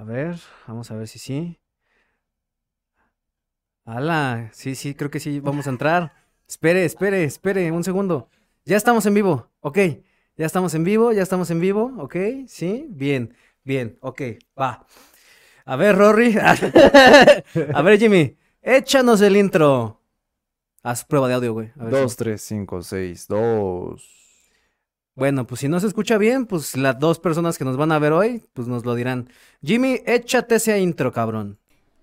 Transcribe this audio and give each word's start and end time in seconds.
A 0.00 0.02
ver, 0.02 0.36
vamos 0.66 0.90
a 0.90 0.96
ver 0.96 1.06
si 1.08 1.18
sí. 1.18 1.60
Ala, 3.84 4.48
sí, 4.54 4.74
sí, 4.74 4.94
creo 4.94 5.10
que 5.10 5.20
sí, 5.20 5.40
vamos 5.40 5.66
a 5.66 5.70
entrar. 5.70 6.14
Espere, 6.48 6.86
espere, 6.86 7.22
espere, 7.24 7.70
un 7.70 7.84
segundo. 7.84 8.30
Ya 8.64 8.78
estamos 8.78 9.04
en 9.04 9.12
vivo, 9.12 9.50
ok. 9.60 9.76
Ya 10.38 10.46
estamos 10.46 10.72
en 10.72 10.84
vivo, 10.84 11.12
ya 11.12 11.22
estamos 11.22 11.50
en 11.50 11.60
vivo, 11.60 11.92
ok. 11.98 12.16
Sí, 12.46 12.86
bien, 12.88 13.34
bien, 13.62 13.98
ok, 14.00 14.22
va. 14.58 14.86
A 15.66 15.76
ver, 15.76 15.98
Rory. 15.98 16.34
a 17.74 17.82
ver, 17.82 17.98
Jimmy, 17.98 18.38
échanos 18.62 19.20
el 19.20 19.36
intro. 19.36 20.00
Haz 20.82 21.04
prueba 21.04 21.28
de 21.28 21.34
audio, 21.34 21.52
güey. 21.52 21.72
Dos, 21.74 22.16
tres, 22.16 22.40
cinco, 22.40 22.80
seis, 22.80 23.28
dos. 23.28 24.19
Bueno, 25.16 25.46
pues 25.46 25.60
si 25.60 25.68
no 25.68 25.80
se 25.80 25.86
escucha 25.86 26.18
bien, 26.18 26.46
pues 26.46 26.76
las 26.76 26.98
dos 26.98 27.18
personas 27.18 27.58
que 27.58 27.64
nos 27.64 27.76
van 27.76 27.92
a 27.92 27.98
ver 27.98 28.12
hoy, 28.12 28.42
pues 28.54 28.68
nos 28.68 28.84
lo 28.84 28.94
dirán. 28.94 29.28
Jimmy, 29.62 30.00
échate 30.06 30.54
ese 30.54 30.80
intro, 30.80 31.12
cabrón. 31.12 31.58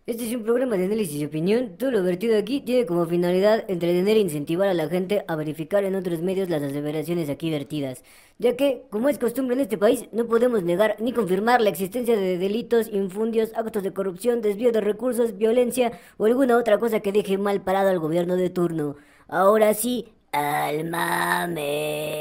Este 0.07 0.25
es 0.25 0.33
un 0.33 0.43
programa 0.43 0.77
de 0.77 0.85
análisis 0.85 1.19
y 1.19 1.25
opinión. 1.25 1.75
Todo 1.77 1.91
lo 1.91 2.01
vertido 2.01 2.37
aquí 2.37 2.61
tiene 2.61 2.85
como 2.85 3.05
finalidad 3.05 3.65
entretener 3.67 4.15
e 4.15 4.21
incentivar 4.21 4.69
a 4.69 4.73
la 4.73 4.87
gente 4.87 5.25
a 5.27 5.35
verificar 5.35 5.83
en 5.83 5.95
otros 5.95 6.21
medios 6.21 6.49
las 6.49 6.63
aseveraciones 6.63 7.29
aquí 7.29 7.51
vertidas, 7.51 8.03
ya 8.39 8.55
que, 8.55 8.83
como 8.89 9.09
es 9.09 9.19
costumbre 9.19 9.55
en 9.55 9.61
este 9.61 9.77
país, 9.77 10.07
no 10.13 10.25
podemos 10.25 10.63
negar 10.63 10.95
ni 11.01 11.11
confirmar 11.11 11.59
la 11.59 11.71
existencia 11.71 12.15
de 12.15 12.37
delitos, 12.37 12.87
infundios, 12.87 13.51
actos 13.53 13.83
de 13.83 13.91
corrupción, 13.91 14.41
desvío 14.41 14.71
de 14.71 14.79
recursos, 14.79 15.37
violencia 15.37 15.91
o 16.15 16.25
alguna 16.25 16.55
otra 16.55 16.77
cosa 16.77 17.01
que 17.01 17.11
deje 17.11 17.37
mal 17.37 17.61
parado 17.61 17.89
al 17.89 17.99
gobierno 17.99 18.37
de 18.37 18.49
turno. 18.49 18.95
Ahora 19.27 19.73
sí, 19.73 20.13
al 20.31 20.89
mame. 20.89 22.17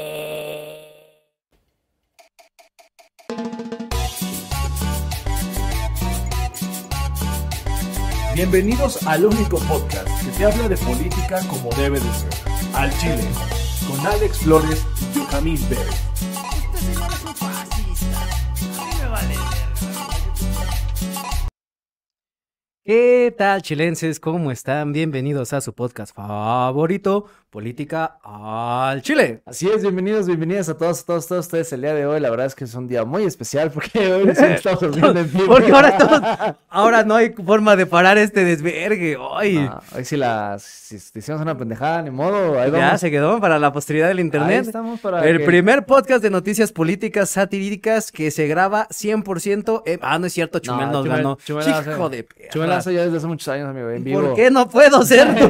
Bienvenidos 8.35 9.01
al 9.07 9.25
único 9.25 9.57
podcast 9.59 10.07
que 10.23 10.31
te 10.37 10.45
habla 10.45 10.69
de 10.69 10.77
política 10.77 11.41
como 11.47 11.71
debe 11.71 11.99
de 11.99 12.13
ser. 12.13 12.29
Al 12.75 12.95
Chile, 12.99 13.23
con 13.87 14.05
Alex 14.05 14.37
Flores 14.39 14.85
y 15.15 15.19
Joaquín 15.19 15.59
Bell. 15.69 15.79
¿Qué 22.91 23.35
tal, 23.37 23.61
chilenses? 23.63 24.17
¿Cómo 24.17 24.49
están? 24.49 24.93
Bienvenidos 24.93 25.51
a 25.51 25.59
su 25.59 25.73
podcast 25.73 26.15
favorito, 26.15 27.25
Política 27.49 28.17
al 28.23 29.01
Chile. 29.01 29.41
Así 29.45 29.67
es, 29.69 29.81
bienvenidos, 29.81 30.25
bienvenidas 30.25 30.69
a 30.69 30.77
todos, 30.77 31.03
todos, 31.03 31.27
todos 31.27 31.47
ustedes 31.47 31.73
el 31.73 31.81
día 31.81 31.93
de 31.93 32.05
hoy. 32.05 32.21
La 32.21 32.29
verdad 32.29 32.45
es 32.45 32.55
que 32.55 32.63
es 32.63 32.73
un 32.75 32.87
día 32.87 33.03
muy 33.03 33.23
especial 33.23 33.71
porque 33.71 34.13
hoy 34.13 34.33
sí 34.33 34.41
estamos 34.45 34.95
viendo 34.95 35.19
en 35.19 35.29
vivo. 35.33 35.47
Porque 35.47 35.69
ahora 35.69 35.97
todos- 35.97 36.55
ahora 36.69 37.03
no 37.03 37.15
hay 37.15 37.31
forma 37.33 37.75
de 37.75 37.87
parar 37.87 38.17
este 38.17 38.45
desvergue. 38.45 39.17
Ah, 39.19 39.81
hoy 39.93 40.05
sí 40.05 40.15
las 40.15 40.63
si 40.63 40.97
te 41.11 41.19
hicimos 41.19 41.41
una 41.41 41.57
pendejada, 41.57 42.01
ni 42.03 42.09
modo. 42.09 42.57
Ahí 42.57 42.71
ya 42.71 42.97
se 42.97 43.11
quedó 43.11 43.41
para 43.41 43.59
la 43.59 43.73
posteridad 43.73 44.07
del 44.07 44.19
Ahí 44.19 44.23
internet. 44.23 44.65
estamos 44.65 45.01
para 45.01 45.27
El 45.27 45.39
que- 45.39 45.45
primer 45.45 45.85
podcast 45.85 46.23
de 46.23 46.29
noticias 46.29 46.71
políticas 46.71 47.31
satíricas 47.31 48.13
que 48.13 48.31
se 48.31 48.47
graba 48.47 48.87
100%. 48.91 49.83
en- 49.85 49.99
Ah, 50.01 50.17
no 50.19 50.27
es 50.27 50.31
cierto, 50.31 50.59
Chumel 50.59 50.89
nos 50.89 51.05
Chumel- 51.05 51.17
ganó. 51.17 51.37
Chumelazo. 51.43 51.91
Hijo 51.91 52.09
de 52.09 52.23
perra. 52.23 52.76
Ya 52.85 53.03
desde 53.03 53.17
hace 53.17 53.27
muchos 53.27 53.47
años, 53.47 53.69
amigo, 53.69 53.89
en 53.89 54.03
vivo. 54.03 54.21
¿Por 54.21 54.35
qué 54.35 54.49
no 54.51 54.67
puedo 54.69 55.03
ser 55.03 55.35
tú? 55.39 55.49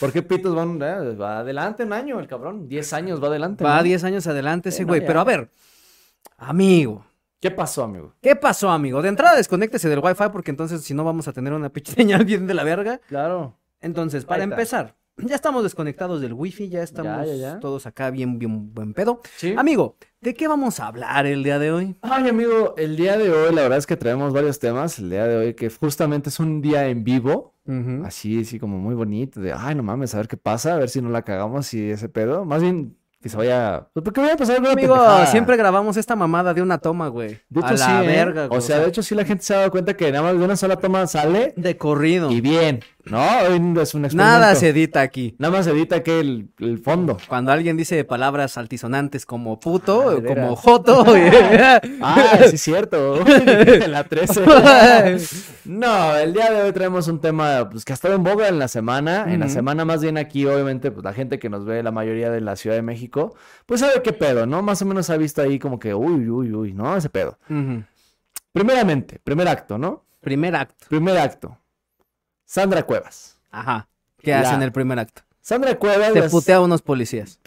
¿Por 0.00 0.12
qué 0.12 0.22
Pitos 0.22 0.54
van, 0.54 0.80
eh, 0.82 1.14
va 1.14 1.38
adelante 1.40 1.84
un 1.84 1.92
año 1.92 2.20
el 2.20 2.26
cabrón? 2.26 2.68
Diez 2.68 2.92
años 2.92 3.22
va 3.22 3.28
adelante. 3.28 3.64
Va 3.64 3.76
¿no? 3.76 3.82
10 3.82 4.04
años 4.04 4.26
adelante 4.26 4.70
ese 4.70 4.82
no, 4.82 4.88
güey. 4.88 5.04
Pero 5.04 5.20
a 5.20 5.24
ver, 5.24 5.50
amigo. 6.38 7.04
¿Qué 7.40 7.50
pasó, 7.50 7.82
amigo? 7.82 8.14
¿Qué 8.22 8.36
pasó, 8.36 8.70
amigo? 8.70 9.02
De 9.02 9.08
entrada, 9.08 9.36
desconéctese 9.36 9.88
del 9.88 9.98
Wi-Fi 9.98 10.28
porque 10.32 10.52
entonces 10.52 10.82
si 10.82 10.94
no 10.94 11.02
vamos 11.02 11.26
a 11.26 11.32
tener 11.32 11.52
una 11.52 11.70
pinche 11.70 11.92
señal 11.92 12.24
bien 12.26 12.46
de 12.46 12.54
la 12.54 12.62
verga. 12.62 13.00
Claro. 13.08 13.58
Entonces, 13.80 14.24
para 14.24 14.44
empezar, 14.44 14.94
ya 15.18 15.34
estamos 15.34 15.62
desconectados 15.62 16.20
del 16.20 16.32
Wi-Fi, 16.32 16.68
ya 16.68 16.82
estamos 16.82 17.26
ya, 17.26 17.34
ya. 17.34 17.60
todos 17.60 17.86
acá 17.86 18.10
bien, 18.10 18.38
bien 18.38 18.72
buen 18.74 18.94
pedo. 18.94 19.20
Sí. 19.36 19.54
Amigo, 19.56 19.96
¿de 20.20 20.34
qué 20.34 20.48
vamos 20.48 20.80
a 20.80 20.86
hablar 20.86 21.26
el 21.26 21.42
día 21.44 21.58
de 21.58 21.70
hoy? 21.72 21.96
Ay, 22.02 22.28
amigo, 22.28 22.74
el 22.76 22.96
día 22.96 23.16
de 23.18 23.30
hoy, 23.30 23.54
la 23.54 23.62
verdad 23.62 23.78
es 23.78 23.86
que 23.86 23.96
traemos 23.96 24.32
varios 24.32 24.58
temas. 24.58 24.98
El 24.98 25.10
día 25.10 25.26
de 25.26 25.36
hoy, 25.36 25.54
que 25.54 25.70
justamente 25.70 26.28
es 26.30 26.40
un 26.40 26.60
día 26.62 26.86
en 26.88 27.04
vivo. 27.04 27.52
Así, 28.04 28.40
así 28.40 28.58
como 28.58 28.78
muy 28.78 28.94
bonito, 28.96 29.40
de, 29.40 29.52
ay, 29.52 29.76
no 29.76 29.84
mames, 29.84 30.14
a 30.14 30.16
ver 30.16 30.26
qué 30.26 30.36
pasa, 30.36 30.74
a 30.74 30.78
ver 30.78 30.88
si 30.88 31.00
no 31.00 31.10
la 31.10 31.22
cagamos 31.22 31.72
y 31.74 31.90
ese 31.92 32.08
pedo. 32.08 32.44
Más 32.44 32.60
bien, 32.60 32.96
que 33.22 33.28
se 33.28 33.36
vaya, 33.36 33.88
pues 33.92 34.02
porque 34.02 34.20
vaya 34.20 34.34
a 34.34 34.36
pasar 34.36 34.56
alguna 34.56 34.72
Amigo, 34.72 34.94
pendejada. 34.94 35.26
siempre 35.26 35.56
grabamos 35.56 35.96
esta 35.96 36.16
mamada 36.16 36.54
de 36.54 36.60
una 36.60 36.78
toma, 36.78 37.06
güey. 37.06 37.38
De 37.50 37.60
hecho, 37.60 37.66
a 37.68 37.72
la 37.74 37.76
sí, 37.76 37.92
¿eh? 37.92 38.06
verga, 38.08 38.46
güey. 38.48 38.58
O 38.58 38.60
sea, 38.60 38.80
de 38.80 38.88
hecho, 38.88 39.00
sí 39.04 39.14
la 39.14 39.24
gente 39.24 39.44
se 39.44 39.54
ha 39.54 39.58
dado 39.58 39.70
cuenta 39.70 39.96
que 39.96 40.10
nada 40.10 40.24
más 40.24 40.36
de 40.36 40.44
una 40.44 40.56
sola 40.56 40.74
toma 40.76 41.06
sale 41.06 41.54
de 41.56 41.76
corrido. 41.76 42.32
y 42.32 42.40
bien, 42.40 42.80
¿no? 43.06 43.20
Hoy 43.48 43.60
no 43.60 43.80
es 43.80 43.94
un. 43.94 44.02
Nada 44.12 44.54
se 44.54 44.68
edita 44.68 45.00
aquí. 45.00 45.34
Nada 45.38 45.56
más 45.56 45.66
edita 45.66 46.02
que 46.02 46.20
el, 46.20 46.50
el 46.58 46.78
fondo. 46.78 47.16
Cuando 47.28 47.52
alguien 47.52 47.76
dice 47.76 48.04
palabras 48.04 48.56
altisonantes 48.58 49.26
como 49.26 49.58
puto, 49.58 50.10
Ah, 50.10 50.14
o 50.16 50.24
como 50.24 50.56
joto, 50.56 51.04
Ah, 52.00 52.38
sí, 52.48 52.54
es 52.54 52.62
cierto. 52.62 53.22
La 53.88 54.04
13. 54.04 54.44
No, 55.64 56.16
el 56.16 56.32
día 56.32 56.50
de 56.50 56.62
hoy 56.62 56.72
traemos 56.72 57.06
un 57.06 57.20
tema 57.20 57.68
pues, 57.70 57.84
que 57.84 57.92
ha 57.92 57.94
estado 57.94 58.14
en 58.14 58.24
boga 58.24 58.48
en 58.48 58.58
la 58.58 58.66
semana. 58.68 59.32
En 59.32 59.40
la 59.40 59.48
semana 59.48 59.84
más 59.84 60.02
bien 60.02 60.18
aquí, 60.18 60.44
obviamente, 60.44 60.90
pues 60.90 61.04
la 61.04 61.12
gente 61.12 61.38
que 61.38 61.48
nos 61.48 61.64
ve, 61.64 61.82
la 61.82 61.92
mayoría 61.92 62.30
de 62.30 62.40
la 62.40 62.56
Ciudad 62.56 62.74
de 62.76 62.82
México, 62.82 63.34
pues 63.66 63.80
sabe 63.80 64.02
qué 64.02 64.12
pedo, 64.12 64.44
¿no? 64.46 64.62
Más 64.62 64.82
o 64.82 64.86
menos 64.86 65.08
ha 65.10 65.16
visto 65.16 65.40
ahí 65.40 65.58
como 65.58 65.78
que, 65.78 65.94
uy, 65.94 66.28
uy, 66.28 66.52
uy, 66.52 66.72
¿no? 66.72 66.96
Ese 66.96 67.10
pedo. 67.10 67.38
Primeramente, 68.52 69.20
primer 69.22 69.48
acto, 69.48 69.78
¿no? 69.78 70.04
Primer 70.20 70.54
acto. 70.56 70.86
Primer 70.88 71.16
acto. 71.18 71.56
Sandra 72.52 72.82
Cuevas. 72.82 73.38
Ajá. 73.50 73.88
¿Qué 74.22 74.34
hace 74.34 74.52
en 74.52 74.60
el 74.60 74.72
primer 74.72 74.98
acto? 74.98 75.22
Sandra 75.40 75.74
Cuevas. 75.78 76.12
Te 76.12 76.20
las- 76.20 76.30
putea 76.30 76.56
a 76.56 76.60
unos 76.60 76.82
policías. 76.82 77.38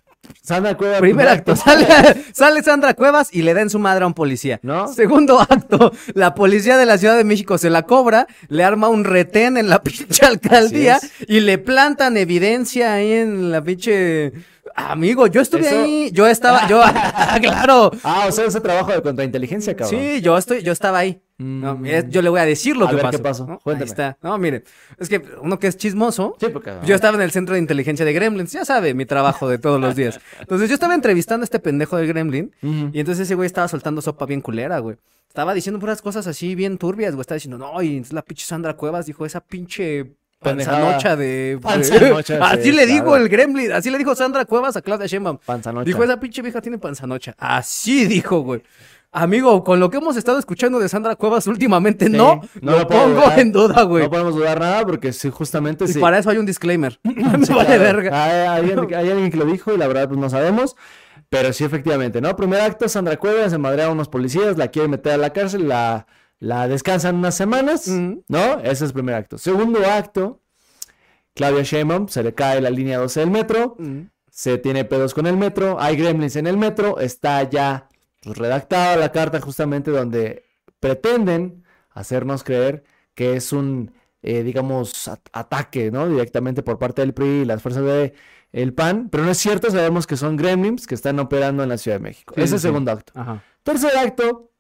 Sandra 0.42 0.76
Cuevas. 0.76 1.00
Primer 1.00 1.28
acto, 1.28 1.56
sale, 1.56 1.86
sale 2.34 2.64
Sandra 2.64 2.96
Cuevas 2.96 3.30
y 3.32 3.44
le 3.44 3.54
da 3.54 3.62
en 3.62 3.70
su 3.70 3.78
madre 3.78 4.04
a 4.04 4.08
un 4.08 4.16
policía. 4.16 4.60
¿No? 4.64 4.88
Segundo 4.92 5.40
acto, 5.40 5.92
la 6.16 6.34
policía 6.34 6.78
de 6.78 6.88
la 6.88 6.98
Ciudad 6.98 7.16
de 7.18 7.24
México 7.24 7.60
se 7.60 7.70
la 7.70 7.84
cobra, 7.84 8.26
le 8.48 8.64
arma 8.64 8.90
un 8.90 9.04
retén 9.04 9.58
en 9.58 9.70
la 9.70 9.84
pinche 9.84 10.26
alcaldía 10.26 11.00
y 11.28 11.42
le 11.42 11.60
plantan 11.60 12.18
evidencia 12.18 12.94
ahí 12.96 13.12
en 13.14 13.52
la 13.52 13.62
pinche... 13.64 14.34
Amigo, 14.74 15.28
yo 15.28 15.42
estuve 15.42 15.68
Eso- 15.68 15.84
ahí, 15.84 16.10
yo 16.14 16.26
estaba, 16.26 16.68
yo, 16.68 16.82
claro, 17.42 17.92
Ah, 18.04 18.26
o 18.28 18.32
sea, 18.32 18.46
ese 18.46 18.60
trabajo 18.60 18.92
de 18.92 19.04
contrainteligencia, 19.04 19.76
cabrón. 19.76 20.00
sí, 20.02 20.22
yo 20.22 20.36
estoy, 20.36 20.64
yo 20.64 20.72
estaba 20.72 20.98
ahí. 20.98 21.22
No, 21.38 21.76
Mm. 21.76 21.86
es- 21.86 22.10
yo 22.10 22.22
le 22.22 22.30
voy 22.30 22.40
a 22.40 22.46
decir 22.46 22.78
lo 22.78 22.86
A 22.86 22.90
que 22.90 22.96
ver, 22.96 23.04
pasó. 23.04 23.18
¿qué 23.18 23.24
pasó? 23.24 23.46
¿no? 23.46 23.60
Ahí 23.66 23.84
está. 23.84 24.18
No, 24.22 24.38
mire, 24.38 24.64
es 24.98 25.10
que 25.10 25.22
uno 25.42 25.60
que 25.60 25.68
es 25.68 25.76
chismoso, 25.78 26.38
Sí, 26.40 26.48
porque. 26.48 26.74
yo 26.86 26.96
estaba 26.96 27.16
en 27.18 27.22
el 27.24 27.32
centro 27.32 27.54
de 27.56 27.60
inteligencia 27.60 28.06
de 28.06 28.14
Gremlins, 28.14 28.54
ya 28.54 28.64
sabe, 28.64 28.94
mi 28.94 29.06
trabajo 29.06 29.50
de 29.50 29.58
todos 29.58 29.82
los 29.82 29.96
días. 29.96 30.20
Entonces 30.40 30.70
yo 30.70 30.76
estaba 30.76 30.96
entrevistando 30.96 31.44
a 31.44 31.46
este 31.46 31.60
pendejo 31.60 31.98
de 31.98 32.08
Gremlin 32.08 32.52
y 32.62 33.00
entonces 33.00 33.24
ese 33.26 33.36
güey 33.36 33.48
estaba 33.48 33.68
soltando 33.68 34.02
sopa 34.02 34.26
bien 34.26 34.40
culera, 34.42 34.80
güey. 34.80 34.96
Estaba 35.28 35.54
diciendo 35.54 35.80
puras 35.80 36.02
cosas 36.02 36.26
así 36.28 36.56
bien 36.56 36.78
turbias, 36.78 37.14
güey. 37.14 37.22
Estaba 37.22 37.36
diciendo, 37.36 37.58
no, 37.58 37.82
y 37.82 37.90
entonces 37.98 38.14
la 38.14 38.22
pinche 38.22 38.46
Sandra 38.46 38.76
Cuevas 38.78 39.06
dijo 39.06 39.26
esa 39.26 39.42
pinche 39.42 40.14
panzanocha 40.40 41.16
de... 41.18 41.60
Panzanocha, 41.62 42.38
así 42.52 42.64
sí, 42.64 42.72
le 42.72 42.86
dijo 42.86 43.06
claro. 43.06 43.18
el 43.24 43.30
Gremlin, 43.30 43.72
así 43.74 43.90
le 43.90 43.98
dijo 43.98 44.16
Sandra 44.16 44.46
Cuevas 44.46 44.78
a 44.78 44.82
Claudia 44.82 45.08
Sheinbaum. 45.08 45.40
Panzanocha. 45.46 45.86
Dijo, 45.86 46.04
esa 46.04 46.20
pinche 46.20 46.42
vieja 46.42 46.62
tiene 46.62 46.78
panzanocha. 46.78 47.36
Así 47.38 48.06
dijo, 48.06 48.40
güey. 48.42 48.62
Amigo, 49.16 49.64
con 49.64 49.80
lo 49.80 49.90
que 49.90 49.98
hemos 49.98 50.18
estado 50.18 50.38
escuchando 50.40 50.78
de 50.80 50.90
Sandra 50.90 51.16
Cuevas 51.16 51.48
últimamente, 51.48 52.08
Sí, 52.08 52.12
no, 52.12 52.42
no 52.62 52.72
lo 52.80 52.88
pongo 52.88 53.08
dudar. 53.16 53.40
en 53.40 53.52
duda, 53.52 53.84
güey. 53.84 54.04
No 54.04 54.10
podemos 54.10 54.36
dudar 54.36 54.60
nada 54.60 54.86
porque 54.86 55.14
sí, 55.14 55.30
justamente 55.30 55.86
y 55.86 55.88
sí. 55.88 56.00
para 56.00 56.20
eso 56.20 56.30
hay 56.30 56.38
un 56.38 56.46
disclaimer. 56.46 57.00
Me 57.04 57.46
Sí, 57.46 57.54
vale 57.54 57.66
claro. 57.78 57.82
verga. 57.82 58.24
Hay, 58.26 58.48
alguien, 58.60 58.94
hay 58.94 59.10
alguien 59.10 59.32
que 59.32 59.38
lo 59.38 59.46
dijo 59.46 59.74
y 59.74 59.78
la 59.78 59.88
verdad 59.88 60.08
pues 60.08 60.20
no 60.20 60.30
sabemos. 60.30 60.76
Pero 61.30 61.54
sí, 61.54 61.64
efectivamente, 61.64 62.22
¿no? 62.22 62.36
Primer 62.36 62.62
acto, 62.62 62.88
Sandra 62.88 63.18
Cuevas 63.18 63.52
se 63.52 63.58
madrea 63.58 63.88
a 63.88 63.90
unos 63.92 64.10
policías, 64.10 64.58
la 64.58 64.68
quiere 64.68 64.88
meter 64.90 65.14
a 65.14 65.18
la 65.18 65.32
cárcel, 65.32 65.68
la, 65.68 66.06
la 66.40 66.68
descansan 66.68 67.16
unas 67.16 67.36
semanas. 67.36 67.88
¿no? 67.88 68.60
Ese 68.60 68.72
es 68.72 68.82
el 68.84 68.94
primer 68.94 69.16
acto. 69.16 69.38
Segundo 69.38 69.80
acto, 69.90 70.42
Claudia 71.34 71.64
Sheinbaum 71.64 72.08
se 72.10 72.22
le 72.22 72.34
cae 72.34 72.62
la 72.62 72.70
línea 72.70 73.00
12 73.00 73.20
del 73.22 73.32
metro, 73.32 73.76
Mm. 73.80 74.02
se 74.30 74.58
tiene 74.58 74.86
pedos 74.86 75.14
con 75.14 75.26
el 75.26 75.36
metro, 75.38 75.78
hay 75.80 75.96
gremlins 75.96 76.36
en 76.36 76.48
el 76.48 76.58
metro, 76.58 77.00
está 77.00 77.44
ya 77.50 77.88
pues, 78.26 78.38
redactada 78.38 78.98
la 78.98 79.12
carta 79.14 79.40
justamente 79.40 79.92
donde 79.92 80.44
pretenden 80.82 81.64
hacernos 81.92 82.44
creer 82.44 82.84
que 83.14 83.36
es 83.38 83.54
un, 83.54 83.94
eh, 84.22 84.44
digamos, 84.44 85.08
at- 85.08 85.20
ataque, 85.32 85.92
¿no? 85.92 86.10
Directamente 86.10 86.62
por 86.64 86.78
parte 86.80 87.02
del 87.02 87.14
PRI 87.14 87.28
y 87.42 87.46
las 87.46 87.62
fuerzas 87.62 87.84
de 87.86 88.14
el 88.52 88.74
PAN, 88.74 89.10
pero 89.10 89.24
no 89.26 89.32
es 89.32 89.38
cierto, 89.38 89.70
sabemos 89.70 90.08
que 90.08 90.16
son 90.18 90.38
gremlins 90.38 90.88
que 90.88 90.96
están 90.96 91.20
operando 91.20 91.64
en 91.64 91.70
la 91.70 91.78
Ciudad 91.78 91.98
de 91.98 92.04
México. 92.04 92.34
Sí, 92.36 92.42
Ese 92.42 92.56
es 92.56 92.62
sí. 92.62 92.68
el 92.68 92.72
segundo 92.74 92.92
acto. 92.92 93.12
Ajá. 93.16 93.44
Tercer 93.64 93.98
acto, 93.98 94.52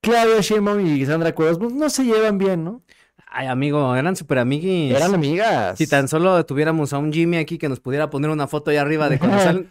Claudia 0.00 0.40
Sheinbaum 0.40 0.80
y 0.86 1.04
Sandra 1.06 1.34
Cuevas 1.34 1.58
pues, 1.58 1.72
no 1.72 1.90
se 1.90 2.04
llevan 2.04 2.38
bien, 2.38 2.64
¿no? 2.64 2.82
Ay, 3.30 3.46
amigo, 3.48 3.94
eran 3.94 4.16
super 4.16 4.38
amiguis. 4.38 4.94
Eran 4.94 5.14
amigas. 5.14 5.76
Si 5.76 5.86
tan 5.86 6.08
solo 6.08 6.44
tuviéramos 6.46 6.92
a 6.94 6.98
un 6.98 7.12
Jimmy 7.12 7.36
aquí 7.36 7.58
que 7.58 7.68
nos 7.68 7.80
pudiera 7.80 8.08
poner 8.08 8.30
una 8.30 8.46
foto 8.46 8.70
ahí 8.70 8.78
arriba 8.78 9.08
de 9.10 9.18
cuando 9.18 9.38
salen. 9.40 9.70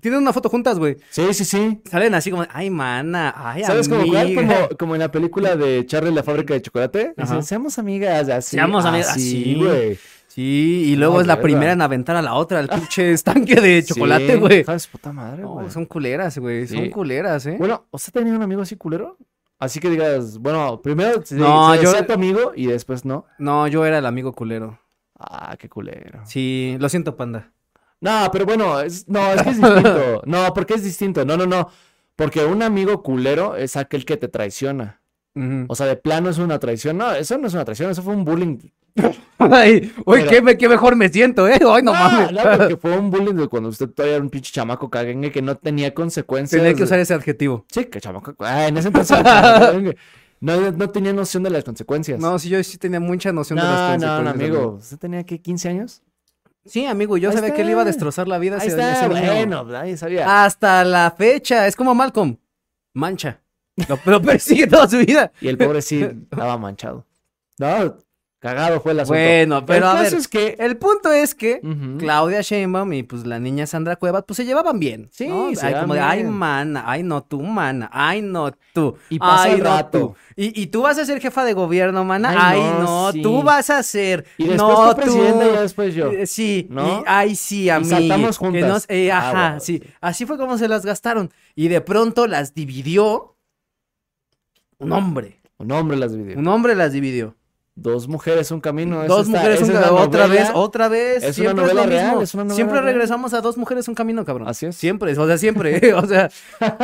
Tienen 0.00 0.20
una 0.20 0.32
foto 0.32 0.48
juntas, 0.48 0.78
güey. 0.78 0.96
sí, 1.10 1.32
sí, 1.34 1.44
sí. 1.44 1.80
Salen 1.90 2.14
así 2.14 2.30
como, 2.30 2.44
ay, 2.50 2.70
mana, 2.70 3.32
ay, 3.36 3.64
¿Sabes 3.64 3.88
como, 3.88 4.06
cuál? 4.06 4.26
amiga. 4.26 4.42
como, 4.42 4.68
como 4.78 4.94
en 4.94 5.00
la 5.00 5.10
película 5.10 5.56
de 5.56 5.84
Charlie 5.86 6.12
la 6.12 6.22
fábrica 6.22 6.54
de 6.54 6.62
chocolate? 6.62 7.14
Dicen, 7.16 7.42
seamos 7.42 7.78
amigas, 7.78 8.28
así. 8.28 8.56
Seamos 8.56 8.84
amigas, 8.84 9.10
así, 9.10 9.54
güey. 9.56 9.98
Sí, 10.28 10.84
y 10.86 10.96
luego 10.96 11.14
No, 11.14 11.20
es 11.22 11.26
la 11.26 11.40
primera 11.40 11.72
en 11.72 11.82
aventar 11.82 12.14
a 12.14 12.22
la 12.22 12.34
otra, 12.34 12.60
el 12.60 12.68
pinche 12.68 13.10
estanque 13.12 13.56
de 13.60 13.82
chocolate, 13.82 14.34
Sí, 14.34 14.38
güey. 14.38 14.62
de 14.62 14.78
su 14.78 14.90
puta 14.90 15.12
madre, 15.12 15.42
No, 15.42 15.54
güey. 15.54 15.70
son 15.70 15.84
culeras, 15.86 16.38
güey, 16.38 16.66
son 16.68 16.84
Sí. 16.84 16.90
culeras, 16.90 17.44
¿eh? 17.46 17.56
Bueno, 17.58 17.86
¿usted 17.90 18.12
tenía 18.12 18.34
un 18.34 18.42
amigo 18.42 18.62
así 18.62 18.76
culero? 18.76 19.16
Así 19.58 19.80
que 19.80 19.90
digas, 19.90 20.38
bueno, 20.38 20.80
primero 20.80 21.20
se, 21.24 21.34
No, 21.34 21.74
se 21.74 21.82
yo- 21.82 22.06
tu 22.06 22.12
amigo 22.12 22.52
y 22.54 22.66
después 22.66 23.04
no. 23.04 23.24
No, 23.38 23.66
yo 23.66 23.84
era 23.84 23.98
el 23.98 24.06
amigo 24.06 24.32
culero. 24.32 24.78
Ah, 25.18 25.56
qué 25.58 25.68
culero. 25.68 26.20
Sí, 26.24 26.76
lo 26.78 26.88
siento, 26.88 27.16
panda. 27.16 27.50
No, 28.00 28.28
pero 28.32 28.46
bueno, 28.46 28.80
es, 28.80 29.08
no, 29.08 29.32
es 29.32 29.42
que 29.42 29.50
es 29.50 29.60
distinto. 29.60 30.22
No, 30.26 30.52
porque 30.54 30.74
es 30.74 30.84
distinto. 30.84 31.24
No, 31.24 31.36
no, 31.36 31.46
no. 31.46 31.68
Porque 32.16 32.44
un 32.44 32.62
amigo 32.62 33.02
culero 33.02 33.56
es 33.56 33.76
aquel 33.76 34.04
que 34.04 34.16
te 34.16 34.28
traiciona. 34.28 35.00
O 35.68 35.76
sea, 35.76 35.86
de 35.86 35.94
plano 35.94 36.28
es 36.30 36.38
una 36.38 36.58
traición. 36.58 36.96
No, 36.98 37.12
eso 37.12 37.38
no 37.38 37.46
es 37.46 37.54
una 37.54 37.64
traición, 37.64 37.90
eso 37.92 38.02
fue 38.02 38.12
un 38.12 38.24
bullying. 38.24 38.58
Ay, 39.38 39.92
uy, 40.04 40.18
Pero- 40.22 40.30
qué, 40.30 40.42
me- 40.42 40.58
qué 40.58 40.68
mejor 40.68 40.96
me 40.96 41.08
siento, 41.08 41.46
¿eh? 41.46 41.60
Ay, 41.64 41.82
no 41.84 41.92
Ah, 41.94 42.26
mames. 42.28 42.32
no, 42.32 42.58
porque 42.58 42.76
fue 42.80 42.98
un 42.98 43.08
bullying 43.08 43.34
de 43.34 43.46
cuando 43.46 43.68
usted 43.68 43.88
todavía 43.88 44.16
era 44.16 44.24
un 44.24 44.30
pinche 44.30 44.50
chamaco 44.52 44.90
caguengue 44.90 45.30
que 45.30 45.40
no 45.40 45.54
tenía 45.56 45.94
consecuencias. 45.94 46.60
Tenía 46.60 46.74
que 46.76 46.82
usar 46.82 46.98
ese 46.98 47.14
adjetivo. 47.14 47.64
Sí, 47.70 47.84
que 47.84 48.00
chamaco. 48.00 48.34
Ah, 48.40 48.66
en 48.66 48.78
ese 48.78 48.88
entonces 48.88 49.16
no, 50.40 50.70
no 50.72 50.90
tenía 50.90 51.12
noción 51.12 51.44
de 51.44 51.50
las 51.50 51.62
consecuencias. 51.62 52.18
No, 52.18 52.36
sí, 52.40 52.48
yo 52.48 52.60
sí 52.64 52.78
tenía 52.78 52.98
mucha 52.98 53.32
noción 53.32 53.58
no, 53.60 53.64
de 53.64 53.70
las 53.70 54.00
no, 54.00 54.06
no, 54.08 54.24
consecuencias. 54.24 54.50
amigo. 54.58 54.74
¿Usted 54.80 54.98
tenía 54.98 55.24
que 55.24 55.40
15 55.40 55.68
años? 55.68 56.02
Sí, 56.68 56.86
amigo, 56.86 57.16
yo 57.16 57.30
Ahí 57.30 57.36
sabía 57.36 57.54
que 57.54 57.62
él 57.62 57.70
iba 57.70 57.82
a 57.82 57.84
destrozar 57.84 58.28
la 58.28 58.38
vida 58.38 58.58
Ahí 58.60 58.68
ese, 58.68 58.76
está, 58.80 59.08
bueno, 59.08 59.64
nadie 59.64 59.96
sabía. 59.96 60.44
Hasta 60.44 60.84
la 60.84 61.10
fecha, 61.16 61.66
es 61.66 61.74
como 61.74 61.94
Malcolm. 61.94 62.36
Mancha. 62.94 63.40
Lo, 63.88 63.98
lo 64.04 64.22
persigue 64.22 64.66
toda 64.66 64.88
su 64.88 64.98
vida. 64.98 65.32
Y 65.40 65.48
el 65.48 65.58
pobre 65.58 65.82
sí 65.82 66.02
estaba 66.02 66.58
manchado. 66.58 67.06
No, 67.58 67.96
cagado 68.40 68.80
fue 68.80 68.92
el 68.92 69.00
asunto. 69.00 69.18
Bueno, 69.20 69.66
pero 69.66 69.90
el 69.90 69.96
a 69.98 70.02
ver, 70.02 70.14
es 70.14 70.28
que. 70.28 70.56
el 70.58 70.76
punto 70.76 71.12
es 71.12 71.34
que. 71.34 71.60
Claudia 71.98 72.40
Sheinbaum 72.40 72.92
y 72.92 73.02
pues 73.02 73.26
la 73.26 73.38
niña 73.38 73.66
Sandra 73.66 73.96
Cuevas 73.96 74.24
pues 74.26 74.36
se 74.36 74.44
llevaban 74.44 74.78
bien. 74.78 75.08
Sí, 75.12 75.26
¿no? 75.28 75.54
se 75.54 75.66
Ay, 75.66 75.74
como 75.80 75.94
de, 75.94 76.00
ay, 76.00 76.24
mana, 76.24 76.84
ay, 76.86 77.02
no 77.02 77.22
tú, 77.24 77.40
mana, 77.42 77.90
ay, 77.92 78.22
no 78.22 78.52
tú. 78.72 78.96
Y 79.10 79.18
pasa 79.18 79.42
ay, 79.44 79.52
el 79.54 79.58
no 79.58 79.64
rato. 79.64 79.98
tú. 79.98 80.16
Y, 80.36 80.62
y 80.62 80.66
tú 80.68 80.82
vas 80.82 80.98
a 80.98 81.04
ser 81.04 81.20
jefa 81.20 81.44
de 81.44 81.52
gobierno, 81.52 82.04
mana. 82.04 82.30
Ay, 82.30 82.60
Ay, 82.60 82.60
no, 82.60 82.82
no, 83.06 83.12
sí. 83.12 83.22
tú 83.22 83.42
vas 83.42 83.70
a 83.70 83.82
ser. 83.82 84.24
Y 84.38 84.44
después 84.46 84.58
no, 84.78 84.90
tú 84.90 84.96
presidenta 85.00 85.46
y 85.46 85.56
después 85.56 85.94
yo. 85.94 86.12
Eh, 86.12 86.26
Sí, 86.26 86.66
¿no? 86.70 87.00
y 87.00 87.04
ay, 87.06 87.34
sí, 87.34 87.68
a 87.70 87.80
mí. 87.80 87.86
saltamos 87.86 88.38
juntas. 88.38 88.86
Ah, 88.88 89.18
ajá, 89.18 89.32
bueno. 89.48 89.60
sí. 89.60 89.82
Así 90.00 90.26
fue 90.26 90.38
como 90.38 90.58
se 90.58 90.68
las 90.68 90.86
gastaron. 90.86 91.32
Y 91.56 91.68
de 91.68 91.80
pronto 91.80 92.26
las 92.28 92.54
dividió 92.54 93.34
un 94.78 94.92
hombre. 94.92 95.40
Un 95.58 95.72
hombre 95.72 95.96
las 95.96 96.12
dividió. 96.12 96.38
Un 96.38 96.46
hombre 96.46 96.76
las 96.76 96.92
dividió. 96.92 97.34
Dos 97.80 98.08
mujeres, 98.08 98.50
un 98.50 98.60
camino. 98.60 99.04
Dos 99.06 99.26
está- 99.28 99.38
mujeres, 99.38 99.62
un 99.62 99.68
camino. 99.68 99.94
Otra 99.94 100.26
vez, 100.26 100.50
otra 100.52 100.88
vez. 100.88 101.22
Es 101.22 101.38
una 101.38 101.54
novela 101.54 101.84
lo 101.84 101.88
real, 101.88 102.06
mismo. 102.06 102.22
es 102.22 102.34
una 102.34 102.42
novela 102.42 102.56
Siempre 102.56 102.80
real. 102.80 102.86
regresamos 102.92 103.34
a 103.34 103.40
dos 103.40 103.56
mujeres, 103.56 103.86
un 103.86 103.94
camino, 103.94 104.24
cabrón. 104.24 104.48
Así 104.48 104.66
es. 104.66 104.74
Siempre, 104.74 105.16
o 105.16 105.26
sea, 105.28 105.38
siempre. 105.38 105.94
o 105.94 106.04
sea, 106.06 106.28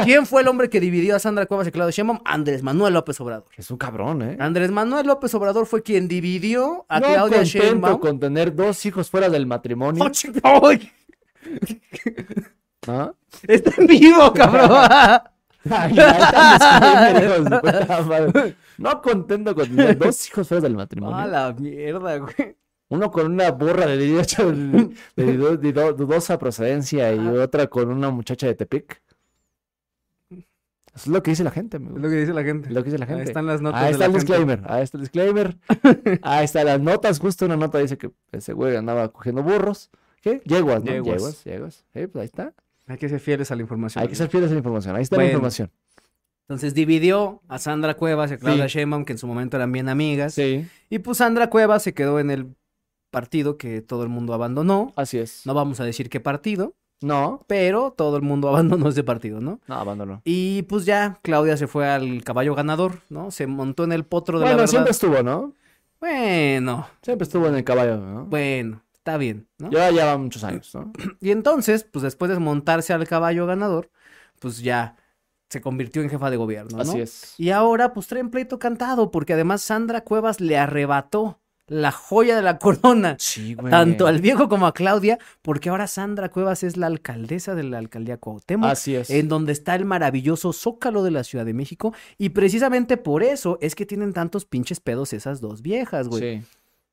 ¿quién 0.05 0.25
fue 0.25 0.43
el 0.43 0.49
hombre 0.49 0.69
que 0.70 0.79
dividió 0.79 1.17
a 1.17 1.19
Sandra 1.19 1.46
Cuevas 1.46 1.67
y 1.67 1.73
Claudia 1.73 1.91
Sheinbaum? 1.91 2.20
Andrés 2.25 2.62
Manuel 2.62 2.94
López 2.94 3.20
Obrador. 3.20 3.46
Es 3.56 3.70
un 3.73 3.76
cabrón, 3.76 4.23
¿eh? 4.23 4.37
Andrés 4.38 4.70
Manuel 4.70 5.06
López 5.08 5.35
Obrador 5.35 5.67
fue 5.67 5.82
quien 5.82 6.06
dividió 6.06 6.87
a 6.88 7.00
no 7.00 7.06
Claudia 7.08 7.38
contento 7.38 7.58
Sheinbaum. 7.67 7.99
con 7.99 8.20
tener 8.20 8.55
dos 8.55 8.87
hijos 8.87 9.11
fuera 9.11 9.29
del 9.29 9.46
matrimonio. 9.46 10.05
¡Oh. 10.44 10.70
¿no? 12.87 13.17
Está 13.49 13.73
en 13.79 13.87
vivo, 13.87 14.32
cabrón. 14.32 14.70
Ay, 15.70 15.94
ya 15.94 17.14
No 18.78 19.00
contento 19.02 19.54
con 19.54 19.68
tener 19.68 19.98
dos 19.98 20.28
hijos 20.28 20.48
fuera 20.48 20.60
del 20.62 20.74
matrimonio. 20.76 21.16
A 21.16 21.26
la 21.26 21.52
mierda, 21.52 22.16
güey. 22.18 22.56
Uno 22.88 23.10
con 23.10 23.32
una 23.32 23.50
borra 23.50 23.86
de 23.86 23.96
18 23.96 24.52
de, 24.52 24.90
de 25.16 25.36
dudo- 25.38 25.56
de 25.56 25.72
dudo- 25.72 25.92
dudosa 25.94 26.38
procedencia 26.38 27.12
y 27.14 27.18
otra 27.26 27.66
con 27.66 27.88
una 27.90 28.10
muchacha 28.10 28.46
de 28.46 28.54
Tepic. 28.54 29.00
Eso 30.30 30.40
es 30.94 31.06
lo 31.08 31.22
que 31.22 31.32
dice 31.32 31.42
la 31.42 31.50
gente, 31.50 31.78
amigo. 31.78 31.96
Es 31.96 32.02
lo 32.02 32.08
que 32.08 32.14
dice 32.16 32.32
la 32.32 32.44
gente. 32.44 32.68
Es 32.68 32.74
lo 32.74 32.82
que 32.84 32.90
dice 32.90 32.98
la 32.98 33.06
gente. 33.06 33.22
Ahí 33.22 33.26
están 33.28 33.46
las 33.46 33.60
notas 33.60 33.80
Ahí 33.80 33.86
de 33.86 33.92
está 33.92 34.06
la 34.06 34.06
el 34.06 34.12
gente. 34.20 34.32
disclaimer, 34.32 34.70
ahí 34.70 34.82
está 34.82 34.96
el 34.98 35.02
disclaimer. 35.02 35.58
ahí 36.22 36.44
están 36.44 36.66
las 36.66 36.80
notas, 36.80 37.18
justo 37.18 37.46
una 37.46 37.56
nota 37.56 37.78
dice 37.78 37.98
que 37.98 38.12
ese 38.30 38.52
güey 38.52 38.76
andaba 38.76 39.08
cogiendo 39.10 39.42
burros. 39.42 39.90
¿Qué? 40.20 40.40
Yeguas, 40.44 40.84
¿no? 40.84 40.92
Yeguas. 40.92 41.16
Yeguas, 41.16 41.44
yeguas. 41.44 41.84
Sí, 41.92 42.06
pues 42.06 42.20
ahí 42.22 42.26
está. 42.26 42.54
Hay 42.86 42.96
que 42.98 43.08
ser 43.08 43.18
fieles 43.18 43.50
a 43.50 43.56
la 43.56 43.62
información. 43.62 44.02
Hay 44.02 44.08
que 44.08 44.14
ser 44.14 44.28
fieles 44.28 44.50
a 44.50 44.52
la 44.54 44.58
información. 44.58 44.94
Ahí 44.94 45.02
está 45.02 45.16
la 45.16 45.24
información. 45.24 45.70
Entonces 46.46 46.75
dividió 46.75 47.41
a 47.49 47.58
Sandra 47.58 47.94
Cuevas 47.94 48.31
y 48.31 48.35
a 48.35 48.38
Claudia 48.38 48.69
Sí. 48.69 48.79
Sheinbaum, 48.79 49.05
que 49.05 49.12
en 49.12 49.19
su 49.19 49.26
momento 49.26 49.56
eran 49.56 49.73
bien 49.73 49.88
amigas. 49.88 50.35
Sí, 50.35 50.67
Y 50.91 50.99
pues 50.99 51.19
Sandra 51.19 51.49
Cuevas 51.50 51.82
se 51.82 51.94
quedó 51.94 52.20
en 52.20 52.31
el 52.31 52.55
partido 53.11 53.56
que 53.56 53.81
todo 53.81 54.02
el 54.02 54.08
mundo 54.11 54.35
abandonó. 54.35 54.93
así 54.96 55.19
es. 55.19 55.46
No 55.46 55.55
vamos 55.55 55.81
a 55.81 55.85
decir 55.85 56.11
qué 56.11 56.20
partido, 56.20 56.75
No, 57.00 57.44
pero 57.46 57.93
todo 57.96 58.17
el 58.17 58.23
mundo 58.23 58.49
abandonó 58.55 58.88
ese 58.88 59.05
partido, 59.05 59.41
¿no? 59.41 59.61
no, 59.67 59.75
abandonó. 59.75 60.20
Y 60.25 60.62
pues 60.62 60.85
ya 60.85 61.19
Claudia 61.23 61.56
se 61.56 61.67
fue 61.67 61.88
al 61.88 62.23
caballo 62.25 62.55
ganador, 62.55 63.00
¿no? 63.08 63.31
Se 63.31 63.46
montó 63.46 63.85
en 63.85 63.93
el 63.93 64.05
potro 64.05 64.38
de 64.38 64.44
la 64.44 64.50
Bueno, 64.50 64.58
verdad. 64.62 64.70
siempre 64.70 64.91
estuvo, 64.91 65.23
¿no? 65.23 65.55
Bueno, 66.00 66.87
Siempre 67.02 67.25
estuvo 67.25 67.46
en 67.46 67.55
el 67.55 67.64
caballo, 67.64 67.96
¿no? 67.96 68.26
bueno, 68.26 68.82
está 68.93 69.17
bien, 69.17 69.46
¿no? 69.58 69.70
Ya 69.70 69.91
lleva 69.91 70.19
muchos 70.19 70.44
años, 70.44 70.75
¿no? 70.75 70.93
Y 71.20 71.31
entonces, 71.31 71.85
pues 71.85 72.02
después 72.02 72.31
de 72.31 72.38
montarse 72.38 72.93
al 72.93 73.06
caballo 73.08 73.46
ganador, 73.46 73.91
pues 74.41 74.58
ya 74.61 74.96
se 75.54 75.60
convirtió 75.62 76.02
en 76.02 76.10
jefa 76.10 76.30
de 76.30 76.36
gobierno, 76.36 76.76
¿no? 76.76 76.82
Así 76.82 77.00
es. 77.00 77.34
Y 77.38 77.50
ahora 77.50 77.92
pues 77.94 78.06
traen 78.06 78.30
pleito 78.30 78.58
cantado, 78.58 79.10
porque 79.10 79.32
además 79.32 79.62
Sandra 79.62 80.02
Cuevas 80.02 80.40
le 80.40 80.58
arrebató 80.58 81.40
la 81.66 81.92
joya 81.92 82.36
de 82.36 82.42
la 82.42 82.58
corona, 82.58 83.16
Sí, 83.18 83.54
güey. 83.54 83.70
tanto 83.70 84.06
al 84.06 84.20
viejo 84.20 84.50
como 84.50 84.66
a 84.66 84.74
Claudia, 84.74 85.18
porque 85.40 85.70
ahora 85.70 85.86
Sandra 85.86 86.28
Cuevas 86.28 86.62
es 86.62 86.76
la 86.76 86.86
alcaldesa 86.88 87.54
de 87.54 87.62
la 87.62 87.78
alcaldía 87.78 88.18
Cuauhtémoc. 88.18 88.68
Así 88.70 88.94
es. 88.94 89.08
En 89.08 89.28
donde 89.28 89.52
está 89.52 89.74
el 89.74 89.86
maravilloso 89.86 90.52
Zócalo 90.52 91.02
de 91.02 91.10
la 91.10 91.24
Ciudad 91.24 91.46
de 91.46 91.54
México. 91.54 91.94
Y 92.18 92.28
precisamente 92.30 92.98
por 92.98 93.22
eso 93.22 93.56
es 93.62 93.74
que 93.74 93.86
tienen 93.86 94.12
tantos 94.12 94.44
pinches 94.44 94.80
pedos 94.80 95.14
esas 95.14 95.40
dos 95.40 95.62
viejas, 95.62 96.08
güey. 96.08 96.40
Sí. 96.40 96.46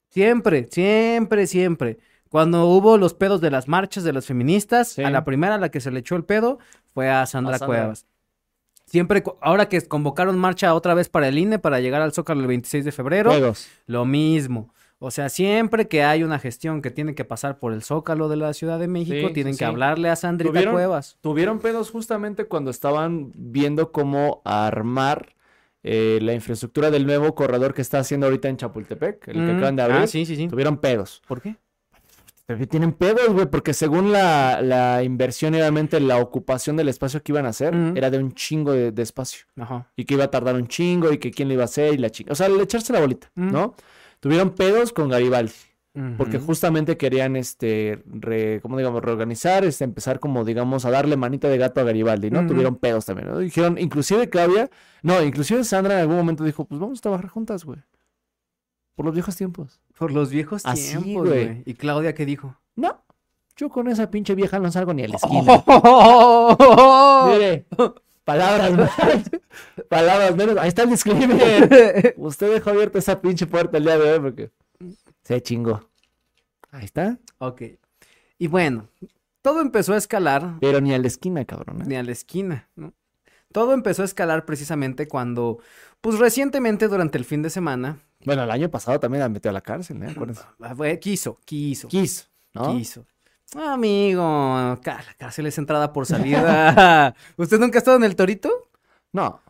Siempre, 0.09 0.67
siempre, 0.71 1.47
siempre. 1.47 1.97
Cuando 2.29 2.65
hubo 2.67 2.97
los 2.97 3.13
pedos 3.13 3.41
de 3.41 3.51
las 3.51 3.67
marchas 3.67 4.05
de 4.05 4.13
las 4.13 4.25
feministas, 4.25 4.89
Sí. 4.93 5.03
a 5.03 5.09
la 5.09 5.25
primera 5.25 5.55
a 5.55 5.57
la 5.57 5.69
que 5.69 5.81
se 5.81 5.91
le 5.91 5.99
echó 5.99 6.15
el 6.15 6.23
pedo 6.23 6.59
fue 6.93 7.09
a 7.09 7.25
Sandra, 7.25 7.55
A 7.55 7.59
Sandra. 7.59 7.77
Cuevas. 7.79 8.05
Siempre, 8.91 9.23
ahora 9.41 9.69
que 9.69 9.81
convocaron 9.88 10.38
marcha 10.38 10.73
otra 10.73 10.93
vez 10.93 11.07
para 11.07 11.27
el 11.29 11.38
INE 11.38 11.59
para 11.59 11.79
llegar 11.79 12.01
al 12.01 12.12
Zócalo 12.13 12.41
el 12.41 12.48
26 12.48 12.83
de 12.83 12.91
febrero, 12.91 13.31
Juegos. 13.31 13.69
lo 13.88 14.03
mismo. 14.05 14.74
O 15.00 15.10
sea, 15.12 15.29
siempre 15.29 15.88
que 15.88 16.03
hay 16.03 16.24
una 16.24 16.38
gestión 16.39 16.81
que 16.81 16.91
tiene 16.91 17.15
que 17.15 17.25
pasar 17.25 17.57
por 17.57 17.74
el 17.74 17.81
Zócalo 17.83 18.27
de 18.29 18.36
la 18.36 18.53
Ciudad 18.53 18.77
de 18.79 18.88
México, 18.88 19.29
Sí, 19.29 19.33
tienen 19.33 19.53
sí, 19.53 19.60
que 19.60 19.65
sí. 19.65 19.69
hablarle 19.69 20.10
a 20.10 20.15
Sandrita 20.15 20.51
¿Tuvieron? 20.51 20.74
Cuevas. 20.74 21.17
Tuvieron 21.21 21.60
pedos 21.60 21.89
justamente 21.89 22.45
cuando 22.45 22.69
estaban 22.69 23.31
viendo 23.33 23.91
cómo 23.91 24.41
armar 24.45 25.36
eh, 25.83 26.19
la 26.21 26.33
infraestructura 26.33 26.91
del 26.91 27.07
nuevo 27.07 27.33
corredor 27.33 27.74
que 27.74 27.81
está 27.81 27.98
haciendo 28.00 28.27
ahorita 28.27 28.50
en 28.50 28.57
Chapultepec, 28.57 29.27
el 29.29 29.33
que 29.45 29.53
Mm, 29.53 29.57
acaban 29.57 29.75
de 29.77 29.81
abrir. 29.81 30.01
Ah, 30.01 30.07
sí, 30.07 30.25
sí, 30.27 30.36
sí. 30.36 30.48
Tuvieron 30.48 30.77
pedos. 30.77 31.24
¿Por 31.27 31.41
qué? 31.41 31.55
Tienen 32.69 32.91
pedos, 32.93 33.29
güey, 33.29 33.45
porque 33.45 33.74
según 33.74 34.12
la, 34.12 34.62
la 34.62 35.03
inversión 35.03 35.53
y 35.55 35.57
obviamente 35.57 36.00
la 36.00 36.17
ocupación 36.17 36.75
del 36.75 36.89
espacio 36.89 37.24
que 37.24 37.31
iban 37.31 37.45
a 37.45 37.50
hacer, 37.50 37.74
era 37.95 38.10
de 38.10 38.17
un 38.17 38.33
chingo 38.33 38.74
de, 38.74 38.91
de 38.91 39.01
espacio. 39.01 39.45
Ajá. 39.57 39.89
Y 39.95 40.05
que 40.05 40.15
iba 40.15 40.25
a 40.25 40.31
tardar 40.31 40.55
un 40.55 40.67
chingo 40.67 41.12
y 41.12 41.17
que 41.17 41.31
quién 41.31 41.48
le 41.48 41.53
iba 41.53 41.63
a 41.63 41.65
hacer 41.65 41.93
y 41.93 41.98
la 41.98 42.10
chinga. 42.10 42.33
O 42.33 42.36
sea, 42.36 42.48
el 42.48 42.60
echarse 42.60 42.91
la 42.91 43.00
bolita. 43.00 43.31
¿no? 43.36 43.75
Tuvieron 44.19 44.51
pedos 44.51 44.91
con 44.91 45.10
Garibaldi. 45.10 45.53
Porque 46.17 46.39
justamente 46.39 46.95
querían, 46.95 47.36
este, 47.36 48.01
re- 48.05 48.62
¿cómo 48.62 48.77
digamos? 48.77 49.01
Reorganizar, 49.03 49.65
este, 49.65 49.83
empezar 49.83 50.21
como, 50.21 50.45
digamos, 50.45 50.86
a 50.86 50.89
darle 50.89 51.17
manita 51.17 51.50
de 51.50 51.57
gato 51.57 51.81
a 51.81 51.83
Garibaldi, 51.83 52.31
¿no? 52.31 52.48
Tuvieron 52.48 52.77
pedos 52.77 53.05
también, 53.05 53.27
¿no? 53.27 53.38
Dijeron, 53.39 53.77
inclusive 53.77 54.29
Claudia, 54.29 54.69
no, 55.03 55.21
inclusive 55.21 55.65
Sandra 55.65 55.95
en 55.95 56.00
algún 56.00 56.15
momento 56.15 56.45
dijo, 56.45 56.63
pues 56.63 56.79
vamos 56.79 57.00
a 57.00 57.01
trabajar 57.01 57.27
juntas, 57.27 57.65
güey. 57.65 57.79
Por 58.95 59.05
los 59.05 59.13
viejos 59.13 59.36
tiempos. 59.36 59.81
Por 60.01 60.12
los 60.13 60.31
viejos 60.31 60.65
Así, 60.65 60.98
tiempos, 60.98 61.27
güey. 61.29 61.62
¿Y 61.63 61.75
Claudia 61.75 62.15
qué 62.15 62.25
dijo? 62.25 62.58
No, 62.75 63.03
yo 63.55 63.70
con 63.70 63.88
esa 63.88 64.10
pinche 64.10 64.34
vieja 64.34 64.58
no 64.58 64.72
salgo 64.72 64.96
ni 64.96 65.03
a 65.03 65.08
la 65.08 65.15
esquina. 65.22 65.63
Mire, 67.27 67.67
palabras 68.24 68.72
más, 68.72 68.91
palabras 69.89 70.36
menos. 70.36 70.58
Ahí 70.58 70.70
está 70.70 70.81
el 70.81 70.89
disclaimer. 70.89 72.15
Usted 72.17 72.51
dejó 72.51 72.72
abierta 72.72 72.98
esa 72.98 73.22
pinche 73.22 73.46
puerta 73.46 73.77
el 73.77 73.84
día 73.84 74.00
de 74.00 74.13
hoy 74.13 74.20
porque 74.20 74.51
se 75.22 75.39
chingó. 75.43 75.88
Ahí 76.72 76.86
está. 76.86 77.20
ok. 77.38 77.62
Y 78.39 78.48
bueno, 78.48 78.88
todo 79.43 79.62
empezó 79.62 79.93
a 79.93 79.98
escalar 79.98 80.55
Pero 80.62 80.81
ni 80.81 80.96
a 80.96 80.98
la 80.98 81.05
esquina, 81.05 81.46
cabrón. 81.46 81.84
¿eh? 81.84 81.86
ni 81.86 81.96
a 81.96 82.01
la 82.01 82.12
esquina, 82.12 82.67
¿no? 82.75 82.96
Todo 83.51 83.74
empezó 83.75 84.01
a 84.01 84.05
escalar 84.05 84.46
precisamente 84.46 85.08
cuando, 85.08 85.60
pues 86.01 86.17
recientemente 86.17 86.88
durante 86.88 87.20
el 87.20 87.25
fin 87.25 87.43
de 87.43 87.51
semana, 87.51 88.00
Bueno, 88.25 88.43
el 88.43 88.51
año 88.51 88.69
pasado 88.69 88.99
también 88.99 89.21
la 89.21 89.29
metió 89.29 89.49
a 89.49 89.53
la 89.53 89.61
cárcel, 89.61 90.01
¿eh? 90.03 90.07
Acuérdense. 90.11 90.43
ah, 90.61 90.75
quiso, 90.99 91.39
quiso, 91.45 91.87
Quiso, 91.87 92.25
¿no? 92.53 92.73
quiso. 92.77 93.05
Amigo, 93.55 94.21
ca- 94.81 95.03
la 95.05 95.13
cárcel 95.17 95.47
es 95.47 95.57
entrada 95.57 95.91
por 95.91 96.05
salida. 96.05 97.13
¿Usted 97.37 97.59
nunca 97.59 97.77
ha 97.77 97.79
estado 97.79 97.97
en 97.97 98.03
el 98.05 98.15
Torito? 98.15 98.49
No. 99.11 99.41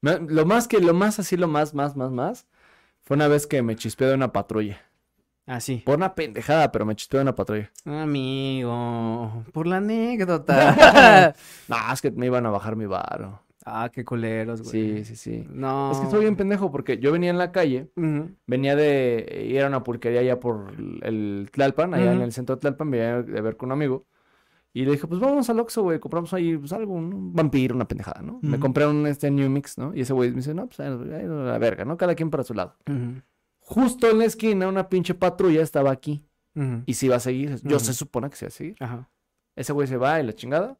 Lo 0.00 0.46
más 0.46 0.66
que, 0.66 0.80
lo 0.80 0.94
más 0.94 1.18
así, 1.18 1.36
lo 1.36 1.46
más, 1.46 1.74
más, 1.74 1.94
más, 1.96 2.10
más, 2.10 2.46
fue 3.02 3.16
una 3.16 3.28
vez 3.28 3.46
que 3.46 3.60
me 3.62 3.76
chispeó 3.76 4.08
de 4.08 4.14
una 4.14 4.32
patrulla. 4.32 4.80
Ah, 5.46 5.60
sí. 5.60 5.82
Por 5.84 5.96
una 5.96 6.14
pendejada, 6.14 6.70
pero 6.72 6.86
me 6.86 6.96
chispeó 6.96 7.18
de 7.18 7.22
una 7.24 7.34
patrulla. 7.34 7.70
Amigo, 7.84 9.44
por 9.52 9.66
la 9.66 9.76
anécdota. 9.78 11.34
No, 11.68 11.76
es 11.92 12.00
que 12.00 12.10
me 12.10 12.26
iban 12.26 12.46
a 12.46 12.50
bajar 12.50 12.76
mi 12.76 12.86
varo. 12.86 13.42
Ah, 13.64 13.90
qué 13.92 14.04
culeros, 14.04 14.62
güey. 14.62 14.70
Sí, 14.70 15.04
sí, 15.04 15.16
sí. 15.16 15.46
No. 15.50 15.92
Es 15.92 15.98
que 15.98 16.04
estoy 16.04 16.20
bien 16.20 16.36
pendejo 16.36 16.70
porque 16.70 16.98
yo 16.98 17.12
venía 17.12 17.30
en 17.30 17.38
la 17.38 17.52
calle, 17.52 17.90
venía 18.46 18.76
de 18.76 19.46
ir 19.48 19.62
a 19.62 19.66
una 19.68 19.82
pulquería 19.82 20.20
allá 20.20 20.40
por 20.40 20.72
el 21.02 21.48
Tlalpan, 21.52 21.94
allá 21.94 22.10
en 22.12 22.16
Ujú. 22.18 22.24
el 22.24 22.32
centro 22.32 22.56
de 22.56 22.60
Tlalpan, 22.60 22.90
venía 22.90 23.22
de 23.22 23.40
ver 23.40 23.56
con 23.56 23.68
un 23.68 23.72
amigo. 23.72 24.06
Y 24.72 24.84
le 24.84 24.92
dije, 24.92 25.08
pues 25.08 25.18
vamos 25.20 25.50
al 25.50 25.58
Oxxo, 25.58 25.82
güey, 25.82 25.98
compramos 25.98 26.32
ahí 26.32 26.56
pues, 26.56 26.72
algo, 26.72 26.94
un 26.94 27.32
vampiro, 27.32 27.74
una 27.74 27.88
pendejada, 27.88 28.22
¿no? 28.22 28.38
Me 28.40 28.60
compré 28.60 28.86
un 28.86 29.04
este 29.08 29.28
New 29.28 29.50
Mix, 29.50 29.76
¿no? 29.78 29.92
Y 29.96 30.02
ese 30.02 30.12
güey 30.12 30.30
me 30.30 30.36
dice, 30.36 30.54
no, 30.54 30.66
pues 30.68 30.78
ahí 30.78 30.90
la 31.26 31.58
verga, 31.58 31.84
¿no? 31.84 31.96
Cada 31.96 32.14
quien 32.14 32.30
para 32.30 32.44
su 32.44 32.54
lado. 32.54 32.76
Justo 33.58 34.08
en 34.08 34.18
la 34.18 34.24
esquina, 34.26 34.68
una 34.68 34.88
pinche 34.88 35.14
patrulla 35.14 35.62
estaba 35.62 35.90
aquí 35.90 36.24
y 36.86 36.94
se 36.94 37.06
iba 37.06 37.16
a 37.16 37.20
seguir. 37.20 37.60
Yo 37.64 37.78
se 37.80 37.92
supone 37.94 38.30
que 38.30 38.36
se 38.36 38.44
iba 38.44 38.48
a 38.48 38.52
seguir. 38.52 38.76
Ajá. 38.80 39.10
Ese 39.56 39.72
güey 39.72 39.88
se 39.88 39.96
va 39.96 40.20
y 40.20 40.24
la 40.26 40.32
chingada. 40.34 40.78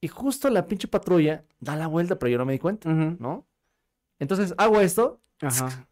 Y 0.00 0.08
justo 0.08 0.48
la 0.50 0.66
pinche 0.66 0.86
patrulla 0.88 1.44
da 1.60 1.74
la 1.76 1.86
vuelta, 1.88 2.18
pero 2.18 2.30
yo 2.30 2.38
no 2.38 2.44
me 2.46 2.52
di 2.52 2.58
cuenta. 2.58 2.88
¿no? 2.88 3.46
Entonces 4.18 4.54
hago 4.58 4.80
esto, 4.80 5.20
Ajá. 5.40 5.86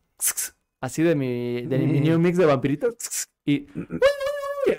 así 0.80 1.02
de 1.02 1.14
mi, 1.14 1.62
de 1.62 1.78
mi 1.78 2.00
Mm. 2.00 2.04
New 2.04 2.18
Mix 2.18 2.38
de 2.38 2.44
vampiritos, 2.46 3.28
y, 3.44 3.66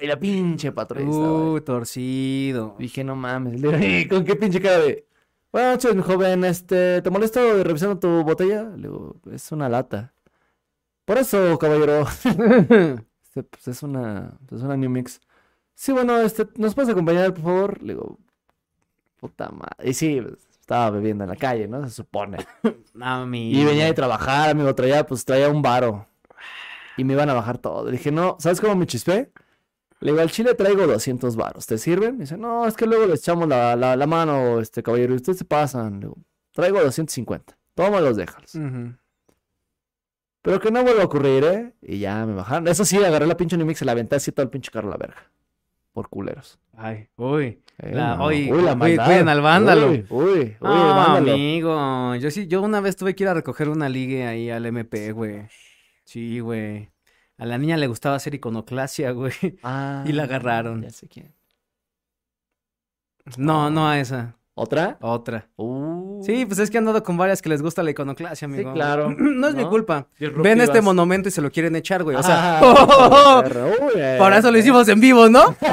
y 0.02 0.08
la 0.08 0.18
pinche 0.20 0.72
patrulla 0.72 1.10
estaba. 1.10 1.52
Uh, 1.52 1.62
torcido. 1.62 2.76
Dije, 2.80 3.04
no 3.04 3.16
mames, 3.16 3.62
¿con 4.10 4.24
qué 4.26 4.36
pinche 4.36 4.62
cara 4.62 4.80
de? 4.80 5.06
Buenas 5.52 5.76
noches, 5.84 5.96
mi 5.96 6.02
joven, 6.04 6.44
este, 6.44 7.02
¿te 7.02 7.10
molesto 7.10 7.64
revisando 7.64 7.98
tu 8.00 8.24
botella? 8.24 8.64
Le 8.76 8.84
digo, 8.90 9.16
es 9.32 9.52
una 9.52 9.70
lata. 9.70 10.14
Por 11.06 11.18
eso, 11.18 11.58
caballero. 11.58 12.06
Este, 13.28 13.44
pues 13.44 13.68
es 13.68 13.84
una, 13.84 14.38
es 14.52 14.62
una 14.62 14.76
New 14.78 14.90
Mix. 14.90 15.20
Sí, 15.76 15.92
bueno, 15.92 16.18
este, 16.22 16.48
¿nos 16.56 16.74
puedes 16.74 16.90
acompañar, 16.90 17.34
por 17.34 17.44
favor? 17.44 17.84
Le 17.84 17.94
digo, 17.94 18.18
puta 19.28 19.50
madre. 19.50 19.90
Y 19.90 19.94
sí, 19.94 20.22
estaba 20.60 20.90
bebiendo 20.90 21.24
en 21.24 21.30
la 21.30 21.36
calle, 21.36 21.68
¿no? 21.68 21.84
Se 21.88 21.96
supone. 21.96 22.46
Y 23.54 23.64
venía 23.64 23.86
de 23.86 23.94
trabajar, 23.94 24.50
amigo, 24.50 24.74
traía, 24.76 25.06
pues 25.06 25.24
traía 25.24 25.50
un 25.50 25.62
varo. 25.62 26.08
Y 26.98 27.04
me 27.04 27.14
iban 27.14 27.30
a 27.30 27.34
bajar 27.34 27.58
todo. 27.58 27.86
Le 27.86 27.92
dije, 27.94 28.12
no, 28.12 28.38
¿sabes 28.40 28.60
cómo 28.60 28.76
me 28.76 28.88
chispé? 28.88 29.32
Le 30.00 30.12
digo, 30.12 30.22
al 30.22 30.32
chile 30.32 30.54
traigo 30.54 30.86
200 30.86 31.36
varos, 31.36 31.66
¿te 31.66 31.78
sirven? 31.78 32.18
Me 32.18 32.22
dice, 32.22 32.38
no, 32.38 32.68
es 32.68 32.76
que 32.76 32.86
luego 32.86 33.06
les 33.06 33.20
echamos 33.20 33.48
la, 33.48 33.76
la, 33.76 33.96
la 33.96 34.08
mano, 34.08 34.60
este 34.60 34.84
caballero, 34.84 35.14
y 35.14 35.18
ustedes 35.18 35.40
se 35.40 35.46
pasan. 35.46 35.94
Le 35.94 36.00
digo, 36.08 36.18
traigo 36.52 36.82
250, 36.82 37.58
tómalos, 37.76 38.18
déjalos. 38.18 38.56
Ujú. 38.56 38.94
Pero 40.42 40.60
que 40.60 40.72
no 40.72 40.84
vuelva 40.84 41.04
a 41.04 41.06
ocurrir, 41.06 41.44
¿eh? 41.44 41.74
Y 41.82 42.00
ya 42.00 42.26
me 42.26 42.34
bajaron. 42.34 42.68
Eso 42.68 42.86
sí, 42.86 42.98
agarré 43.04 43.28
la 43.28 43.38
pinche 43.38 43.56
Unimix 43.56 43.82
y 43.82 43.86
la 43.86 43.92
aventé 43.92 44.16
así 44.16 44.32
todo 44.32 44.44
el 44.44 44.50
pinche 44.50 44.72
carro 44.72 44.88
a 44.88 44.92
la 44.92 44.98
verga. 44.98 45.32
Por 45.98 46.10
culeros. 46.10 46.60
Ay, 46.76 47.10
uy. 47.16 47.60
Eh, 47.80 47.92
La- 47.96 48.18
no, 48.18 48.26
oye, 48.26 48.54
uy, 48.54 48.62
la 48.62 48.78
cuiden 48.78 49.28
al 49.30 49.42
vándalo. 49.42 49.90
Uy, 49.90 50.06
uy, 50.12 50.30
uy, 50.42 50.56
Ah, 50.62 51.06
vándalo. 51.08 51.34
amigo. 51.34 52.16
Yo 52.18 52.30
sí, 52.30 52.46
yo 52.46 52.62
una 52.62 52.82
vez 52.82 52.96
tuve 52.96 53.16
que 53.16 53.24
ir 53.24 53.30
a 53.30 53.34
recoger 53.34 53.68
una 53.68 53.90
ligue 53.90 54.28
ahí 54.28 54.52
al 54.52 54.64
MP, 54.68 55.12
güey. 55.12 55.48
Sí, 56.04 56.40
güey. 56.40 56.92
A 57.40 57.48
la 57.48 57.58
niña 57.58 57.78
le 57.78 57.88
gustaba 57.88 58.16
hacer 58.16 58.36
iconoclasia, 58.36 59.10
güey. 59.14 59.34
Ah, 59.64 60.04
y 60.06 60.12
la 60.12 60.26
agarraron. 60.26 60.84
Ya 60.84 60.92
sé 60.92 61.08
quién. 61.08 61.34
No, 63.36 63.72
no 63.72 63.88
a 63.90 64.00
esa. 64.00 64.36
¿Otra? 64.54 65.00
Otra. 65.02 65.50
Uh. 65.56 66.07
Sí, 66.24 66.46
pues 66.46 66.60
es 66.60 66.70
que 66.70 66.78
han 66.78 66.86
dado 66.86 67.04
con 67.04 67.18
varias 67.18 67.42
que 67.42 67.50
les 67.50 67.62
gusta 67.62 67.84
la 67.84 67.92
iconoclasia, 67.92 68.46
amigo. 68.46 68.74
claro, 68.74 69.10
No 69.18 69.48
es 69.48 69.56
mi 69.56 69.64
¿no? 69.64 69.70
culpa. 69.70 70.08
Ven 70.20 70.62
este 70.62 70.82
monumento 70.82 71.30
y 71.30 71.32
se 71.32 71.42
lo 71.42 71.52
quieren 71.52 71.76
echar, 71.76 72.04
güey. 72.04 72.16
O 72.18 72.24
sea, 72.24 72.60
Ah, 72.60 73.42
perro, 73.48 73.68
uy, 73.68 73.92
eh, 73.96 74.16
para 74.20 74.38
eso 74.38 74.52
lo 74.52 74.58
hicimos 74.58 74.88
en 74.88 75.00
vivo, 75.00 75.30
¿no? 75.30 75.56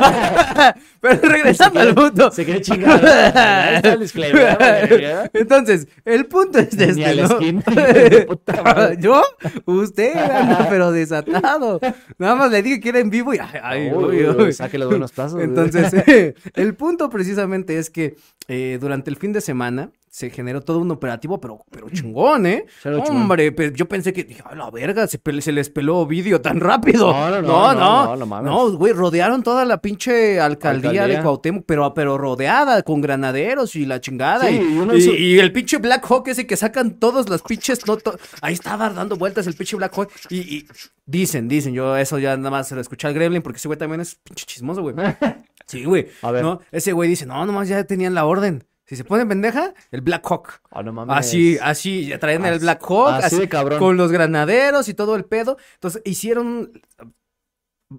Pero 1.01 1.21
regresando 1.29 1.81
al 1.81 1.95
punto. 1.95 2.31
Se 2.31 2.45
quiere 2.45 2.61
chingar. 2.63 3.05
Ahí 3.05 3.77
está 3.77 3.93
el 3.93 4.01
disclaimer. 4.01 5.31
Entonces, 5.35 5.87
el 6.05 6.27
punto 6.27 6.59
es 6.59 6.73
este, 6.79 7.15
¿no? 7.23 7.29
skin. 7.29 7.61
De 7.61 8.25
puta 8.27 8.63
madre. 8.63 8.97
¿Yo? 9.01 9.23
Usted 9.67 10.17
anda 10.17 10.67
pero 10.71 10.93
desatado. 10.93 11.81
Nada 12.19 12.35
más 12.37 12.51
le 12.51 12.63
dije 12.63 12.81
que 12.81 12.89
era 12.89 13.01
en 13.01 13.11
vivo 13.11 13.35
y 13.35 13.39
ay, 13.39 13.61
ay, 13.63 13.93
Uy, 13.93 14.05
uy, 14.05 14.27
uy, 14.29 14.43
uy. 14.45 14.53
Saque 14.53 14.79
los 14.79 14.89
buenos 14.89 15.13
pasos. 15.13 15.43
Entonces, 15.43 15.93
eh, 16.07 16.35
el 16.55 16.75
punto 16.75 17.11
precisamente 17.11 17.79
es 17.79 17.91
que 17.91 18.17
eh, 18.49 18.79
durante 18.81 19.11
el 19.11 19.17
fin 19.17 19.33
de 19.33 19.41
semana 19.41 19.91
se 20.15 20.31
generó 20.31 20.61
todo 20.61 20.79
un 20.79 20.93
operativo, 20.93 21.41
pero, 21.41 21.59
pero 21.73 21.91
chingón, 21.91 22.47
¿eh? 22.47 22.67
Chalo. 22.85 23.03
Hombre, 23.03 23.51
pe- 23.51 23.73
yo 23.75 23.89
pensé 23.89 24.13
que, 24.13 24.23
dije, 24.23 24.45
a 24.47 24.55
la 24.55 24.71
verga, 24.71 25.09
se, 25.09 25.21
pel- 25.21 25.41
se 25.41 25.51
les 25.51 25.71
peló 25.71 26.07
vídeo 26.07 26.41
tan 26.41 26.61
rápido. 26.61 27.13
No, 27.13 27.31
no, 27.31 27.43
no, 27.43 27.75
no, 27.75 28.17
no, 28.17 28.25
no, 28.27 28.43
no 28.43 28.77
güey, 28.79 28.93
rodearon 28.93 29.43
toda 29.43 29.65
la 29.65 29.79
pinche 29.79 30.39
alcaldía, 30.39 30.93
de 30.93 30.99
Alcaldía. 31.01 31.23
Cuauhtémoc, 31.25 31.65
pero, 31.67 31.93
pero 31.95 32.17
rodeada 32.17 32.85
con 32.85 33.01
granaderos 33.01 33.75
y 33.75 33.87
la 33.87 34.01
chingada. 34.01 34.47
Sí, 34.47 34.55
y, 34.55 34.95
y 34.95 34.97
hizo- 34.99 35.15
y 35.17 35.41
el 35.41 35.53
pinche 35.53 35.79
Black 35.79 36.07
Hawk 36.09 36.29
ese 36.29 36.47
que 36.47 36.57
sacan 36.57 37.01
todos 37.01 37.29
los 37.29 37.43
pinches, 37.43 37.81
to- 37.81 37.99
ahí 38.41 38.55
estaba 38.55 38.91
dando 38.91 39.17
vueltas 39.17 39.49
el 39.49 39.55
pinche 39.55 39.75
Black 39.75 39.95
Hawk. 39.99 40.11
Y, 40.31 40.37
y 40.59 40.67
dicen, 41.07 41.49
dicen, 41.49 41.75
yo 41.75 41.97
eso 41.97 42.21
ya 42.21 42.37
nada 42.37 42.51
más 42.51 42.69
se 42.69 42.77
lo 42.77 42.81
escuché 42.83 43.09
al 43.09 43.15
Gremlin 43.15 43.43
porque 43.43 43.57
ese 43.57 43.67
güey 43.67 43.77
también 43.81 44.01
es 44.01 44.15
pinche 44.15 44.47
chismoso, 44.47 44.81
güey. 44.81 44.95
Sí, 45.67 45.83
güey. 45.85 46.07
A 46.23 46.31
ver. 46.31 46.43
¿no? 46.45 46.61
Ese 46.71 46.93
güey 46.93 47.09
dice, 47.09 47.25
no, 47.27 47.45
nomás 47.47 47.69
ya 47.69 47.83
tenían 47.85 48.15
la 48.15 48.27
orden. 48.27 48.63
Si 48.87 48.97
se 48.97 49.05
pone 49.05 49.25
pendeja, 49.25 49.73
el 49.91 50.03
Black 50.03 50.25
Hawk. 50.31 50.61
Ah, 50.71 50.83
no 50.83 50.93
mames. 50.93 51.17
Así, 51.17 51.59
así, 51.61 52.13
traían 52.21 52.45
el 52.45 52.59
Black 52.59 52.83
Hawk, 52.83 53.15
así 53.15 53.27
así, 53.27 53.39
de 53.39 53.49
cabrón. 53.49 53.79
con 53.79 53.97
los 53.97 54.13
granaderos 54.13 54.89
y 54.89 54.95
todo 54.95 55.17
el 55.17 55.25
pedo. 55.25 55.57
Entonces, 55.75 56.03
hicieron... 56.05 56.71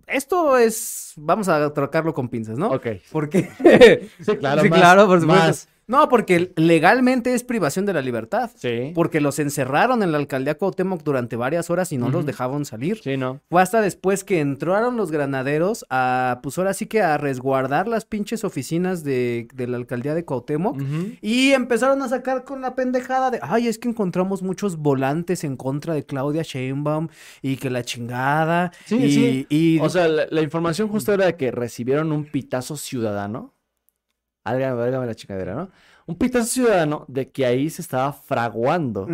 Esto 0.07 0.57
es... 0.57 1.13
Vamos 1.15 1.47
a 1.47 1.73
trocarlo 1.73 2.13
con 2.13 2.29
pinzas, 2.29 2.57
¿no? 2.57 2.69
Ok. 2.69 2.87
Porque... 3.11 3.49
Sí, 4.23 4.37
claro. 4.37 4.61
sí, 4.63 4.69
más, 4.69 4.79
claro, 4.79 5.07
por 5.07 5.21
supuesto. 5.21 5.45
más. 5.45 5.67
No, 5.87 6.09
porque 6.09 6.51
legalmente 6.55 7.33
es 7.33 7.43
privación 7.43 7.85
de 7.85 7.93
la 7.93 8.01
libertad. 8.01 8.49
Sí. 8.55 8.91
Porque 8.95 9.21
los 9.21 9.37
encerraron 9.39 10.01
en 10.01 10.11
la 10.11 10.17
alcaldía 10.17 10.57
Cuauhtémoc 10.57 11.03
durante 11.03 11.35
varias 11.35 11.69
horas 11.69 11.91
y 11.91 11.97
no 11.97 12.09
los 12.09 12.25
dejaban 12.25 12.65
salir. 12.65 12.99
Sí, 13.03 13.17
no. 13.17 13.39
Fue 13.49 13.61
hasta 13.61 13.81
después 13.81 14.23
que 14.23 14.39
entraron 14.39 14.97
los 14.97 15.11
granaderos 15.11 15.85
a, 15.89 16.39
pues 16.41 16.57
ahora 16.57 16.73
sí 16.73 16.87
que 16.87 17.01
a 17.01 17.17
resguardar 17.17 17.87
las 17.87 18.05
pinches 18.05 18.43
oficinas 18.43 19.03
de, 19.03 19.47
de 19.53 19.67
la 19.67 19.77
alcaldía 19.77 20.15
de 20.15 20.25
Cuauhtémoc. 20.25 20.81
Y 21.21 21.51
empezaron 21.51 22.01
a 22.01 22.09
sacar 22.09 22.43
con 22.45 22.61
la 22.61 22.73
pendejada 22.75 23.29
de, 23.31 23.39
ay, 23.41 23.67
es 23.67 23.77
que 23.77 23.87
encontramos 23.89 24.41
muchos 24.43 24.77
volantes 24.77 25.43
en 25.43 25.55
contra 25.55 25.93
de 25.93 26.03
Claudia 26.05 26.41
Sheinbaum 26.43 27.09
y 27.41 27.57
que 27.57 27.69
la 27.69 27.83
chingada. 27.83 28.71
Sí, 28.85 28.95
y, 28.95 29.11
sí. 29.11 29.47
y- 29.49 29.79
O 29.79 29.89
sea, 29.89 30.07
la, 30.07 30.25
la 30.29 30.41
información 30.41 30.87
justo 30.87 31.13
era 31.13 31.25
de 31.27 31.35
que 31.35 31.51
recibieron 31.51 32.11
un 32.11 32.25
pitazo 32.25 32.75
ciudadano. 32.77 33.53
Álgame, 34.45 35.05
la 35.05 35.15
chingadera, 35.15 35.55
¿no? 35.55 35.69
Un 36.05 36.15
pitazo 36.15 36.45
ciudadano 36.45 37.05
de 37.07 37.29
que 37.31 37.45
ahí 37.45 37.69
se 37.69 37.81
estaba 37.81 38.13
fraguando. 38.13 39.07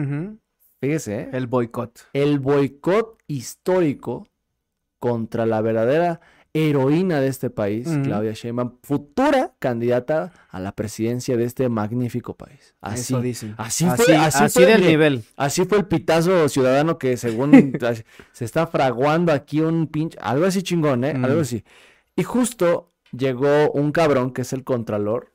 Fíjese, 0.79 1.21
¿eh? 1.21 1.29
el 1.33 1.47
boicot. 1.47 2.07
el 2.13 2.39
boicot 2.39 3.17
histórico 3.27 4.27
contra 4.99 5.45
la 5.45 5.61
verdadera 5.61 6.19
heroína 6.53 7.21
de 7.21 7.27
este 7.27 7.49
país. 7.49 7.87
Claudia 8.03 8.33
Sheinbaum, 8.33 8.77
futura 8.83 9.53
candidata 9.59 10.33
a 10.49 10.59
la 10.59 10.73
presidencia 10.73 11.37
de 11.37 11.45
este 11.45 11.69
magnífico 11.69 12.35
país. 12.35 12.75
Así, 12.81 13.13
Eso 13.13 13.21
dicen. 13.21 13.55
así 13.57 13.85
así, 13.85 14.03
fue, 14.03 14.15
así 14.17 14.43
así 14.43 14.59
fue, 14.59 14.65
del 14.65 14.79
mire. 14.81 14.91
nivel. 14.91 15.23
así 15.37 15.65
fue 15.65 15.77
el 15.77 15.85
pitazo 15.85 16.49
ciudadano 16.49 16.97
que 16.97 17.15
según 17.15 17.73
se 18.33 18.45
está 18.45 18.67
fraguando 18.67 19.31
aquí 19.31 19.61
un 19.61 19.87
pinche, 19.87 20.17
algo 20.21 20.45
así 20.45 20.61
chingón, 20.61 21.05
¿eh? 21.05 21.13
Algo 21.23 21.41
así. 21.41 21.63
Y 22.15 22.23
justo 22.23 22.90
llegó 23.11 23.71
un 23.71 23.91
cabrón 23.91 24.31
que 24.31 24.41
es 24.43 24.53
el 24.53 24.63
contralor 24.63 25.31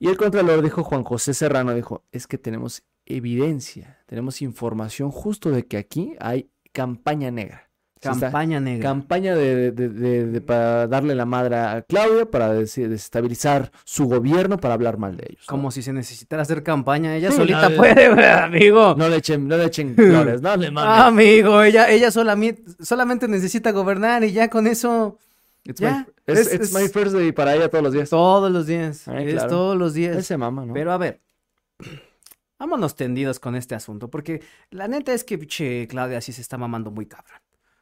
y 0.00 0.08
el 0.08 0.16
contralor 0.16 0.62
dijo, 0.62 0.82
Juan 0.84 1.02
José 1.04 1.34
Serrano 1.34 1.74
dijo, 1.74 2.04
es 2.12 2.26
que 2.26 2.38
tenemos 2.38 2.82
evidencia, 3.06 3.98
tenemos 4.06 4.42
información 4.42 5.10
justo 5.10 5.50
de 5.50 5.66
que 5.66 5.76
aquí 5.76 6.14
hay 6.20 6.50
campaña 6.72 7.30
negra. 7.30 7.64
Campaña 8.00 8.60
negra. 8.60 8.88
Campaña 8.88 9.34
de, 9.34 9.72
de- 9.72 9.88
de- 9.88 10.26
de- 10.26 10.40
para 10.40 10.86
darle 10.86 11.16
la 11.16 11.24
madre 11.24 11.56
a 11.56 11.82
Claudia, 11.82 12.26
para 12.30 12.52
des- 12.54 12.76
desestabilizar 12.76 13.72
su 13.84 14.04
gobierno, 14.06 14.56
para 14.58 14.74
hablar 14.74 14.98
mal 14.98 15.16
de 15.16 15.26
ellos. 15.30 15.40
¿no? 15.48 15.50
Como 15.50 15.72
si 15.72 15.82
se 15.82 15.92
necesitara 15.92 16.42
hacer 16.42 16.62
campaña. 16.62 17.16
Ella 17.16 17.32
Sí, 17.32 17.38
solita 17.38 17.68
no, 17.70 17.76
puede, 17.76 18.06
amigo. 18.30 18.94
No 18.96 19.08
le 19.08 19.16
echen, 19.16 19.48
no 19.48 19.56
le 19.56 19.64
echen 19.64 19.96
flores, 19.96 20.40
no 20.40 20.56
le 20.56 20.70
mames. 20.70 21.06
Amigo, 21.06 21.60
ella, 21.62 21.90
ella 21.90 22.12
solamente, 22.12 22.62
solamente 22.80 23.26
necesita 23.26 23.72
gobernar 23.72 24.22
y 24.22 24.30
ya 24.30 24.48
con 24.48 24.68
eso 24.68 25.18
It's, 25.68 25.80
my, 25.80 26.06
es, 26.26 26.52
it's 26.52 26.64
es- 26.64 26.72
my 26.72 26.88
first 26.88 27.14
day 27.14 27.30
para 27.30 27.54
ella 27.54 27.68
todos 27.68 27.84
los 27.84 27.92
días. 27.92 28.10
todos 28.10 28.50
los 28.50 28.66
días. 28.66 29.06
Ay, 29.06 29.28
es 29.28 29.32
claro. 29.34 29.48
todos 29.50 29.76
los 29.76 29.94
días. 29.94 30.16
Ese 30.16 30.36
mama, 30.36 30.64
¿no? 30.66 30.72
Pero 30.72 30.90
a 30.92 30.98
ver, 30.98 31.20
vámonos 32.58 32.96
tendidos 32.96 33.38
con 33.38 33.54
este 33.54 33.74
asunto, 33.74 34.08
porque 34.10 34.42
la 34.70 34.88
neta 34.88 35.12
es 35.12 35.24
que 35.24 35.38
pinche 35.38 35.86
Claudia 35.88 36.20
sí 36.20 36.32
se 36.32 36.40
está 36.40 36.58
mamando 36.58 36.90
muy 36.90 37.06
cabrón. 37.06 37.40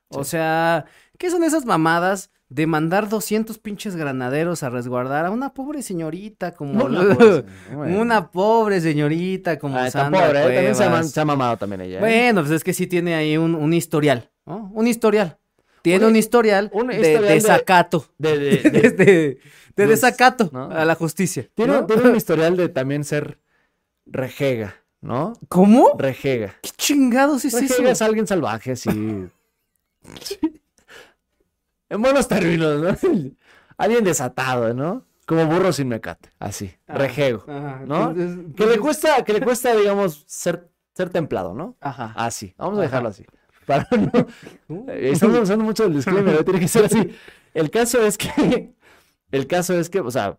O 0.09 0.23
sea, 0.25 0.85
¿qué 1.19 1.31
son 1.31 1.43
esas 1.43 1.65
mamadas 1.65 2.31
de 2.49 2.69
mandar 2.69 3.09
200 3.09 3.59
pinches 3.59 3.97
granaderos 3.97 4.63
a 4.63 4.71
resguardar 4.71 5.27
a 5.27 5.31
una 5.33 5.53
pobre 5.53 5.83
señorita 5.83 6.53
como 6.55 6.85
Una 6.85 7.03
la- 7.05 7.15
pobre 7.17 7.45
señora, 7.69 8.01
una 8.01 8.31
pobre 8.31 8.81
señorita 8.81 9.59
como 9.59 9.77
Ah, 9.77 9.89
está 9.89 10.03
Sandra 10.05 10.27
pobre, 10.27 10.39
¿eh? 10.41 10.43
También 10.75 10.93
ha, 10.95 11.03
se 11.03 11.21
ha 11.21 11.25
mamado 11.25 11.57
también 11.57 11.81
ella. 11.81 11.97
¿eh? 11.97 12.01
Bueno, 12.01 12.43
pues 12.43 12.53
es 12.53 12.63
que 12.63 12.73
sí 12.73 12.87
tiene 12.87 13.17
ahí 13.17 13.37
un, 13.37 13.57
un 13.57 13.73
historial, 13.73 14.31
¿no? 14.45 14.71
Un 14.75 14.87
historial. 14.87 15.39
Tiene 15.87 16.05
Un- 16.07 16.11
un 16.11 16.17
historial, 16.17 16.69
un 16.73 16.89
de, 16.89 16.95
historial 16.97 17.23
de 17.23 17.29
de- 17.29 17.35
desacato. 17.35 18.07
De, 18.19 18.39
de- 18.39 18.91
De, 18.91 19.39
Pues, 19.77 19.89
desacato 19.89 20.51
¿no? 20.53 20.65
a 20.71 20.85
la 20.85 20.97
justicia. 20.97 21.49
tiene, 21.55 21.75
¿no? 21.75 21.87
tiene 21.87 22.03
un 22.09 22.17
historial 22.23 22.57
de 22.57 22.69
también 22.69 23.05
ser 23.05 23.39
rejega, 24.05 24.75
¿no? 25.01 25.35
¿Cómo? 25.49 25.93
Rejega. 25.97 26.57
¿Qué 26.61 26.71
chingados 26.77 27.45
es 27.45 27.55
eso? 27.55 27.61
Rejega 27.75 27.93
es 27.93 28.03
alguien 28.03 28.27
salvaje, 28.27 28.73
así. 28.73 28.91
En 31.89 32.03
buenos 32.03 32.27
términos, 32.27 32.81
¿no? 32.83 32.97
Alguien 33.79 34.03
desatado, 34.03 34.75
¿no? 34.75 35.05
Como 35.25 35.47
burro 35.47 35.73
sin 35.73 35.87
mecate, 35.89 36.31
así, 36.41 36.73
Ah, 36.89 36.95
rejego, 36.99 37.45
ajá, 37.49 37.83
¿no? 37.87 38.11
entonces- 38.11 38.55
Que 38.57 38.67
le 38.67 38.79
cuesta, 38.79 39.25
que 39.25 39.33
le 39.35 39.41
cuesta, 39.41 39.75
digamos, 39.77 40.25
ser, 40.27 40.69
ser 40.95 41.11
templado, 41.11 41.55
¿no? 41.55 41.77
Ajá. 41.81 42.13
Así, 42.17 42.55
vamos 42.59 42.75
a 42.75 42.77
Ajá. 42.79 42.83
dejarlo 42.89 43.09
así. 43.11 43.25
Para 43.67 43.87
no... 44.69 44.89
Eh, 44.89 45.11
Estamos 45.13 45.41
usando 45.41 45.65
mucho 45.65 45.85
el 45.85 45.95
disclaimer, 45.95 46.43
tiene 46.45 46.61
que 46.61 46.69
ser 46.69 46.87
así. 46.87 47.11
El 47.55 47.71
caso 47.71 48.03
es 48.03 48.19
que, 48.19 48.75
el 49.31 49.47
caso 49.47 49.73
es 49.79 49.89
que, 49.89 50.01
o 50.01 50.11
sea, 50.11 50.39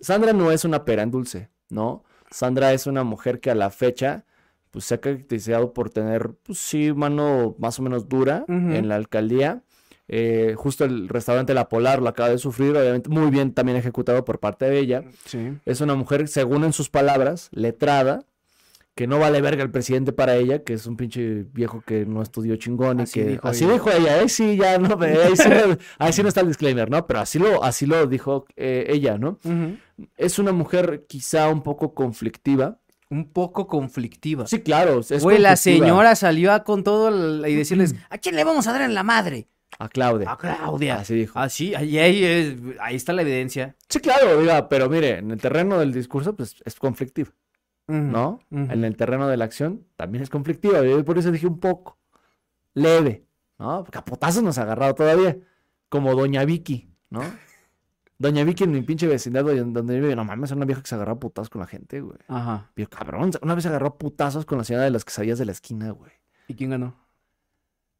Sandra 0.00 0.32
no 0.32 0.50
es 0.50 0.64
una 0.64 0.84
pera 0.84 1.04
en 1.04 1.12
dulce, 1.12 1.50
¿no? 1.70 2.02
Sandra 2.32 2.72
es 2.72 2.88
una 2.88 3.04
mujer 3.04 3.38
que 3.38 3.52
a 3.52 3.54
la 3.54 3.70
fecha, 3.70 4.24
pues 4.72 4.84
se 4.84 4.94
ha 4.94 5.00
caracterizado 5.00 5.72
por 5.72 5.90
tener, 5.90 6.32
pues 6.42 6.58
sí, 6.58 6.92
mano 6.92 7.54
más 7.60 7.78
o 7.78 7.82
menos 7.82 8.08
dura 8.08 8.44
en 8.48 8.88
la 8.88 8.96
alcaldía. 8.96 9.62
Eh, 10.08 10.54
justo 10.56 10.84
el 10.84 11.08
restaurante 11.08 11.54
La 11.54 11.68
Polar 11.68 12.02
lo 12.02 12.08
acaba 12.08 12.30
de 12.30 12.38
sufrir, 12.38 12.76
obviamente 12.76 13.08
muy 13.08 13.30
bien 13.30 13.52
también 13.52 13.78
ejecutado 13.78 14.24
por 14.24 14.40
parte 14.40 14.64
de 14.64 14.80
ella. 14.80 15.04
Sí. 15.26 15.58
Es 15.64 15.80
una 15.80 15.94
mujer, 15.94 16.26
según 16.26 16.64
en 16.64 16.72
sus 16.72 16.88
palabras, 16.88 17.50
letrada, 17.52 18.24
que 18.98 19.06
no 19.06 19.20
vale 19.20 19.40
verga 19.40 19.62
el 19.62 19.70
presidente 19.70 20.12
para 20.12 20.34
ella, 20.34 20.64
que 20.64 20.72
es 20.72 20.84
un 20.86 20.96
pinche 20.96 21.44
viejo 21.52 21.82
que 21.86 22.04
no 22.04 22.20
estudió 22.20 22.56
chingón 22.56 22.98
y 22.98 23.02
Así 23.04 23.20
que 23.20 23.26
dijo 23.26 23.46
así 23.46 23.62
ella. 23.62 23.72
dijo 23.74 23.90
ella, 23.92 24.14
ahí 24.18 24.28
sí 24.28 24.56
ya 24.56 24.76
no, 24.76 24.98
ahí 25.00 25.36
sí, 25.36 25.48
no- 25.48 25.78
ahí 26.00 26.12
sí 26.12 26.22
no 26.24 26.28
está 26.28 26.40
el 26.40 26.48
disclaimer, 26.48 26.90
¿no? 26.90 27.06
Pero 27.06 27.20
así 27.20 27.38
lo, 27.38 27.62
así 27.62 27.86
lo 27.86 28.08
dijo 28.08 28.44
eh, 28.56 28.86
ella, 28.88 29.16
¿no? 29.16 29.38
Es 30.16 30.40
una 30.40 30.50
mujer 30.50 31.04
quizá 31.08 31.48
un 31.48 31.62
poco 31.62 31.94
conflictiva. 31.94 32.80
Un 33.08 33.30
poco 33.32 33.68
conflictiva. 33.68 34.48
Sí, 34.48 34.62
claro, 34.62 34.98
es 34.98 35.22
Güey, 35.22 35.38
la 35.38 35.54
señora 35.54 36.16
salió 36.16 36.52
a 36.52 36.64
con 36.64 36.82
todo 36.82 37.08
el- 37.08 37.48
y 37.48 37.54
decirles, 37.54 37.94
¿a 38.10 38.18
quién 38.18 38.34
le 38.34 38.42
vamos 38.42 38.66
a 38.66 38.72
dar 38.72 38.82
en 38.82 38.94
la 38.94 39.04
madre? 39.04 39.46
A 39.78 39.88
Claudia. 39.88 40.32
A 40.32 40.36
Claudia. 40.36 40.96
Así 40.96 41.14
dijo. 41.14 41.38
Ah, 41.38 41.48
sí, 41.48 41.72
ahí, 41.76 41.96
ahí, 42.00 42.24
es- 42.24 42.56
ahí 42.80 42.96
está 42.96 43.12
la 43.12 43.22
evidencia. 43.22 43.76
Sí, 43.88 44.00
claro, 44.00 44.40
diga, 44.40 44.68
pero 44.68 44.90
mire, 44.90 45.18
en 45.18 45.30
el 45.30 45.40
terreno 45.40 45.78
del 45.78 45.92
discurso, 45.92 46.34
pues 46.34 46.56
es 46.64 46.74
conflictiva, 46.74 47.30
¿no? 47.88 48.40
En 48.50 48.84
el 48.84 48.96
terreno 48.96 49.26
de 49.28 49.36
la 49.36 49.46
acción 49.46 49.84
también 49.96 50.22
es 50.22 50.30
conflictiva. 50.30 50.82
Yo 50.84 51.04
por 51.04 51.18
eso 51.18 51.32
dije 51.32 51.46
un 51.46 51.58
poco. 51.58 51.98
Leve, 52.74 53.24
¿no? 53.58 53.84
Potazos 53.84 54.42
nos 54.42 54.58
ha 54.58 54.62
agarrado 54.62 54.94
todavía. 54.94 55.36
Como 55.88 56.14
Doña 56.14 56.44
Vicky, 56.44 56.90
¿no? 57.10 57.22
Doña 58.18 58.44
Vicky 58.44 58.64
en 58.64 58.72
mi 58.72 58.82
pinche 58.82 59.06
vecindad 59.06 59.44
donde 59.44 60.00
vive, 60.00 60.14
no 60.16 60.24
mames, 60.24 60.50
era 60.50 60.56
una 60.56 60.66
vieja 60.66 60.82
que 60.82 60.88
se 60.88 60.96
agarraba 60.96 61.16
a 61.16 61.20
putazos 61.20 61.48
con 61.48 61.60
la 61.60 61.66
gente, 61.66 62.00
güey. 62.00 62.18
Ajá. 62.26 62.70
Pero 62.74 62.90
cabrón, 62.90 63.30
una 63.42 63.54
vez 63.54 63.62
se 63.62 63.68
agarró 63.68 63.86
a 63.86 63.96
putazos 63.96 64.44
con 64.44 64.58
la 64.58 64.64
señora 64.64 64.84
de 64.84 64.90
las 64.90 65.04
quesadillas 65.04 65.38
de 65.38 65.46
la 65.46 65.52
esquina, 65.52 65.90
güey. 65.92 66.12
¿Y 66.48 66.54
quién 66.54 66.70
ganó? 66.70 66.96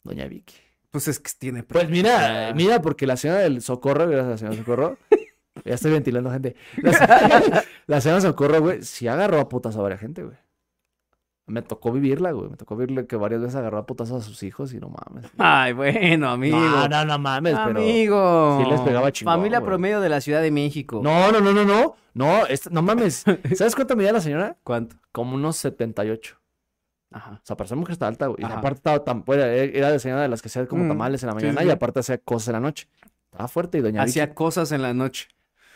Doña 0.02 0.26
Vicky. 0.26 0.56
Pues 0.90 1.06
es 1.06 1.20
que 1.20 1.30
tiene... 1.38 1.62
Pues 1.62 1.88
mira, 1.88 2.52
mira, 2.54 2.82
porque 2.82 3.06
la 3.06 3.16
señora 3.16 3.40
del 3.40 3.62
Socorro, 3.62 4.08
gracias 4.08 4.26
a 4.26 4.30
la 4.30 4.38
señora 4.38 4.56
Socorro, 4.56 4.98
ya 5.64 5.74
estoy 5.74 5.92
ventilando 5.92 6.30
gente. 6.30 6.56
La, 6.76 6.92
se- 6.92 7.64
la 7.86 8.00
señora 8.00 8.20
Socorro, 8.20 8.60
güey, 8.60 8.82
sí 8.82 9.08
agarró 9.08 9.40
a 9.40 9.48
putas 9.48 9.76
a 9.76 9.80
varias 9.82 10.00
gente, 10.00 10.22
güey. 10.22 10.36
Me 11.46 11.62
tocó 11.62 11.90
vivirla, 11.92 12.32
güey. 12.32 12.50
Me 12.50 12.56
tocó 12.58 12.76
vivirla 12.76 13.06
que 13.06 13.16
varias 13.16 13.40
veces 13.40 13.56
agarró 13.56 13.78
a 13.78 13.86
putas 13.86 14.10
a 14.10 14.20
sus 14.20 14.42
hijos 14.42 14.74
y 14.74 14.78
no 14.80 14.90
mames. 14.90 15.30
Ay, 15.38 15.72
bueno, 15.72 16.28
amigo. 16.28 16.58
No, 16.58 16.86
no, 16.88 17.04
no 17.06 17.18
mames, 17.18 17.54
pero. 17.64 17.80
Amigo. 17.80 18.58
sí 18.62 18.70
les 18.70 18.80
pegaba 18.82 19.10
chingón, 19.12 19.34
Familia 19.34 19.60
güey. 19.60 19.66
promedio 19.68 20.00
de 20.02 20.10
la 20.10 20.20
Ciudad 20.20 20.42
de 20.42 20.50
México. 20.50 21.00
No, 21.02 21.32
no, 21.32 21.40
no, 21.40 21.52
no, 21.54 21.64
no. 21.64 21.96
No, 22.12 22.44
esta- 22.46 22.68
no 22.68 22.82
mames. 22.82 23.24
¿Sabes 23.54 23.74
cuánto 23.74 23.96
medía 23.96 24.12
la 24.12 24.20
señora? 24.20 24.58
¿Cuánto? 24.62 24.96
Como 25.10 25.36
unos 25.36 25.56
78. 25.56 26.36
Ajá. 27.12 27.30
O 27.42 27.46
sea, 27.46 27.56
para 27.56 27.66
ser 27.68 27.78
mujer 27.78 27.92
está 27.92 28.08
alta, 28.08 28.26
güey. 28.26 28.42
Y 28.42 28.44
Ajá. 28.44 28.58
aparte 28.58 28.76
estaba 28.80 29.02
tan. 29.02 29.24
Era, 29.28 29.46
era 29.54 29.90
de 29.90 29.98
señora 30.00 30.20
de 30.20 30.28
las 30.28 30.42
que 30.42 30.48
hacía 30.48 30.66
como 30.66 30.84
Mm, 30.84 30.88
tamales 30.88 31.22
en 31.22 31.28
la 31.28 31.34
mañana 31.34 31.62
sí. 31.62 31.66
y 31.66 31.70
aparte 31.70 32.00
hacía 32.00 32.18
cosas 32.18 32.48
en 32.48 32.52
la 32.54 32.60
noche. 32.60 32.88
Estaba 33.32 33.48
fuerte 33.48 33.78
y 33.78 33.80
doña 33.80 34.04
Vicky 34.04 34.10
Hacía 34.20 34.34
cosas 34.34 34.70
en 34.72 34.82
la 34.82 34.92
noche. 34.92 35.28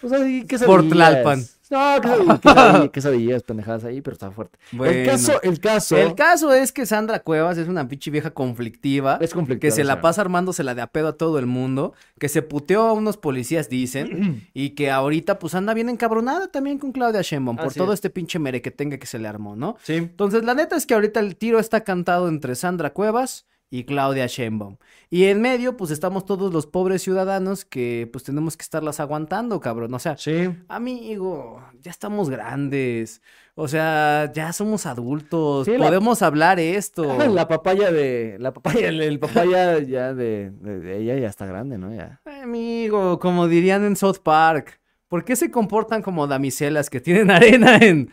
Pues 0.03 0.13
ahí, 0.13 0.45
Por 0.67 0.89
Tlalpan. 0.89 1.45
No, 1.71 2.01
quesadillas, 2.03 2.41
quesadillas, 2.41 2.91
quesadillas, 2.93 3.43
pendejadas 3.45 3.85
ahí, 3.85 4.03
pero 4.03 4.13
estaba 4.13 4.33
fuerte. 4.33 4.59
El 4.73 5.07
caso, 5.07 5.41
el 5.43 5.59
caso. 5.59 5.97
El 5.97 6.15
caso 6.15 6.53
es 6.53 6.71
que 6.71 6.85
Sandra 6.85 7.21
Cuevas 7.21 7.57
es 7.57 7.67
una 7.67 7.89
pinche 7.89 8.11
vieja 8.11 8.31
conflictiva. 8.31 9.17
es 9.23 9.33
conflictiva. 9.33 9.61
que 9.71 9.71
se 9.75 9.83
la 9.83 10.03
pasa 10.03 10.21
armándosela 10.21 10.75
de 10.75 10.83
a 10.83 10.89
pedo 10.89 11.09
a 11.09 11.13
todo 11.17 11.39
el 11.39 11.47
mundo, 11.47 11.95
que 12.19 12.29
se 12.29 12.43
puteó 12.43 12.83
a 12.83 12.93
unos 12.93 13.17
policías, 13.17 13.71
dicen, 13.71 14.49
y 14.55 14.71
que 14.71 14.91
ahorita 14.91 15.39
pues 15.39 15.55
anda 15.55 15.73
bien 15.73 15.89
encabronada 15.89 16.49
también 16.49 16.79
con 16.79 16.93
Claudia 16.93 17.23
Sheinbaum 17.23 17.57
por 17.57 17.69
Así 17.69 17.79
todo 17.79 17.93
es. 17.95 17.99
este 17.99 18.11
pinche 18.11 18.39
mere 18.39 18.61
que 18.61 18.71
tenga 18.71 18.99
que 18.99 19.07
se 19.07 19.19
le 19.19 19.29
armó, 19.29 19.57
¿no? 19.57 19.77
Sí. 19.83 19.95
Entonces, 19.95 20.45
la 20.45 20.53
neta 20.55 20.77
es 20.77 20.85
que 20.85 20.93
ahorita 20.93 21.21
el 21.21 21.37
tiro 21.37 21.59
está 21.59 21.85
cantado 21.85 22.29
entre 22.29 22.55
Sandra 22.55 22.93
Cuevas 22.93 23.47
y 23.75 23.85
Claudia 23.85 24.27
Sheinbaum. 24.27 24.77
Y 25.09 25.25
en 25.25 25.41
medio, 25.41 25.79
pues 25.79 25.91
estamos 25.91 26.27
todos 26.27 26.53
los 26.53 26.67
pobres 26.67 27.01
ciudadanos 27.03 27.65
que 27.65 28.07
pues 28.13 28.23
tenemos 28.23 28.57
que 28.57 28.63
estarlas 28.63 29.01
aguantando, 29.01 29.61
cabrón. 29.61 29.95
O 29.95 29.99
sea, 29.99 30.17
Sí. 30.19 30.51
amigo, 30.69 31.63
ya 31.81 31.91
estamos 31.91 32.29
grandes. 32.29 33.23
O 33.55 33.69
sea, 33.69 34.31
ya 34.35 34.53
somos 34.53 34.85
adultos. 34.85 35.65
Sí, 35.65 35.73
la- 35.79 35.87
podemos 35.87 36.21
hablar 36.21 36.61
esto. 36.61 37.03
La 37.35 37.49
papaya 37.49 37.91
de. 37.91 38.37
La 38.39 38.53
papaya, 38.53 38.89
el, 38.89 39.01
el 39.01 39.19
papaya 39.19 39.79
ya 39.81 40.13
de, 40.13 40.51
de- 40.51 40.79
de 40.81 40.99
ella 41.01 41.17
ya 41.19 41.29
está 41.29 41.47
grande, 41.47 41.79
¿no? 41.79 41.95
Ya. 41.95 42.21
Amigo, 42.43 43.19
como 43.19 43.49
dirían 43.49 43.85
en 43.85 43.97
South 43.97 44.19
Park, 44.23 44.81
¿por 45.09 45.25
qué 45.25 45.35
se 45.35 45.51
comportan 45.51 46.03
como 46.03 46.27
damiselas 46.27 46.91
que 46.91 47.01
tienen 47.01 47.31
arena 47.31 47.77
en... 47.79 48.11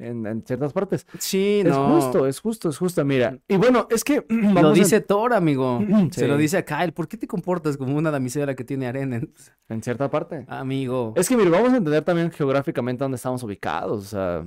En, 0.00 0.26
en 0.26 0.42
ciertas 0.46 0.72
partes. 0.72 1.06
Sí, 1.18 1.60
Es 1.64 1.68
no. 1.68 2.00
justo, 2.00 2.26
es 2.26 2.40
justo, 2.40 2.70
es 2.70 2.78
justo. 2.78 3.04
Mira. 3.04 3.38
Y 3.46 3.56
bueno, 3.56 3.86
es 3.90 4.02
que. 4.02 4.24
vamos 4.30 4.62
Lo 4.62 4.68
a- 4.70 4.72
dice 4.72 5.00
Thor, 5.00 5.34
amigo. 5.34 5.80
Se 6.10 6.26
lo 6.26 6.36
dice 6.36 6.56
a 6.58 6.64
Kyle. 6.64 6.92
¿Por 6.92 7.06
qué 7.06 7.16
te 7.16 7.26
comportas 7.26 7.76
como 7.76 7.96
una 7.96 8.10
damisela 8.10 8.54
que 8.56 8.64
tiene 8.64 8.86
arena? 8.86 9.20
en- 9.68 9.82
cierta 9.82 10.10
parte. 10.10 10.44
Amigo. 10.48 11.12
Es 11.16 11.28
que, 11.28 11.36
mire, 11.36 11.50
vamos 11.50 11.72
a 11.72 11.76
entender 11.76 12.02
también 12.04 12.30
geográficamente 12.30 13.04
dónde 13.04 13.16
estamos 13.16 13.42
ubicados. 13.42 14.00
O 14.00 14.08
sea, 14.08 14.44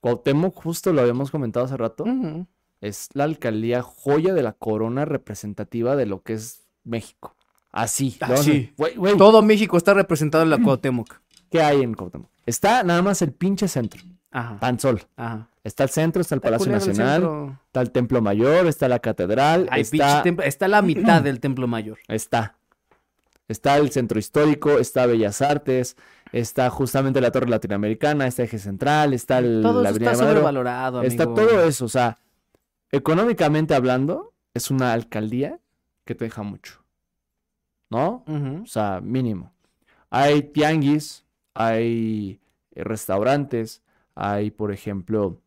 Cuauhtémoc, 0.00 0.54
justo 0.54 0.92
lo 0.92 1.00
habíamos 1.00 1.30
comentado 1.30 1.66
hace 1.66 1.76
rato. 1.76 2.04
Es 2.80 3.08
la 3.14 3.24
alcaldía 3.24 3.82
joya 3.82 4.34
de 4.34 4.42
la 4.42 4.52
corona 4.52 5.04
representativa 5.04 5.94
de 5.96 6.06
lo 6.06 6.22
que 6.22 6.32
es 6.34 6.62
México. 6.84 7.36
Así. 7.70 8.16
Ah, 8.20 8.26
lo 8.28 8.34
vamos 8.34 8.48
a- 8.48 8.50
sí. 8.52 8.72
Güey, 8.76 8.96
güey, 8.96 9.16
Todo 9.16 9.40
México 9.42 9.76
está 9.76 9.94
representado 9.94 10.42
en 10.44 10.50
la 10.50 10.58
Cuauhtémoc. 10.62 11.08
¿qué 11.50 11.60
hay 11.62 11.82
en 11.82 11.94
Cuauhtémoc? 11.94 12.28
Está 12.46 12.82
nada 12.82 13.02
más 13.02 13.22
el 13.22 13.32
pinche 13.32 13.68
centro, 13.68 14.02
Ajá. 14.32 14.58
Ajá. 15.16 15.48
Está 15.62 15.84
el 15.84 15.90
centro, 15.90 16.20
está 16.20 16.34
el 16.34 16.38
Está 16.40 16.48
Palacio 16.48 16.66
el 16.66 16.72
Nacional, 16.72 17.58
está 17.66 17.80
el 17.82 17.90
Templo 17.92 18.20
Mayor, 18.20 18.66
está 18.66 18.88
la 18.88 18.98
Catedral, 18.98 19.68
Ay, 19.70 19.82
está, 19.82 20.24
está 20.44 20.66
la 20.66 20.82
mitad 20.82 21.22
del 21.22 21.38
templo 21.38 21.68
mayor. 21.68 21.98
está. 22.08 22.56
Está 23.48 23.76
el 23.76 23.90
Centro 23.90 24.18
Histórico, 24.18 24.78
está 24.78 25.04
Bellas 25.04 25.42
Artes, 25.42 25.96
está 26.32 26.70
justamente 26.70 27.20
la 27.20 27.30
Torre 27.30 27.48
Latinoamericana, 27.50 28.26
está 28.26 28.44
Eje 28.44 28.58
Central, 28.58 29.12
está 29.12 29.38
el, 29.38 29.60
Todo 29.62 29.82
la 29.82 29.90
eso 29.90 29.98
está 29.98 30.10
Madero. 30.12 30.28
sobrevalorado, 30.28 31.02
Está 31.02 31.24
todo 31.24 31.62
eso, 31.62 31.84
o 31.84 31.88
sea, 31.88 32.18
económicamente 32.90 33.74
hablando, 33.74 34.32
es 34.54 34.70
una 34.70 34.92
alcaldía 34.92 35.60
que 36.04 36.14
te 36.14 36.24
deja 36.24 36.42
mucho. 36.42 36.82
¿No? 37.90 38.24
O 38.62 38.66
sea, 38.66 39.00
mínimo. 39.02 39.52
Hay 40.08 40.42
tianguis, 40.42 41.24
hay 41.52 42.40
restaurantes, 42.74 43.82
hay, 44.14 44.50
por 44.50 44.72
ejemplo, 44.72 45.40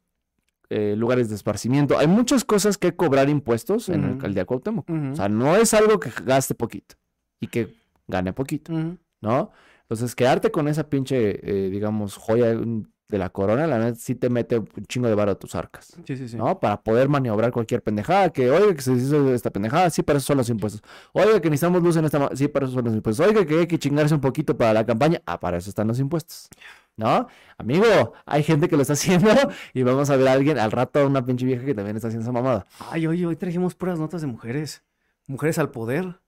eh, 0.69 0.95
lugares 0.95 1.29
de 1.29 1.35
esparcimiento. 1.35 1.97
Hay 1.97 2.07
muchas 2.07 2.43
cosas 2.43 2.77
que 2.77 2.95
cobrar 2.95 3.29
impuestos 3.29 3.89
en 3.89 4.01
la 4.01 4.07
alcaldía 4.09 4.45
Cuauhtémoc. 4.45 4.89
Ujú. 4.89 5.11
O 5.11 5.15
sea, 5.15 5.29
no 5.29 5.55
es 5.55 5.73
algo 5.73 5.99
que 5.99 6.09
gaste 6.23 6.55
poquito 6.55 6.95
y 7.39 7.47
que 7.47 7.75
gane 8.07 8.33
poquito. 8.33 8.73
¿no? 9.21 9.51
Entonces, 9.81 10.15
quedarte 10.15 10.51
con 10.51 10.67
esa 10.67 10.89
pinche, 10.89 11.39
eh, 11.43 11.69
digamos, 11.69 12.17
joya 12.17 12.57
de 13.07 13.17
la 13.19 13.29
corona, 13.29 13.67
la 13.67 13.77
neta 13.77 13.99
sí 13.99 14.15
te 14.15 14.29
mete 14.29 14.57
un 14.57 14.85
chingo 14.87 15.07
de 15.07 15.15
varo 15.15 15.31
a 15.31 15.35
tus 15.35 15.53
arcas. 15.53 15.95
Sí, 16.05 16.17
sí, 16.17 16.27
sí. 16.27 16.37
¿no? 16.37 16.59
Para 16.59 16.81
poder 16.81 17.07
maniobrar 17.07 17.51
cualquier 17.51 17.83
pendejada, 17.83 18.29
que 18.31 18.49
oiga 18.49 18.73
que 18.73 18.81
se 18.81 18.93
hizo 18.93 19.33
esta 19.33 19.51
pendejada, 19.51 19.89
sí, 19.89 20.01
para 20.01 20.17
eso 20.17 20.27
son 20.27 20.37
los 20.37 20.49
impuestos. 20.49 20.81
Oiga 21.13 21.39
que 21.39 21.49
necesitamos 21.49 21.83
luz 21.83 21.97
en 21.97 22.05
esta, 22.05 22.35
sí, 22.35 22.47
para 22.47 22.65
eso 22.65 22.73
son 22.73 22.85
los 22.85 22.95
impuestos. 22.95 23.27
Oiga 23.27 23.45
que 23.45 23.59
hay 23.59 23.67
que 23.67 23.77
chingarse 23.77 24.15
un 24.15 24.21
poquito 24.21 24.57
para 24.57 24.73
la 24.73 24.85
campaña, 24.85 25.21
ah, 25.25 25.39
para 25.39 25.57
eso 25.57 25.69
están 25.69 25.87
los 25.87 25.99
impuestos. 25.99 26.49
¿No? 26.97 27.27
Amigo, 27.57 28.13
hay 28.25 28.41
gente 28.41 28.69
que 28.69 28.75
lo 28.75 28.81
está 28.81 28.93
haciendo 28.93 29.29
y 29.73 29.83
vamos 29.83 30.09
a 30.09 30.15
ver 30.15 30.27
a 30.29 30.31
alguien 30.31 30.57
al 30.57 30.71
rato, 30.71 31.05
una 31.05 31.23
pinche 31.25 31.45
vieja 31.45 31.65
que 31.65 31.75
también 31.75 31.95
está 31.97 32.07
haciendo 32.07 32.23
esa 32.23 32.31
mamada. 32.31 32.65
Ay, 32.89 33.05
oye, 33.05 33.25
hoy 33.25 33.35
trajimos 33.35 33.75
puras 33.75 33.99
notas 33.99 34.21
de 34.21 34.27
mujeres. 34.27 34.83
Mujeres 35.27 35.59
al 35.59 35.71
poder. 35.71 36.19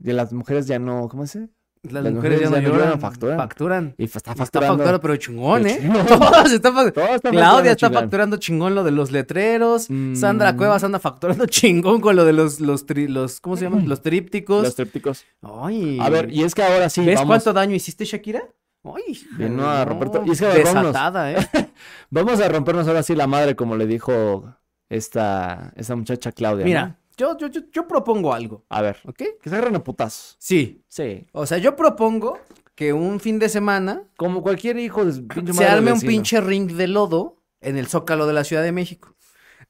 Y 0.00 0.12
las 0.12 0.32
mujeres 0.32 0.66
ya 0.66 0.78
no, 0.78 1.08
¿cómo 1.08 1.26
se 1.26 1.40
dice? 1.40 1.57
Las, 1.82 2.04
Las 2.04 2.12
mujeres, 2.12 2.40
ya 2.40 2.44
no 2.46 2.50
mujeres 2.50 2.50
ya 2.50 2.50
no 2.50 2.60
lloran, 2.60 2.78
lloran, 2.86 3.00
facturan. 3.00 3.36
facturan. 3.38 3.94
Y 3.98 4.04
está 4.04 4.18
Está 4.18 4.34
facturando. 4.34 4.74
facturando, 4.76 5.00
pero 5.00 5.16
chingón, 5.16 5.66
¿eh? 5.66 5.78
Chingón. 5.80 6.06
Todos 6.06 6.52
está 6.52 6.70
fac- 6.72 6.92
Todo 6.92 7.04
está 7.06 7.30
Claudia 7.30 7.32
facturando 7.32 7.70
está 7.70 7.76
chingón. 7.86 8.02
facturando 8.02 8.36
chingón 8.38 8.74
lo 8.74 8.84
de 8.84 8.90
los 8.90 9.10
letreros. 9.12 9.86
Mm. 9.90 10.14
Sandra 10.16 10.56
Cuevas 10.56 10.82
anda 10.84 10.98
facturando 10.98 11.46
chingón 11.46 12.00
con 12.00 12.16
lo 12.16 12.24
de 12.24 12.32
los, 12.32 12.60
los, 12.60 12.86
tri- 12.86 13.08
los 13.08 13.40
¿cómo 13.40 13.56
se 13.56 13.64
llaman? 13.64 13.88
Los 13.88 14.02
trípticos. 14.02 14.62
Los 14.64 14.74
trípticos. 14.74 15.24
Ay. 15.42 15.98
A 16.00 16.08
ver, 16.10 16.32
y 16.32 16.42
es 16.42 16.54
que 16.54 16.62
ahora 16.62 16.88
sí, 16.88 17.04
¿Ves 17.04 17.16
vamos, 17.16 17.28
cuánto 17.28 17.52
daño 17.52 17.74
hiciste, 17.74 18.04
Shakira? 18.04 18.42
Ay, 18.84 19.18
Vino 19.36 19.68
a 19.68 19.84
romper 19.84 20.08
todo. 20.10 20.24
Y 20.26 20.30
es 20.30 20.38
que, 20.40 20.46
a 20.46 20.50
ver, 20.50 20.64
vámonos. 20.64 20.92
desatada, 20.92 21.32
¿eh? 21.32 21.36
vamos 22.10 22.40
a 22.40 22.48
rompernos 22.48 22.86
ahora 22.88 23.02
sí 23.02 23.14
la 23.14 23.26
madre, 23.26 23.54
como 23.56 23.76
le 23.76 23.86
dijo 23.86 24.54
esta, 24.88 25.72
esta 25.76 25.94
muchacha 25.96 26.32
Claudia. 26.32 26.64
¿no? 26.86 26.96
Yo, 27.18 27.36
yo, 27.36 27.48
yo, 27.48 27.60
yo 27.72 27.86
propongo 27.86 28.32
algo, 28.32 28.64
A 28.70 28.80
ver, 28.80 28.98
¿ok? 29.04 29.16
que 29.42 29.50
se 29.50 29.54
agarren 29.56 29.76
a 29.76 29.84
putazos. 29.84 30.36
Sí. 30.38 30.82
Sí. 30.88 31.26
O 31.32 31.44
sea, 31.46 31.58
yo 31.58 31.76
propongo 31.76 32.38
que 32.74 32.92
un 32.92 33.18
fin 33.20 33.38
de 33.40 33.48
semana 33.48 34.04
Como 34.16 34.40
cualquier 34.42 34.78
hijo 34.78 35.04
de 35.04 35.20
pinche 35.22 35.52
se 35.52 35.58
madre 35.60 35.66
arme 35.72 35.90
un 35.92 35.96
vecino. 35.98 36.10
pinche 36.10 36.40
ring 36.40 36.70
de 36.72 36.86
lodo 36.86 37.42
en 37.60 37.76
el 37.76 37.88
Zócalo 37.88 38.26
de 38.26 38.32
la 38.32 38.44
Ciudad 38.44 38.62
de 38.62 38.70
México. 38.72 39.14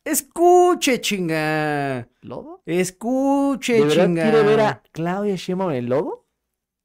Escuche, 0.04 1.00
chinga. 1.00 2.08
¿Lodo? 2.22 2.62
Escuche, 2.66 3.74
¿De 3.74 3.80
verdad 3.84 4.04
chinga. 4.06 4.22
quiere 4.22 4.42
ver 4.42 4.60
a 4.60 4.82
Claudia 4.92 5.36
Sheinbaum 5.36 5.70
en 5.70 5.76
el 5.76 5.86
lodo? 5.86 6.26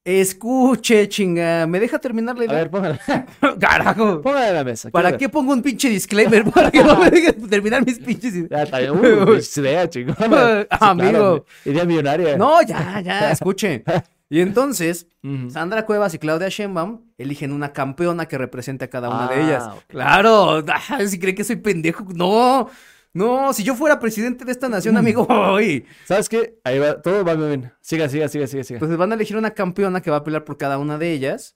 Escuche, 0.06 1.08
chinga. 1.08 1.66
¿Me 1.66 1.80
deja 1.80 1.98
terminar 1.98 2.36
la 2.38 2.42
A 2.42 2.46
idea? 2.46 2.58
ver, 2.58 2.70
póngala. 2.70 3.00
Carajo. 3.60 4.22
Póngala 4.22 4.50
en 4.50 4.56
la 4.56 4.64
mesa. 4.66 4.90
¿Para 4.90 5.10
quiero 5.10 5.18
qué 5.20 5.30
pongo 5.30 5.54
un 5.54 5.62
pinche 5.62 5.90
disclaimer? 5.90 6.44
Para 6.52 6.70
que 6.72 6.84
no 6.84 6.98
me 6.98 7.10
dejes 7.10 7.50
terminar 7.50 7.86
mis 7.86 8.00
pinches 8.00 8.34
ideas. 8.36 8.50
ver. 8.50 8.58
Ya, 8.60 8.64
está 8.64 8.80
bien. 8.80 8.94
Uh, 9.22 9.26
pues, 9.26 9.58
idea 9.58 9.90
chingona. 9.90 10.66
Ah, 10.70 10.90
amigo. 10.90 11.46
Idea 11.66 11.86
millonaria. 11.86 12.38
No, 12.38 12.62
ya, 12.64 13.00
ya, 13.02 13.32
escuche. 13.32 13.84
Y 14.30 14.42
entonces. 14.42 15.08
Sandra 15.50 15.86
Cuevas 15.86 16.14
y 16.14 16.20
Claudia 16.20 16.50
Sheinbaum 16.50 17.00
eligen 17.18 17.54
una 17.54 17.72
campeona 17.72 18.26
que 18.28 18.38
represente 18.38 18.84
a 18.84 18.90
cada 18.90 19.08
una 19.10 19.28
Ah, 19.28 19.34
de 19.34 19.42
ellas. 19.42 19.64
ok. 19.68 19.84
Claro, 19.88 20.66
ah, 20.68 21.00
si 21.08 21.18
cree 21.18 21.34
que 21.34 21.46
soy 21.46 21.56
pendejo, 21.56 22.06
no, 22.14 22.70
no, 23.14 23.54
si 23.54 23.64
yo 23.64 23.76
fuera 23.76 24.00
presidente 24.00 24.44
de 24.46 24.52
esta 24.52 24.70
nación, 24.70 24.98
amigo, 24.98 25.26
hoy, 25.30 25.86
¿Sabes 26.06 26.30
qué? 26.30 26.60
Ahí 26.64 26.80
va, 26.80 27.02
todo 27.02 27.24
va 27.24 27.36
bien. 27.36 27.72
Siga, 27.82 28.10
siga, 28.10 28.28
siga, 28.28 28.48
siga, 28.48 28.64
siga. 28.64 28.80
pues 28.80 28.96
van 28.98 29.12
a 29.12 29.16
elegir 29.16 29.38
una 29.38 29.52
campeona 29.52 30.02
que 30.02 30.12
va 30.12 30.18
a 30.18 30.24
pelear 30.24 30.44
por 30.44 30.58
cada 30.58 30.78
una 30.78 30.98
de 30.98 31.12
ellas 31.12 31.56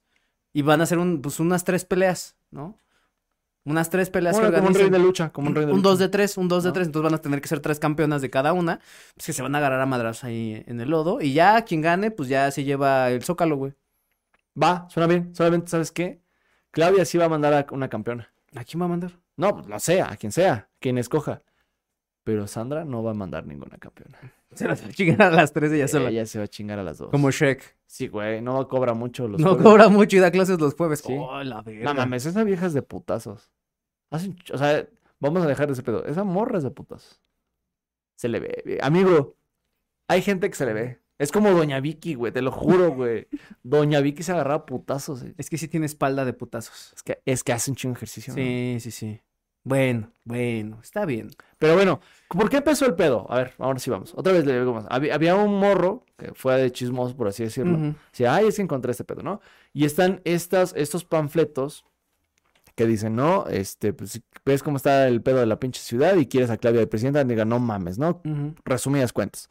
y 0.54 0.62
van 0.62 0.82
a 0.82 0.84
hacer 0.84 0.98
un, 0.98 1.22
pues 1.22 1.40
unas 1.40 1.64
tres 1.64 1.86
peleas, 1.86 2.38
¿no? 2.52 2.78
Unas 3.66 3.90
tres 3.90 4.10
peleas 4.10 4.36
Bueno, 4.36 4.50
que 4.50 4.56
como 4.58 4.70
un 4.70 4.76
rey 4.76 4.90
de 4.90 5.00
lucha, 5.00 5.30
como 5.32 5.50
un 5.50 5.56
rey 5.56 5.66
de 5.66 5.72
Un 5.74 5.80
lucha. 5.80 5.90
2 5.90 6.00
de 6.00 6.08
3, 6.10 6.38
un 6.38 6.48
2 6.48 6.64
de 6.64 6.70
¿No? 6.70 6.74
3, 6.74 6.88
entonces 6.88 7.12
van 7.12 7.20
a 7.20 7.22
tener 7.22 7.42
que 7.42 7.50
ser 7.50 7.60
tres 7.60 7.80
campeonas 7.80 8.22
de 8.22 8.30
cada 8.30 8.54
una, 8.54 8.80
pues 9.16 9.26
que 9.26 9.34
se 9.34 9.42
van 9.42 9.54
a 9.56 9.58
agarrar 9.58 9.82
a 9.82 9.86
madras 9.86 10.24
ahí 10.24 10.64
en 10.68 10.80
el 10.80 10.90
lodo, 10.90 11.20
y 11.22 11.34
ya 11.34 11.64
quien 11.64 11.82
gane, 11.82 12.10
pues 12.12 12.30
ya 12.30 12.50
se 12.52 12.64
lleva 12.64 13.10
el 13.10 13.24
zócalo, 13.24 13.58
güey. 13.58 13.74
Va, 14.62 14.88
suena 14.90 15.08
bien. 15.08 15.36
Solamente, 15.36 15.70
¿sabes 15.70 15.92
qué? 15.92 16.22
Claudia 16.72 17.04
sí 17.04 17.18
va 17.18 17.26
a 17.26 17.30
mandar 17.30 17.54
a 17.54 17.66
una 17.72 17.90
campeona. 17.90 18.32
¿A 18.56 18.64
quién 18.64 18.80
va 18.82 18.86
a 18.86 18.90
mandar? 18.90 19.12
No, 19.38 19.56
pues 19.56 19.68
lo 19.68 19.80
sea, 19.80 20.12
a 20.12 20.18
quien 20.18 20.32
sea, 20.32 20.70
quien 20.80 20.98
escoja. 20.98 21.44
Pero 22.24 22.46
Sandra 22.48 22.84
no 22.84 23.04
va 23.04 23.12
a 23.12 23.14
mandar 23.14 23.46
ninguna 23.48 23.78
campeona. 23.78 24.18
Se 24.54 24.68
las 24.68 24.84
va 24.84 24.88
a 24.88 24.92
chingar 24.92 25.22
a 25.22 25.32
las 25.32 25.54
tres 25.54 25.72
ella 25.72 25.88
sola. 25.88 26.10
Ella 26.10 26.26
se 26.26 26.40
va 26.40 26.46
a 26.46 26.48
chingar 26.48 26.78
a 26.80 26.84
las 26.84 26.98
dos. 26.98 27.10
Como 27.10 27.32
Shrek. 27.32 27.78
Sí, 27.86 28.08
güey, 28.10 28.42
no 28.42 28.68
cobra 28.68 28.94
mucho 28.94 29.28
los 29.28 29.40
No 29.40 29.50
jueves. 29.52 29.64
cobra 29.64 29.88
mucho 29.90 30.18
y 30.18 30.20
da 30.20 30.32
clases 30.32 30.60
los 30.60 30.74
jueves. 30.76 31.00
Sí. 31.06 31.16
Oh, 31.18 31.42
la 31.44 31.62
verga. 31.62 31.86
No 31.86 31.94
mames, 31.94 32.26
esa 32.26 32.44
vieja 32.44 32.66
es 32.66 32.74
de 32.74 32.82
putazos. 32.82 33.52
Hacen 34.10 34.36
o 34.54 34.58
sea, 34.58 34.88
vamos 35.20 35.44
a 35.44 35.48
dejar 35.48 35.70
ese 35.72 35.84
pedo. 35.84 36.04
Esa 36.06 36.24
morra 36.26 36.58
es 36.58 36.64
de 36.64 36.72
putazos. 36.72 37.22
Se 38.16 38.28
le 38.28 38.40
ve. 38.40 38.64
ve- 38.66 38.80
Amigo, 38.82 39.36
hay 40.10 40.22
gente 40.22 40.50
que 40.50 40.56
se 40.56 40.66
le 40.66 40.74
ve. 40.74 41.00
Es 41.20 41.32
como 41.32 41.52
Doña 41.52 41.80
Vicky, 41.80 42.14
güey, 42.16 42.32
te 42.34 42.42
lo 42.42 42.52
juro, 42.52 42.92
güey. 42.96 43.28
Doña 43.64 44.02
Vicky 44.02 44.24
se 44.24 44.32
agarraba 44.34 44.64
a 44.64 44.66
putazos. 44.66 45.24
eh. 45.24 45.34
Es 45.38 45.50
que 45.50 45.58
sí 45.58 45.68
tiene 45.68 45.86
espalda 45.86 46.26
de 46.26 46.34
putazos. 46.34 46.92
Es 46.94 47.04
que, 47.04 47.22
es 47.26 47.44
que 47.44 47.54
hace 47.54 47.72
un 47.72 47.76
chingo 47.78 47.96
ejercicio. 47.96 48.34
¿no? 48.34 48.36
Sí, 48.38 48.78
sí, 48.82 48.92
sí. 48.92 49.22
Bueno, 49.68 50.10
bueno, 50.24 50.80
está 50.82 51.04
bien. 51.04 51.30
Pero 51.58 51.76
bueno, 51.76 52.00
¿por 52.30 52.50
qué 52.50 52.58
empezó 52.58 52.86
el 52.86 52.96
pedo? 52.96 53.28
A 53.30 53.36
ver, 53.36 53.54
ahora 53.58 53.80
sí 53.80 53.90
vamos. 53.90 54.14
Otra 54.16 54.32
vez 54.32 54.46
le 54.46 54.58
digo 54.58 54.74
más. 54.74 54.86
Había, 54.90 55.14
había 55.14 55.36
un 55.36 55.60
morro 55.60 56.06
que 56.16 56.34
fue 56.34 56.58
de 56.58 56.72
chismoso, 56.72 57.18
por 57.18 57.28
así 57.28 57.44
decirlo. 57.44 57.74
Ujú. 57.74 57.96
Decía, 58.10 58.34
ay, 58.34 58.48
es 58.48 58.56
que 58.56 58.62
encontré 58.62 58.92
este 58.92 59.04
pedo, 59.04 59.24
¿no? 59.24 59.42
Y 59.74 59.84
están 59.84 60.22
estas, 60.24 60.74
estos 60.78 61.04
panfletos 61.04 61.84
que 62.76 62.86
dicen, 62.86 63.18
no, 63.18 63.46
este, 63.48 63.92
pues 63.92 64.22
ves 64.46 64.64
cómo 64.64 64.78
está 64.78 65.06
el 65.10 65.22
pedo 65.22 65.42
de 65.42 65.48
la 65.48 65.60
pinche 65.60 65.82
ciudad 65.82 66.16
y 66.16 66.28
quieres 66.28 66.50
a 66.50 66.56
Claudia 66.56 66.80
de 66.80 66.88
presidenta, 66.88 67.22
diga, 67.26 67.44
no 67.44 67.60
mames, 67.60 67.98
¿no? 67.98 68.22
Resumidas 68.64 69.12
cuentas. 69.12 69.50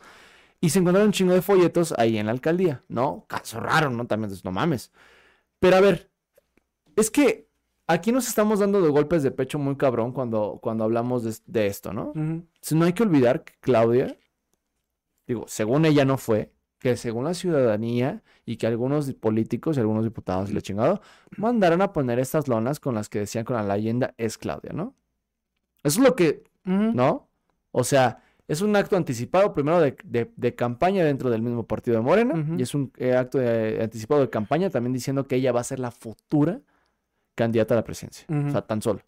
Y 0.63 0.71
se 0.71 0.79
encontraron 0.79 1.09
un 1.09 1.13
chingo 1.13 1.35
de 1.35 1.43
folletos 1.43 1.93
ahí 1.99 2.17
en 2.17 2.25
la 2.25 2.33
alcaldía, 2.33 2.81
¿no? 2.89 3.27
Caso 3.29 3.61
raro, 3.61 3.91
¿no? 3.91 4.07
También, 4.07 4.29
entonces, 4.29 4.47
no 4.47 4.51
mames. 4.53 4.93
Pero 5.61 5.77
a 5.77 5.81
ver, 5.83 6.09
es 6.97 7.11
que 7.11 7.46
aquí 7.87 8.13
nos 8.13 8.29
estamos 8.29 8.61
dando 8.61 8.83
de 8.83 8.89
golpes 8.91 9.23
de 9.23 9.31
pecho 9.31 9.59
muy 9.59 9.77
cabrón 9.77 10.13
cuando, 10.13 10.59
cuando 10.63 10.85
hablamos 10.85 11.23
de, 11.25 11.35
de 11.47 11.67
esto, 11.67 11.93
¿no? 11.93 12.13
Entonces, 12.15 12.73
no 12.73 12.85
hay 12.85 12.93
que 12.93 13.03
olvidar 13.03 13.45
que 13.45 13.53
Claudia, 13.61 14.17
digo, 15.27 15.45
según 15.49 15.85
ella 15.85 16.05
no 16.05 16.19
fue, 16.19 16.53
que 16.79 16.97
según 16.97 17.25
la 17.25 17.35
ciudadanía 17.35 18.23
y 18.45 18.57
que 18.57 18.67
algunos 18.67 19.13
políticos 19.15 19.77
y 19.77 19.81
algunos 19.81 20.05
diputados 20.05 20.51
y 20.51 20.53
la 20.53 20.61
chingado 20.61 21.01
mandaron 21.37 21.81
a 21.83 21.93
poner 21.93 22.19
estas 22.19 22.49
lonas 22.49 22.81
con 22.81 22.95
las 22.95 23.09
que 23.09 23.21
decían 23.21 23.45
con 23.45 23.57
la 23.57 23.75
leyenda 23.77 24.15
es 24.19 24.37
Claudia, 24.39 24.73
¿no? 24.73 24.95
Eso 25.83 26.01
es 26.01 26.07
lo 26.09 26.15
que. 26.17 26.45
¿no? 26.95 27.29
O 27.73 27.85
sea, 27.85 28.23
es 28.49 28.61
un 28.61 28.75
acto 28.77 28.97
anticipado 28.97 29.53
primero 29.55 29.81
de, 29.81 29.97
de- 30.05 30.31
de 30.37 30.55
campaña 30.55 31.05
dentro 31.05 31.31
del 31.31 31.43
mismo 31.43 31.65
partido 31.67 31.97
de 31.97 32.03
Morena 32.03 32.35
y 32.59 32.63
es 32.63 32.75
un 32.75 32.93
eh, 32.97 33.15
acto 33.17 33.39
de- 33.39 33.81
anticipado 33.83 34.21
de 34.21 34.31
campaña 34.31 34.69
también 34.71 34.93
diciendo 34.93 35.27
que 35.27 35.37
ella 35.37 35.53
va 35.53 35.61
a 35.61 35.65
ser 35.65 35.79
la 35.81 35.91
futura 35.91 36.61
candidata 37.37 37.75
a 37.75 37.77
la 37.77 37.85
presidencia. 37.85 38.27
O 38.29 38.35
Ujú. 38.35 38.51
sea, 38.51 38.63
tan 38.63 38.83
solo. 38.83 39.01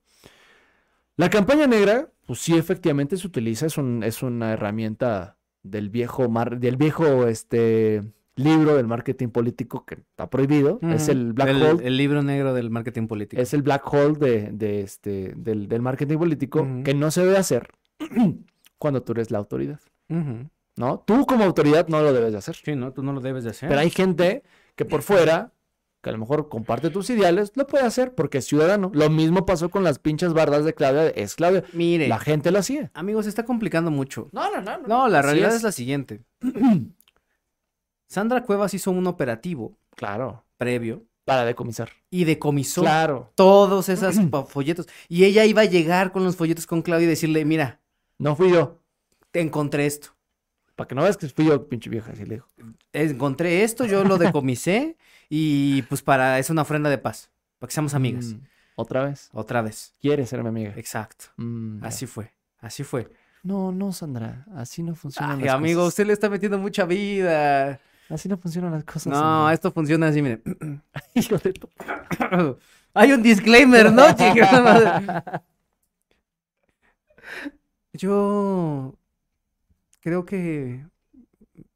La 1.16 1.30
campaña 1.30 1.66
negra, 1.66 2.08
pues 2.26 2.38
sí, 2.38 2.56
efectivamente 2.56 3.16
se 3.16 3.26
utiliza, 3.26 3.66
es, 3.66 3.76
un, 3.76 4.04
es 4.04 4.22
una 4.22 4.52
herramienta 4.52 5.36
del 5.64 5.90
viejo, 5.90 6.28
mar- 6.28 6.60
del 6.60 6.76
viejo 6.76 7.26
este, 7.26 8.04
libro 8.36 8.76
del 8.76 8.86
marketing 8.86 9.28
político 9.28 9.84
que 9.84 9.96
está 9.96 10.30
prohibido. 10.30 10.78
Es 10.82 11.02
Ujú. 11.04 11.10
el 11.12 11.32
Black 11.32 11.48
el, 11.48 11.62
Hole. 11.62 11.86
el 11.86 11.96
libro 11.96 12.22
negro 12.22 12.54
del 12.54 12.70
marketing 12.70 13.08
político. 13.08 13.42
Es 13.42 13.52
el 13.52 13.62
black 13.62 13.92
hole 13.92 14.14
de, 14.18 14.50
de 14.52 14.82
este, 14.82 15.32
del, 15.36 15.66
del 15.66 15.82
marketing 15.82 16.18
político 16.18 16.60
Ujú. 16.62 16.84
que 16.84 16.94
no 16.94 17.10
se 17.10 17.24
debe 17.24 17.36
hacer 17.38 17.68
cuando 18.78 19.02
tú 19.02 19.10
eres 19.12 19.32
la 19.32 19.38
autoridad, 19.38 19.80
Ujú. 20.08 20.48
¿no? 20.76 21.00
Tú 21.04 21.26
como 21.26 21.42
autoridad 21.42 21.88
no 21.88 22.00
lo 22.00 22.12
debes 22.12 22.30
de 22.32 22.38
hacer. 22.38 22.54
Sí, 22.54 22.76
¿no? 22.76 22.92
Tú 22.92 23.02
no 23.02 23.12
lo 23.12 23.20
debes 23.20 23.42
de 23.42 23.50
hacer. 23.50 23.68
Pero 23.68 23.80
hay 23.80 23.90
gente 23.90 24.44
que 24.76 24.84
por 24.84 25.02
fuera, 25.02 25.50
que 26.08 26.10
a 26.10 26.12
lo 26.14 26.18
mejor 26.20 26.48
comparte 26.48 26.88
tus 26.88 27.10
ideales, 27.10 27.52
lo 27.54 27.66
puede 27.66 27.84
hacer 27.84 28.14
porque 28.14 28.38
es 28.38 28.46
ciudadano. 28.46 28.90
Lo 28.94 29.10
mismo 29.10 29.44
pasó 29.44 29.68
con 29.68 29.84
las 29.84 29.98
pinches 29.98 30.32
bardas 30.32 30.64
de 30.64 30.72
Claudia, 30.72 31.08
es 31.10 31.34
Claudia. 31.34 31.64
Mire, 31.74 32.08
La 32.08 32.18
gente 32.18 32.50
lo 32.50 32.58
hacía. 32.60 32.90
amigos, 32.94 33.26
se 33.26 33.28
está 33.28 33.44
complicando 33.44 33.90
mucho. 33.90 34.30
No, 34.32 34.50
no, 34.50 34.62
no. 34.62 34.78
No, 34.86 35.08
la 35.08 35.18
Así 35.18 35.26
realidad 35.26 35.50
es. 35.50 35.56
es 35.56 35.62
la 35.64 35.72
siguiente. 35.72 36.22
Sandra 38.08 38.42
Cuevas 38.42 38.72
hizo 38.74 38.90
un 38.90 39.06
operativo 39.06 39.78
Claro. 39.96 40.44
previo 40.56 41.04
Para 41.24 41.44
decomisar. 41.44 41.90
y 42.10 42.24
decomisó 42.24 42.80
Claro. 42.80 43.30
todos 43.34 43.88
esos 43.90 44.16
folletos. 44.48 44.86
Y 45.08 45.24
ella 45.24 45.44
iba 45.44 45.62
a 45.62 45.66
llegar 45.66 46.10
con 46.12 46.24
los 46.24 46.36
folletos 46.36 46.66
con 46.66 46.80
Claudia 46.82 47.04
y 47.04 47.08
decirle, 47.10 47.44
mira, 47.44 47.80
No 48.18 48.34
fui 48.34 48.50
yo. 48.50 48.78
te 49.30 49.40
encontré 49.40 49.84
esto. 49.86 50.08
Para 50.74 50.88
que 50.88 50.94
no 50.94 51.02
veas 51.02 51.16
que 51.16 51.28
fui 51.28 51.44
yo, 51.46 51.68
pinche 51.68 51.90
vieja, 51.90 52.12
así 52.12 52.24
le 52.24 52.36
dijo. 52.36 52.48
Encontré 52.92 53.64
esto, 53.64 53.84
yo 53.84 54.04
lo 54.04 54.16
decomisé 54.16 54.96
y 55.28 55.82
pues 55.82 56.02
para, 56.02 56.38
es 56.38 56.50
una 56.50 56.62
ofrenda 56.62 56.88
de 56.90 56.98
paz, 56.98 57.30
para 57.58 57.68
que 57.68 57.74
seamos 57.74 57.94
amigas. 57.94 58.26
Mm, 58.34 58.40
Otra 58.76 59.04
vez. 59.04 59.28
Otra 59.32 59.62
vez. 59.62 59.94
¿Quieres 60.00 60.28
ser 60.28 60.42
mi 60.42 60.48
amiga? 60.48 60.72
Exacto. 60.76 61.26
Mm, 61.36 61.80
ya. 61.82 61.88
Así 61.88 62.06
fue. 62.06 62.32
Así 62.60 62.84
fue. 62.84 63.10
No, 63.42 63.70
no, 63.72 63.92
Sandra. 63.92 64.44
Así 64.54 64.82
no 64.82 64.94
funcionan 64.94 65.38
Ay, 65.38 65.44
las 65.46 65.54
amigo, 65.54 65.80
cosas. 65.80 65.88
usted 65.92 66.06
le 66.06 66.12
está 66.12 66.28
metiendo 66.28 66.58
mucha 66.58 66.84
vida. 66.84 67.80
Así 68.08 68.28
no 68.28 68.36
funcionan 68.38 68.72
las 68.72 68.84
cosas. 68.84 69.06
No, 69.06 69.14
Sandra. 69.18 69.52
esto 69.54 69.70
funciona 69.72 70.08
así, 70.08 70.22
mire. 70.22 70.42
Hijo 71.14 71.36
de 71.38 71.52
tu- 71.52 71.68
Hay 72.94 73.12
un 73.12 73.22
disclaimer, 73.22 73.92
¿no, 73.92 74.02
madre? 74.64 75.22
Yo 77.92 78.94
creo 80.00 80.24
que 80.24 80.86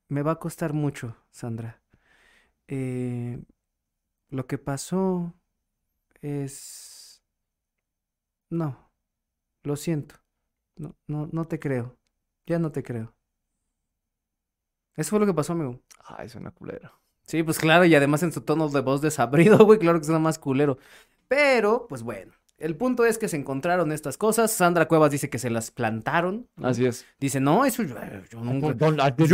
me 0.08 0.22
va 0.22 0.32
a 0.32 0.38
costar 0.38 0.72
mucho, 0.72 1.16
Sandra. 1.30 1.80
Eh, 2.68 3.42
lo 4.30 4.46
que 4.46 4.58
pasó 4.58 5.34
es... 6.22 7.22
No, 8.50 8.92
lo 9.64 9.76
siento. 9.76 10.16
No, 10.76 10.96
no, 11.08 11.28
no 11.32 11.46
te 11.48 11.60
creo. 11.60 11.98
Ya 12.46 12.58
no 12.58 12.72
te 12.72 12.82
creo. 12.82 13.16
Eso 14.96 15.10
fue 15.10 15.20
lo 15.20 15.26
que 15.26 15.34
pasó, 15.34 15.52
amigo. 15.52 15.80
Ay, 16.04 16.28
suena 16.28 16.50
culero. 16.50 16.92
Sí, 17.24 17.42
pues 17.42 17.58
claro, 17.58 17.84
y 17.84 17.94
además 17.94 18.22
en 18.22 18.32
su 18.32 18.42
tono 18.42 18.68
de 18.68 18.80
voz 18.80 19.00
desabrido, 19.00 19.58
güey, 19.64 19.78
claro 19.78 19.98
que 19.98 20.04
suena 20.04 20.18
más 20.18 20.38
culero. 20.38 20.78
Pero, 21.28 21.86
pues 21.88 22.02
bueno, 22.02 22.32
El 22.62 22.76
punto 22.76 23.04
es 23.04 23.18
que 23.18 23.26
se 23.26 23.36
encontraron 23.36 23.90
estas 23.90 24.16
cosas. 24.16 24.52
Sandra 24.52 24.86
Cuevas 24.86 25.10
dice 25.10 25.28
que 25.28 25.40
se 25.40 25.50
las 25.50 25.72
plantaron. 25.72 26.46
Así 26.62 26.86
es. 26.86 27.04
Dice, 27.18 27.40
no, 27.40 27.64
eso 27.64 27.82
yo, 27.82 27.96
yo 28.30 28.40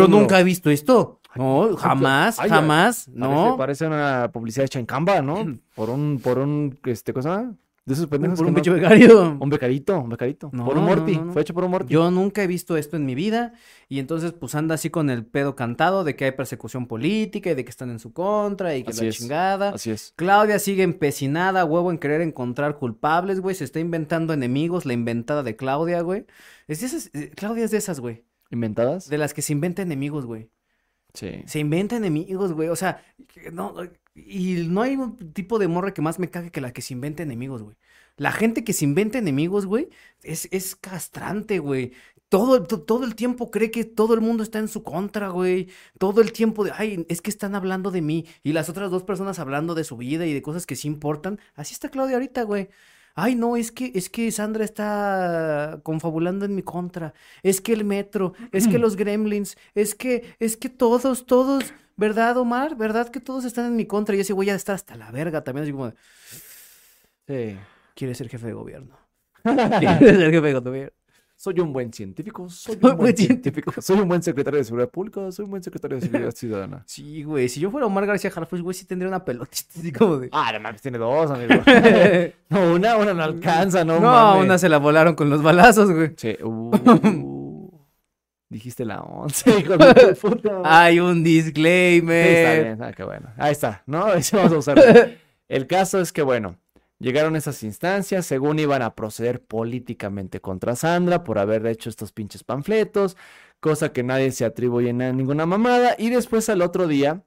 nunca, 0.08 0.34
yo 0.34 0.38
he 0.38 0.44
visto 0.44 0.70
esto. 0.70 1.20
No, 1.34 1.76
jamás, 1.76 2.38
jamás, 2.38 3.04
Parece, 3.04 3.10
no. 3.18 3.56
parece 3.58 3.86
una 3.86 4.30
publicidad 4.32 4.64
hecha 4.64 4.78
en 4.78 4.86
Canva, 4.86 5.20
¿no? 5.20 5.44
Por 5.74 5.90
un, 5.90 6.18
por 6.24 6.38
un, 6.38 6.78
este, 6.86 7.12
cosa, 7.12 7.52
de 7.88 7.94
esos 7.94 8.06
pendejos 8.06 8.38
Por 8.38 8.46
un 8.46 8.52
no- 8.52 8.56
bicho 8.60 8.72
becario. 8.72 9.36
Un 9.40 9.50
becarito, 9.50 9.98
un 9.98 10.10
becarito. 10.10 10.50
No, 10.52 10.64
por 10.66 10.76
un 10.78 10.84
Morty, 10.84 11.16
no, 11.16 11.32
fue 11.32 11.42
hecho 11.42 11.54
por 11.54 11.64
un 11.64 11.70
Morty. 11.70 11.92
Yo 11.92 12.10
nunca 12.10 12.42
he 12.42 12.46
visto 12.46 12.76
esto 12.76 12.96
en 12.96 13.06
mi 13.06 13.14
vida 13.14 13.54
y 13.88 13.98
entonces 13.98 14.32
pues 14.32 14.54
anda 14.54 14.74
así 14.74 14.90
con 14.90 15.08
el 15.10 15.24
pedo 15.24 15.56
cantado 15.56 16.04
de 16.04 16.14
que 16.14 16.26
hay 16.26 16.32
persecución 16.32 16.86
política 16.86 17.50
y 17.50 17.54
de 17.54 17.64
que 17.64 17.70
están 17.70 17.90
en 17.90 17.98
su 17.98 18.12
contra 18.12 18.76
y 18.76 18.84
que 18.84 18.90
Así 18.90 19.02
la 19.02 19.08
es, 19.08 19.16
chingada. 19.16 19.70
Así 19.70 19.90
es. 19.90 20.12
Claudia 20.16 20.58
sigue 20.58 20.82
empecinada, 20.82 21.64
huevo, 21.64 21.90
en 21.90 21.98
querer 21.98 22.20
encontrar 22.20 22.76
culpables, 22.78 23.40
güey. 23.40 23.54
Se 23.54 23.64
está 23.64 23.80
inventando 23.80 24.32
enemigos, 24.34 24.84
la 24.86 24.92
inventada 24.92 25.42
de 25.42 25.56
Claudia, 25.56 26.02
güey. 26.02 26.26
Es 26.66 26.80
de 26.80 26.86
esas, 26.86 27.10
eh, 27.14 27.30
Claudia 27.34 27.64
es 27.64 27.70
de 27.70 27.78
esas, 27.78 28.00
güey. 28.00 28.24
¿Inventadas? 28.50 29.08
De 29.08 29.18
las 29.18 29.34
que 29.34 29.42
se 29.42 29.52
inventa 29.52 29.82
enemigos, 29.82 30.26
güey. 30.26 30.50
Se 31.46 31.58
inventa 31.58 31.96
enemigos, 31.96 32.52
güey. 32.52 32.68
O 32.68 32.76
sea, 32.76 33.02
no, 33.52 33.74
y 34.14 34.54
no 34.68 34.82
hay 34.82 34.96
un 34.96 35.32
tipo 35.32 35.58
de 35.58 35.68
morra 35.68 35.92
que 35.94 36.02
más 36.02 36.18
me 36.18 36.30
cague 36.30 36.50
que 36.50 36.60
la 36.60 36.72
que 36.72 36.82
se 36.82 36.94
inventa 36.94 37.22
enemigos, 37.22 37.62
güey. 37.62 37.76
La 38.16 38.32
gente 38.32 38.64
que 38.64 38.72
se 38.72 38.84
inventa 38.84 39.18
enemigos, 39.18 39.66
güey, 39.66 39.88
es, 40.22 40.48
es 40.50 40.74
castrante, 40.76 41.58
güey. 41.60 41.92
Todo, 42.28 42.62
to- 42.64 42.82
todo 42.82 43.04
el 43.04 43.14
tiempo 43.14 43.50
cree 43.50 43.70
que 43.70 43.84
todo 43.84 44.12
el 44.14 44.20
mundo 44.20 44.42
está 44.42 44.58
en 44.58 44.68
su 44.68 44.82
contra, 44.82 45.28
güey. 45.28 45.68
Todo 45.98 46.20
el 46.20 46.32
tiempo 46.32 46.62
de, 46.64 46.72
ay, 46.74 47.06
es 47.08 47.22
que 47.22 47.30
están 47.30 47.54
hablando 47.54 47.90
de 47.90 48.02
mí. 48.02 48.26
Y 48.42 48.52
las 48.52 48.68
otras 48.68 48.90
dos 48.90 49.02
personas 49.04 49.38
hablando 49.38 49.74
de 49.74 49.84
su 49.84 49.96
vida 49.96 50.26
y 50.26 50.34
de 50.34 50.42
cosas 50.42 50.66
que 50.66 50.76
sí 50.76 50.88
importan. 50.88 51.38
Así 51.54 51.72
está 51.74 51.88
Claudia 51.90 52.16
ahorita, 52.16 52.42
güey. 52.42 52.68
Ay, 53.20 53.34
no, 53.34 53.56
es 53.56 53.72
que, 53.72 53.90
es 53.96 54.08
que 54.08 54.30
Sandra 54.30 54.64
está 54.64 55.80
confabulando 55.82 56.44
en 56.44 56.54
mi 56.54 56.62
contra. 56.62 57.14
Es 57.42 57.60
que 57.60 57.72
el 57.72 57.84
metro, 57.84 58.32
es 58.52 58.68
que 58.68 58.78
los 58.78 58.94
gremlins, 58.94 59.56
es 59.74 59.96
que, 59.96 60.36
es 60.38 60.56
que 60.56 60.68
todos, 60.68 61.26
todos, 61.26 61.74
¿verdad, 61.96 62.36
Omar? 62.36 62.76
¿Verdad 62.76 63.08
que 63.08 63.18
todos 63.18 63.44
están 63.44 63.66
en 63.66 63.74
mi 63.74 63.86
contra? 63.86 64.14
Y 64.14 64.20
ese 64.20 64.34
güey 64.34 64.46
ya 64.46 64.54
está 64.54 64.74
hasta 64.74 64.94
la 64.94 65.10
verga 65.10 65.42
también, 65.42 65.64
así 65.64 65.72
como, 65.72 65.86
de, 65.86 65.94
Sí. 67.26 67.58
quiere 67.96 68.14
ser 68.14 68.28
jefe 68.28 68.46
de 68.46 68.52
gobierno. 68.52 68.96
Quiere 69.42 69.98
ser 69.98 70.30
jefe 70.30 70.46
de 70.46 70.52
gobierno. 70.54 70.97
Soy 71.40 71.60
un 71.60 71.72
buen 71.72 71.92
científico, 71.92 72.48
soy 72.50 72.76
un 72.82 72.96
buen 72.96 73.16
científico, 73.16 73.72
soy 73.80 74.00
un 74.00 74.08
buen 74.08 74.20
secretario 74.24 74.58
de 74.58 74.64
seguridad 74.64 74.88
pública, 74.90 75.30
soy 75.30 75.44
un 75.44 75.52
buen 75.52 75.62
secretario 75.62 75.96
de 75.96 76.00
seguridad 76.04 76.32
ciudadana. 76.34 76.82
Sí, 76.84 77.22
güey, 77.22 77.48
si 77.48 77.60
yo 77.60 77.70
fuera 77.70 77.86
Omar 77.86 78.06
García 78.06 78.32
Harfuch, 78.34 78.60
güey, 78.60 78.74
sí 78.74 78.86
tendría 78.86 79.08
una 79.08 79.24
pelotita 79.24 79.78
así 79.78 79.92
como 79.92 80.18
de... 80.18 80.30
Ah, 80.32 80.50
no 80.52 80.58
mames, 80.58 80.82
tiene 80.82 80.98
dos, 80.98 81.30
amigo. 81.30 81.54
No, 82.48 82.72
una, 82.74 82.96
una 82.96 83.14
no 83.14 83.22
alcanza, 83.22 83.84
no, 83.84 84.00
No, 84.00 84.10
mames. 84.10 84.44
una 84.46 84.58
se 84.58 84.68
la 84.68 84.78
volaron 84.78 85.14
con 85.14 85.30
los 85.30 85.40
balazos, 85.40 85.92
güey. 85.92 86.10
Sí, 86.16 86.36
uh, 86.42 87.70
dijiste 88.48 88.84
la 88.84 89.02
once, 89.02 89.48
hijo 89.60 89.76
de 89.76 89.94
tu 89.94 90.14
puta. 90.28 90.60
Hay 90.64 90.98
un 90.98 91.24
Sí, 91.24 91.38
está 91.38 91.44
disclaimer. 91.44 92.64
bien, 92.64 92.82
ah, 92.82 92.92
qué 92.92 93.04
bueno. 93.04 93.28
Ahí 93.36 93.52
está, 93.52 93.84
¿no? 93.86 94.12
Ese 94.12 94.36
vamos 94.36 94.52
a 94.54 94.58
usarlo. 94.58 94.82
El 95.46 95.66
caso 95.68 96.00
es 96.00 96.12
que, 96.12 96.22
bueno, 96.22 96.56
llegaron 96.98 97.36
esas 97.36 97.62
instancias, 97.62 98.26
según 98.26 98.58
iban 98.58 98.82
a 98.82 98.94
proceder 98.94 99.40
políticamente 99.40 100.40
contra 100.40 100.76
Sandra 100.76 101.24
por 101.24 101.38
haber 101.38 101.66
hecho 101.66 101.88
estos 101.90 102.12
pinches 102.12 102.44
panfletos, 102.44 103.16
cosa 103.60 103.92
que 103.92 104.02
nadie 104.02 104.30
se 104.32 104.44
atribuye 104.44 104.90
a 104.90 105.12
ninguna 105.12 105.46
mamada. 105.46 105.94
Y 105.98 106.10
después 106.10 106.48
al 106.48 106.62
otro 106.62 106.86
día, 106.86 107.22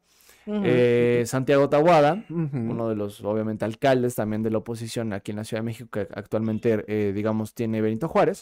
eh, 0.47 1.23
Santiago 1.27 1.69
Tahuada, 1.69 2.25
Ujú. 2.29 2.57
uno 2.57 2.89
de 2.89 2.95
los, 2.95 3.23
obviamente, 3.23 3.63
alcaldes 3.63 4.15
también 4.15 4.41
de 4.41 4.49
la 4.49 4.57
oposición 4.57 5.13
aquí 5.13 5.31
en 5.31 5.37
la 5.37 5.43
Ciudad 5.43 5.61
de 5.61 5.65
México, 5.65 5.89
que 5.91 6.01
actualmente, 6.13 6.83
eh, 6.87 7.13
digamos, 7.13 7.53
tiene 7.53 7.79
Benito 7.79 8.07
Juárez. 8.07 8.41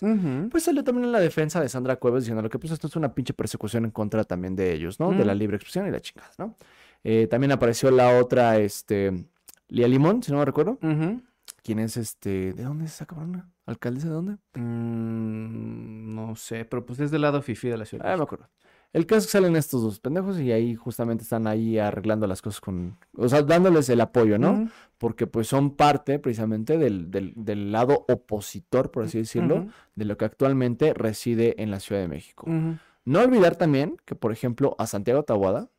Pues 0.50 0.64
salió 0.64 0.84
también 0.84 1.06
en 1.06 1.12
la 1.12 1.20
defensa 1.20 1.60
de 1.62 1.68
Sandra 1.70 1.98
Cuevas 1.98 2.24
diciendo 2.24 2.48
que 2.50 2.58
pues 2.58 2.72
esto 2.72 2.88
es 2.88 2.96
una 2.96 3.14
pinche 3.14 3.34
persecución 3.34 3.86
en 3.86 3.92
contra 3.92 4.24
también 4.24 4.56
de 4.56 4.72
ellos, 4.74 5.00
¿no? 5.00 5.12
De 5.12 5.26
la 5.26 5.36
libre 5.36 5.58
expresión 5.58 5.88
y 5.88 5.92
la 5.92 6.00
chingada, 6.00 6.32
¿no? 6.38 6.56
Eh, 7.04 7.28
también 7.30 7.52
apareció 7.52 7.92
la 7.92 8.18
otra, 8.20 8.58
este, 8.60 9.26
Lía 9.70 9.88
Limón, 9.88 10.22
si 10.22 10.32
no 10.32 10.40
me 10.40 10.46
recuerdo. 10.46 10.80
Ujú. 10.82 11.22
¿Quién 11.64 11.80
es 11.80 11.98
este? 11.98 12.54
¿De 12.54 12.64
dónde 12.64 12.86
es 12.86 12.94
esa 12.94 13.06
cabrona? 13.06 13.50
¿Alcaldesa 13.66 14.08
de 14.08 14.14
dónde? 14.14 14.34
Mm, 14.56 16.16
no 16.16 16.36
sé, 16.36 16.66
pero 16.66 16.86
pues 16.86 17.00
es 17.00 17.12
del 17.12 17.22
lado 17.22 17.42
fifi 17.42 17.70
de 17.70 17.78
la 17.78 17.86
ciudad. 17.86 18.12
Ah, 18.12 18.18
me 18.18 18.24
acuerdo. 18.24 18.50
El 18.92 19.06
caso 19.06 19.20
es 19.20 19.26
que 19.28 19.32
salen 19.34 19.56
estos 19.56 19.84
dos 19.84 20.00
pendejos 20.00 20.40
y 20.40 20.52
ahí 20.52 20.74
justamente 20.74 21.24
están 21.24 21.46
ahí 21.46 21.78
arreglando 21.78 22.26
las 22.26 22.42
cosas 22.42 22.60
con, 22.60 22.98
o 23.16 23.30
sea, 23.30 23.44
dándoles 23.44 23.88
el 23.90 24.02
apoyo, 24.02 24.40
¿no? 24.40 24.68
Porque 24.98 25.28
pues 25.28 25.48
son 25.48 25.76
parte 25.76 26.18
precisamente 26.18 26.80
del, 26.80 27.12
del, 27.12 27.34
del 27.36 27.72
lado 27.72 28.06
opositor, 28.10 28.90
por 28.90 29.04
así 29.04 29.20
decirlo, 29.20 29.68
de 29.94 30.06
lo 30.06 30.18
que 30.18 30.26
actualmente 30.26 30.96
reside 30.96 31.62
en 31.62 31.70
la 31.70 31.80
Ciudad 31.80 32.02
de 32.02 32.08
México. 32.08 32.48
No 33.06 33.22
olvidar 33.22 33.58
también 33.58 33.98
que, 34.06 34.16
por 34.16 34.32
ejemplo, 34.32 34.76
a 34.80 34.88
Santiago 34.88 35.22
Tahuada, 35.22 35.70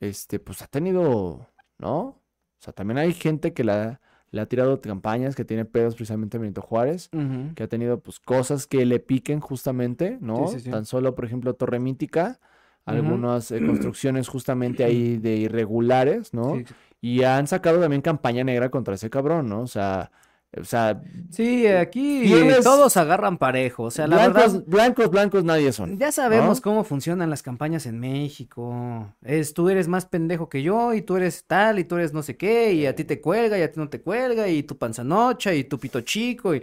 este, 0.00 0.40
pues 0.40 0.62
ha 0.62 0.66
tenido, 0.66 1.48
¿no? 1.78 2.20
Sea, 2.66 2.72
también 2.72 2.98
hay 2.98 3.12
gente 3.12 3.52
que 3.52 3.64
la, 3.64 4.00
le 4.30 4.40
ha 4.40 4.46
tirado 4.46 4.80
campañas, 4.80 5.36
que 5.36 5.44
tiene 5.44 5.64
pedos 5.64 5.94
precisamente 5.94 6.36
a 6.36 6.40
Benito 6.40 6.60
Juárez, 6.60 7.10
que 7.54 7.62
ha 7.62 7.68
tenido, 7.68 8.00
pues, 8.00 8.18
cosas 8.20 8.66
que 8.66 8.84
le 8.84 8.98
piquen 8.98 9.40
justamente, 9.40 10.18
¿no? 10.20 10.48
sí, 10.48 10.60
sí. 10.60 10.70
Tan 10.70 10.84
solo, 10.84 11.14
por 11.14 11.24
ejemplo, 11.24 11.54
Torre 11.54 11.78
Mítica, 11.78 12.38
algunas 12.84 13.50
eh, 13.50 13.64
construcciones 13.64 14.28
justamente 14.28 14.84
ahí 14.84 15.16
de 15.18 15.36
irregulares, 15.36 16.34
¿no? 16.34 16.56
Sí, 16.56 16.64
Y 17.00 17.22
han 17.22 17.46
sacado 17.46 17.80
también 17.80 18.02
campaña 18.02 18.44
negra 18.44 18.68
contra 18.70 18.94
ese 18.94 19.10
cabrón, 19.10 19.48
¿no? 19.48 19.60
O 19.60 19.66
sea, 19.66 20.10
o 20.60 20.64
sea, 20.64 21.00
Sí, 21.30 21.66
aquí 21.66 22.22
Tienes- 22.24 22.62
todos 22.64 22.96
agarran 22.96 23.36
parejo. 23.38 23.84
O 23.84 23.90
sea, 23.90 24.06
la 24.06 24.16
blancos, 24.16 24.52
verdad, 24.54 24.64
blancos, 24.66 25.10
blancos 25.10 25.44
nadie 25.44 25.72
son. 25.72 25.98
ya 25.98 26.10
sabemos 26.12 26.58
¿no? 26.58 26.62
cómo 26.62 26.84
funcionan 26.84 27.30
las 27.30 27.42
campañas 27.42 27.86
en 27.86 27.98
México. 28.00 29.12
Es 29.22 29.54
tú 29.54 29.68
eres 29.68 29.88
más 29.88 30.06
pendejo 30.06 30.48
que 30.48 30.62
yo, 30.62 30.94
y 30.94 31.02
tú 31.02 31.16
eres 31.16 31.44
tal, 31.46 31.78
y 31.78 31.84
tú 31.84 31.96
eres 31.96 32.12
no 32.12 32.22
sé 32.22 32.36
qué, 32.36 32.72
y 32.72 32.86
a 32.86 32.94
ti 32.94 33.04
te 33.04 33.20
cuelga, 33.20 33.58
y 33.58 33.62
a 33.62 33.70
ti 33.70 33.78
no 33.80 33.88
te 33.88 34.00
cuelga, 34.00 34.48
y 34.48 34.62
tu 34.62 34.76
panzanocha, 34.78 35.52
y 35.54 35.64
tu 35.64 35.78
pito 35.78 36.00
chico, 36.02 36.54
y 36.54 36.62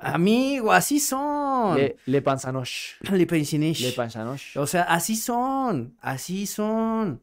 amigo, 0.00 0.72
así 0.72 1.00
son. 1.00 1.76
Le, 1.76 1.96
le 2.06 2.22
panzanosh. 2.22 2.94
Le 3.10 3.26
pensinish. 3.26 3.80
Le 3.82 3.92
panzanosh. 3.92 4.56
O 4.56 4.66
sea, 4.66 4.82
así 4.84 5.16
son, 5.16 5.96
así 6.00 6.46
son. 6.46 7.20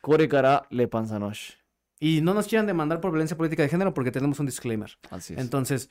Core 0.00 0.28
cara 0.28 0.64
le 0.70 0.86
panzanosh. 0.88 1.52
Y 2.00 2.20
no 2.20 2.34
nos 2.34 2.46
quieran 2.46 2.66
demandar 2.66 3.00
por 3.00 3.10
violencia 3.10 3.36
política 3.36 3.62
de 3.62 3.68
género 3.68 3.92
porque 3.94 4.10
tenemos 4.12 4.38
un 4.40 4.46
disclaimer. 4.46 4.90
Así 5.10 5.34
es. 5.34 5.40
Entonces, 5.40 5.90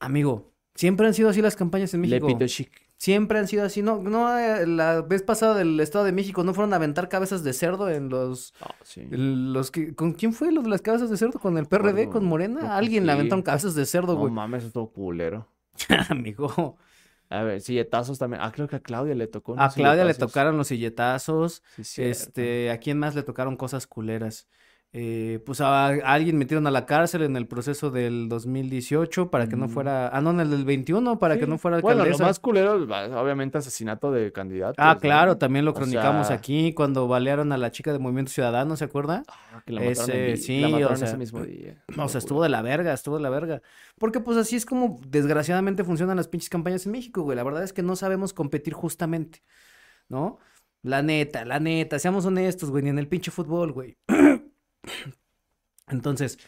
amigo, 0.00 0.52
siempre 0.74 1.06
han 1.06 1.14
sido 1.14 1.28
así 1.28 1.40
las 1.42 1.56
campañas 1.56 1.94
en 1.94 2.02
le 2.02 2.08
México. 2.08 2.26
pito 2.26 2.46
chic. 2.46 2.70
Siempre 2.98 3.38
han 3.38 3.46
sido 3.46 3.64
así. 3.64 3.82
No, 3.82 3.98
no, 4.02 4.38
eh, 4.38 4.66
la 4.66 5.02
vez 5.02 5.22
pasada 5.22 5.54
del 5.54 5.78
Estado 5.80 6.04
de 6.06 6.12
México 6.12 6.42
no 6.44 6.54
fueron 6.54 6.72
a 6.72 6.76
aventar 6.76 7.08
cabezas 7.10 7.44
de 7.44 7.52
cerdo 7.52 7.90
en 7.90 8.08
los, 8.08 8.54
Ah, 8.62 8.74
sí. 8.82 9.06
los 9.10 9.70
que, 9.70 9.94
¿con 9.94 10.14
quién 10.14 10.32
fue 10.32 10.50
lo 10.50 10.62
de 10.62 10.70
las 10.70 10.80
cabezas 10.80 11.10
de 11.10 11.16
cerdo? 11.18 11.38
¿Con 11.38 11.58
el 11.58 11.66
PRD? 11.66 12.08
¿Con 12.08 12.24
Morena? 12.24 12.76
Alguien 12.76 13.04
le 13.06 13.12
sí. 13.12 13.18
aventaron 13.18 13.42
cabezas 13.42 13.74
de 13.74 13.84
cerdo, 13.84 14.14
No 14.14 14.20
güey. 14.20 14.32
mames, 14.32 14.60
eso 14.60 14.66
es 14.68 14.72
todo 14.72 14.88
culero. 14.88 15.46
Amigo. 16.08 16.78
A 17.28 17.42
ver, 17.42 17.60
silletazos 17.60 18.18
también. 18.18 18.40
Ah, 18.42 18.50
creo 18.52 18.66
que 18.66 18.76
a 18.76 18.80
Claudia 18.80 19.14
le 19.14 19.26
tocó. 19.26 19.60
A 19.60 19.68
Claudia 19.70 20.04
le 20.04 20.14
tocaron 20.14 20.56
los 20.56 20.68
silletazos. 20.68 21.62
Sí. 21.82 22.02
Este, 22.02 22.70
¿a 22.70 22.78
quién 22.78 22.98
más 22.98 23.14
le 23.14 23.22
tocaron 23.22 23.56
cosas 23.56 23.86
culeras? 23.86 24.48
Eh, 24.92 25.40
pues 25.44 25.60
a, 25.60 25.88
a 25.88 25.90
alguien 26.14 26.38
metieron 26.38 26.66
a 26.66 26.70
la 26.70 26.86
cárcel 26.86 27.22
en 27.22 27.36
el 27.36 27.46
proceso 27.46 27.90
del 27.90 28.30
2018 28.30 29.30
para 29.30 29.46
que 29.46 29.54
no 29.54 29.66
Mm. 29.66 29.70
fuera, 29.70 30.08
ah, 30.08 30.20
no, 30.22 30.30
en 30.30 30.40
el 30.40 30.50
del 30.50 30.64
21 30.64 31.18
para 31.18 31.38
que 31.38 31.46
no 31.46 31.58
fuera 31.58 31.80
Bueno, 31.80 31.96
lo 31.98 32.02
alcaldesa. 32.04 32.24
más 32.24 32.38
culero, 32.40 32.74
obviamente, 33.20 33.58
asesinato 33.58 34.10
de 34.10 34.32
candidatos. 34.32 34.76
Ah, 34.78 34.94
¿no? 34.94 35.00
claro, 35.00 35.36
también 35.36 35.66
lo 35.66 35.72
O 35.72 35.74
cronicamos 35.74 36.28
sea- 36.28 36.36
aquí 36.36 36.72
cuando 36.72 37.08
balearon 37.08 37.52
a 37.52 37.58
la 37.58 37.70
chica 37.70 37.92
de 37.92 37.98
Movimiento 37.98 38.32
Ciudadano, 38.32 38.74
¿se 38.76 38.84
acuerda? 38.84 39.22
Ah, 39.28 39.62
que 39.66 39.72
la 39.74 39.82
mataron 39.82 40.10
Ese, 40.10 40.36
sí, 40.38 40.60
la 40.60 40.68
o 40.68 40.70
mataron 40.70 40.96
sea, 40.96 41.08
ese 41.08 41.16
mismo 41.18 41.42
día. 41.44 41.84
O 42.06 42.08
sea, 42.08 42.18
estuvo 42.18 42.42
de 42.42 42.48
la 42.48 42.62
verga, 42.62 42.94
estuvo 42.94 43.16
de 43.16 43.22
la 43.22 43.28
verga. 43.30 43.60
Porque 43.98 44.20
pues 44.20 44.38
así 44.38 44.56
es 44.56 44.64
como 44.64 44.98
desgraciadamente 45.06 45.84
funcionan 45.84 46.16
las 46.16 46.28
pinches 46.28 46.48
campañas 46.48 46.86
en 46.86 46.92
México, 46.92 47.20
güey. 47.22 47.36
La 47.36 47.44
verdad 47.44 47.64
es 47.64 47.74
que 47.74 47.82
no 47.82 47.96
sabemos 47.96 48.32
competir 48.32 48.72
justamente, 48.72 49.42
¿no? 50.08 50.38
La 50.82 51.02
neta, 51.02 51.44
la 51.44 51.58
neta, 51.60 51.98
seamos 51.98 52.24
honestos, 52.24 52.70
güey, 52.70 52.82
ni 52.84 52.90
en 52.90 52.98
el 52.98 53.08
pinche 53.08 53.30
fútbol, 53.30 53.72
güey. 53.72 53.98
Entonces, 55.88 56.38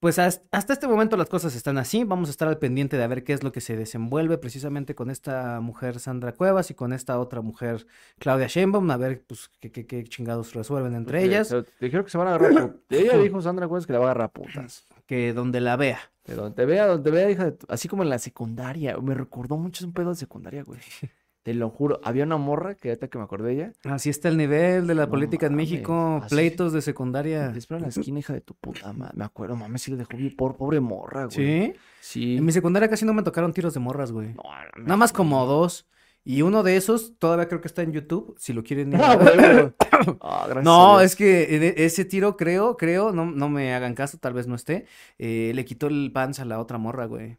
pues 0.00 0.18
has- 0.20 0.42
hasta 0.52 0.72
este 0.72 0.86
momento 0.86 1.16
las 1.16 1.28
cosas 1.28 1.56
están 1.56 1.76
así. 1.78 2.04
Vamos 2.04 2.28
a 2.28 2.30
estar 2.30 2.46
al 2.46 2.58
pendiente 2.58 2.96
de 2.96 3.02
a 3.02 3.08
ver 3.08 3.24
qué 3.24 3.32
es 3.32 3.42
lo 3.42 3.50
que 3.50 3.60
se 3.60 3.76
desenvuelve 3.76 4.38
precisamente 4.38 4.94
con 4.94 5.10
esta 5.10 5.60
mujer 5.60 5.98
Sandra 5.98 6.32
Cuevas 6.32 6.70
y 6.70 6.74
con 6.74 6.92
esta 6.92 7.18
otra 7.18 7.40
mujer 7.40 7.86
Claudia 8.20 8.46
Sheinbaum, 8.46 8.88
a 8.92 8.96
ver 8.96 9.24
pues 9.26 9.50
qué, 9.60 9.72
qué- 9.72 9.86
qué 9.86 10.04
chingados 10.04 10.54
resuelven 10.54 10.94
entre 10.94 11.24
ellas, 11.24 11.52
Dijeron 11.80 12.04
que 12.04 12.10
se 12.12 12.18
van 12.18 12.28
a 12.28 12.34
agarrar. 12.36 12.76
Ella 12.90 13.18
dijo, 13.18 13.42
Sandra 13.42 13.66
Cuevas, 13.66 13.86
que 13.86 13.92
la 13.92 13.98
va 13.98 14.06
a 14.06 14.10
agarrar 14.12 14.30
putas. 14.32 14.86
que 15.06 15.32
donde 15.32 15.60
la 15.60 15.76
vea. 15.76 15.98
De 16.24 16.34
donde 16.34 16.54
te 16.54 16.64
vea, 16.66 16.86
donde 16.86 17.10
te 17.10 17.16
vea, 17.16 17.30
hija 17.30 17.44
de 17.46 17.52
tu- 17.52 17.66
Así 17.68 17.88
como 17.88 18.02
en 18.04 18.10
la 18.10 18.18
secundaria. 18.20 18.96
Me 18.98 19.14
recordó 19.14 19.56
mucho 19.56 19.84
un 19.84 19.92
pedo 19.94 20.10
de 20.10 20.16
secundaria, 20.16 20.62
güey. 20.62 20.80
Te 21.42 21.54
lo 21.54 21.70
juro. 21.70 22.00
Había 22.04 22.24
una 22.24 22.36
morra 22.36 22.74
que 22.74 22.88
ahorita 22.90 23.08
que 23.08 23.16
me 23.18 23.24
acordé 23.24 23.48
de 23.48 23.54
ella. 23.54 23.72
Así 23.84 24.10
está 24.10 24.28
el 24.28 24.36
nivel 24.36 24.86
de 24.86 24.94
la 24.94 25.06
No 25.06 25.10
política 25.10 25.46
en 25.46 25.54
México, 25.54 26.20
así- 26.22 26.34
pleitos 26.34 26.72
de 26.72 26.82
secundaria. 26.82 27.52
Te 27.52 27.58
espera 27.58 27.78
en 27.78 27.82
la 27.84 27.88
esquina, 27.88 28.18
hija 28.18 28.32
de 28.34 28.40
tu 28.42 28.54
puta 28.54 28.92
madre. 28.92 29.14
Me 29.16 29.24
acuerdo, 29.24 29.56
mames, 29.56 29.82
sí 29.82 29.90
le 29.90 29.96
dejó 29.96 30.16
bien 30.16 30.36
por 30.36 30.56
pobre 30.56 30.80
morra, 30.80 31.24
güey. 31.26 31.36
¿Sí? 31.36 31.72
Sí. 32.00 32.36
En 32.36 32.44
mi 32.44 32.52
secundaria 32.52 32.88
casi 32.90 33.04
no 33.04 33.14
me 33.14 33.22
tocaron 33.22 33.52
tiros 33.52 33.72
de 33.72 33.80
morras, 33.80 34.12
güey. 34.12 34.28
No, 34.34 34.42
no, 34.76 34.82
Nada 34.84 34.96
más 34.96 35.12
como 35.12 35.46
dos. 35.46 35.88
Y 36.24 36.42
uno 36.42 36.62
de 36.62 36.76
esos 36.76 37.16
todavía 37.18 37.48
creo 37.48 37.62
que 37.62 37.68
está 37.68 37.80
en 37.82 37.92
YouTube, 37.92 38.34
si 38.38 38.52
lo 38.52 38.62
quieren 38.62 38.92
ir 38.92 39.00
Ah. 39.02 39.16
Ah, 40.20 40.44
gracias 40.46 40.56
a 40.58 40.62
No, 40.62 41.00
es 41.00 41.16
que 41.16 41.42
e- 41.44 41.84
ese 41.86 42.04
tiro 42.04 42.36
creo, 42.36 42.76
creo, 42.76 43.12
no, 43.12 43.24
no 43.24 43.48
me 43.48 43.72
hagan 43.74 43.94
caso, 43.94 44.18
tal 44.18 44.34
vez 44.34 44.46
no 44.46 44.54
esté, 44.54 44.84
eh, 45.18 45.52
le 45.54 45.64
quitó 45.64 45.86
el 45.86 46.10
pants 46.12 46.38
a 46.40 46.44
la 46.44 46.60
otra 46.60 46.76
morra, 46.78 47.06
güey. 47.06 47.38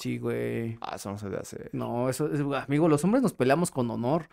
Sí, 0.00 0.18
güey. 0.18 0.78
Ah, 0.80 0.96
eso 0.96 1.10
no 1.10 1.18
se 1.18 1.26
debe 1.28 1.40
hacer. 1.40 1.70
No, 1.72 2.08
eso 2.08 2.26
es, 2.32 2.40
amigo, 2.40 2.88
los 2.88 3.04
hombres 3.04 3.22
nos 3.22 3.34
peleamos 3.34 3.70
con 3.70 3.90
honor. 3.90 4.28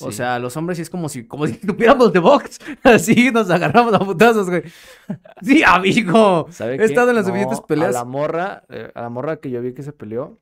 O 0.00 0.10
Sí. 0.10 0.12
sea, 0.12 0.38
los 0.38 0.56
hombres 0.56 0.78
sí 0.78 0.82
es 0.82 0.90
como 0.90 1.08
si, 1.08 1.26
como 1.26 1.46
si 1.46 1.54
tuviéramos 1.66 2.12
de 2.12 2.18
box. 2.18 2.58
Así 2.82 3.30
nos 3.30 3.50
agarramos 3.50 3.92
a 3.94 3.98
putazos, 4.00 4.48
güey. 4.48 4.62
Sí, 5.42 5.62
amigo. 5.64 6.46
¿Sabe 6.50 6.74
He 6.74 6.78
qué? 6.78 6.84
estado 6.84 7.10
en 7.10 7.16
las 7.16 7.24
No, 7.26 7.28
suficientes 7.32 7.58
A 7.60 7.66
peleas. 7.66 7.94
la 7.94 8.04
morra, 8.04 8.64
eh, 8.68 8.90
a 8.94 9.02
la 9.02 9.08
morra 9.10 9.36
que 9.38 9.50
yo 9.50 9.60
vi 9.62 9.74
que 9.74 9.82
se 9.82 9.92
peleó. 9.92 10.40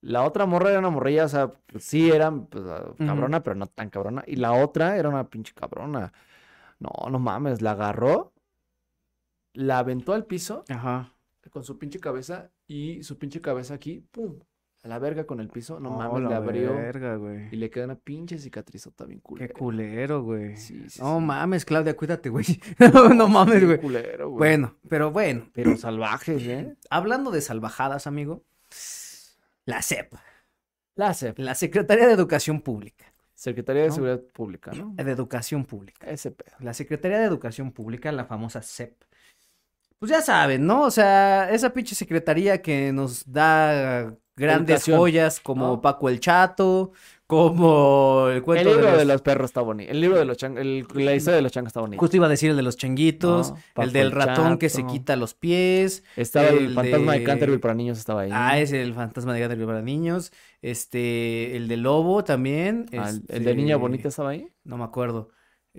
La 0.00 0.22
otra 0.24 0.46
morra 0.46 0.70
era 0.70 0.78
una 0.78 0.90
morrilla, 0.90 1.24
o 1.24 1.28
sea, 1.28 1.52
pues, 1.66 1.84
sí 1.84 2.10
era 2.10 2.30
pues, 2.30 2.64
ah, 2.68 2.94
cabrona, 2.98 3.42
pero 3.42 3.56
no 3.56 3.66
tan 3.66 3.90
cabrona. 3.90 4.22
Y 4.26 4.36
la 4.36 4.52
otra 4.52 4.96
era 4.96 5.08
una 5.08 5.28
pinche 5.28 5.52
cabrona. 5.54 6.12
No, 6.78 6.90
no 7.10 7.18
mames, 7.18 7.62
la 7.62 7.72
agarró, 7.72 8.32
la 9.54 9.78
aventó 9.80 10.12
al 10.12 10.24
piso 10.26 10.64
Ajá. 10.68 11.12
con 11.50 11.64
su 11.64 11.78
pinche 11.78 11.98
cabeza 11.98 12.50
y 12.68 13.02
su 13.02 13.18
pinche 13.18 13.40
cabeza 13.40 13.74
aquí, 13.74 14.04
pum, 14.12 14.38
a 14.84 14.88
la 14.88 14.98
verga 15.00 15.24
con 15.26 15.40
el 15.40 15.48
piso. 15.48 15.80
No 15.80 15.90
Oh, 15.90 15.98
mames, 15.98 16.28
le 16.28 16.34
abrió 16.36 16.74
verga, 16.74 17.16
güey. 17.16 17.48
y 17.50 17.56
le 17.56 17.68
queda 17.70 17.86
una 17.86 17.96
pinche 17.98 18.38
cicatrizota 18.38 19.04
bien 19.06 19.18
Qué 19.20 19.24
culera. 19.24 19.54
culero, 19.54 20.22
güey. 20.22 20.56
Sí, 20.56 20.84
sí, 20.88 21.00
No 21.02 21.18
sí. 21.18 21.24
mames, 21.24 21.64
Claudia, 21.64 21.96
cuídate, 21.96 22.28
güey. 22.28 22.44
No 23.16 23.26
mames, 23.28 23.64
güey. 23.64 23.80
culero, 23.80 24.28
güey. 24.30 24.38
Bueno, 24.38 24.76
pero 24.88 25.10
bueno, 25.10 25.50
Pero 25.52 25.76
salvajes, 25.76 26.42
¿eh? 26.46 26.76
hablando 26.90 27.30
de 27.32 27.40
salvajadas, 27.40 28.06
amigo. 28.06 28.44
La 29.64 29.82
SEP, 29.82 30.14
La 30.94 31.12
CEP, 31.14 31.38
la 31.40 31.54
Secretaría 31.54 32.06
de 32.06 32.12
Educación 32.14 32.60
Pública. 32.62 33.04
Secretaría 33.34 33.82
de 33.82 33.88
¿No? 33.88 33.94
Seguridad 33.94 34.20
Pública, 34.32 34.72
¿no? 34.72 34.92
De 34.96 35.10
Educación 35.12 35.64
Pública. 35.64 36.10
Ese 36.10 36.30
pedo. 36.32 36.56
La 36.60 36.72
Secretaría 36.74 37.18
de 37.18 37.26
Educación 37.26 37.70
Pública, 37.72 38.10
la 38.12 38.24
famosa 38.24 38.62
SEP. 38.62 38.94
Pues 39.98 40.10
ya 40.12 40.22
saben, 40.22 40.64
¿no? 40.66 40.82
O 40.82 40.90
sea, 40.90 41.50
esa 41.50 41.72
pinche 41.72 41.94
secretaría 41.94 42.62
que 42.62 42.92
nos 42.92 43.30
da 43.30 44.14
grandes 44.36 44.76
Educación, 44.76 44.98
joyas 44.98 45.40
como 45.40 45.66
¿no? 45.66 45.80
Paco 45.80 46.08
el 46.08 46.20
Chato, 46.20 46.92
como 47.26 48.28
el 48.28 48.36
El 48.36 48.42
cuento 48.44 48.68
libro 48.70 48.84
de 48.86 48.90
los... 48.92 48.98
de 49.00 49.04
los 49.06 49.22
perros 49.22 49.50
está 49.50 49.60
bonito. 49.60 49.90
El 49.90 50.00
libro 50.00 50.16
de 50.18 50.24
los 50.24 50.36
changos, 50.36 50.64
la 50.64 51.14
historia 51.16 51.36
de 51.36 51.42
los 51.42 51.50
changos 51.50 51.70
está 51.70 51.80
bonita. 51.80 51.98
Justo 52.00 52.16
iba 52.16 52.26
a 52.26 52.28
decir 52.28 52.50
el 52.50 52.56
de 52.56 52.62
los 52.62 52.76
changuitos, 52.76 53.50
No, 53.76 53.82
el 53.82 53.92
del 53.92 54.06
el 54.06 54.12
ratón 54.12 54.58
que 54.58 54.68
se 54.68 54.86
quita 54.86 55.16
los 55.16 55.34
pies. 55.34 56.04
Estaba 56.16 56.46
el, 56.48 56.66
el 56.66 56.74
fantasma 56.74 57.12
de 57.14 57.18
de- 57.18 57.24
Canterbury 57.24 57.58
para 57.58 57.74
niños, 57.74 57.98
estaba 57.98 58.20
ahí. 58.22 58.30
Ah, 58.32 58.58
es 58.60 58.72
el 58.72 58.94
fantasma 58.94 59.34
de 59.34 59.40
Gabriel 59.40 59.66
para 59.66 59.82
niños. 59.82 60.32
Este, 60.62 61.56
el 61.56 61.66
de 61.66 61.76
lobo 61.76 62.22
también. 62.22 62.86
Ah, 62.96 63.10
el, 63.10 63.24
el 63.28 63.44
de 63.44 63.54
Niña 63.56 63.74
este, 63.74 63.80
Bonita 63.82 64.08
estaba 64.08 64.30
ahí. 64.30 64.48
No 64.62 64.78
me 64.78 64.84
acuerdo. 64.84 65.30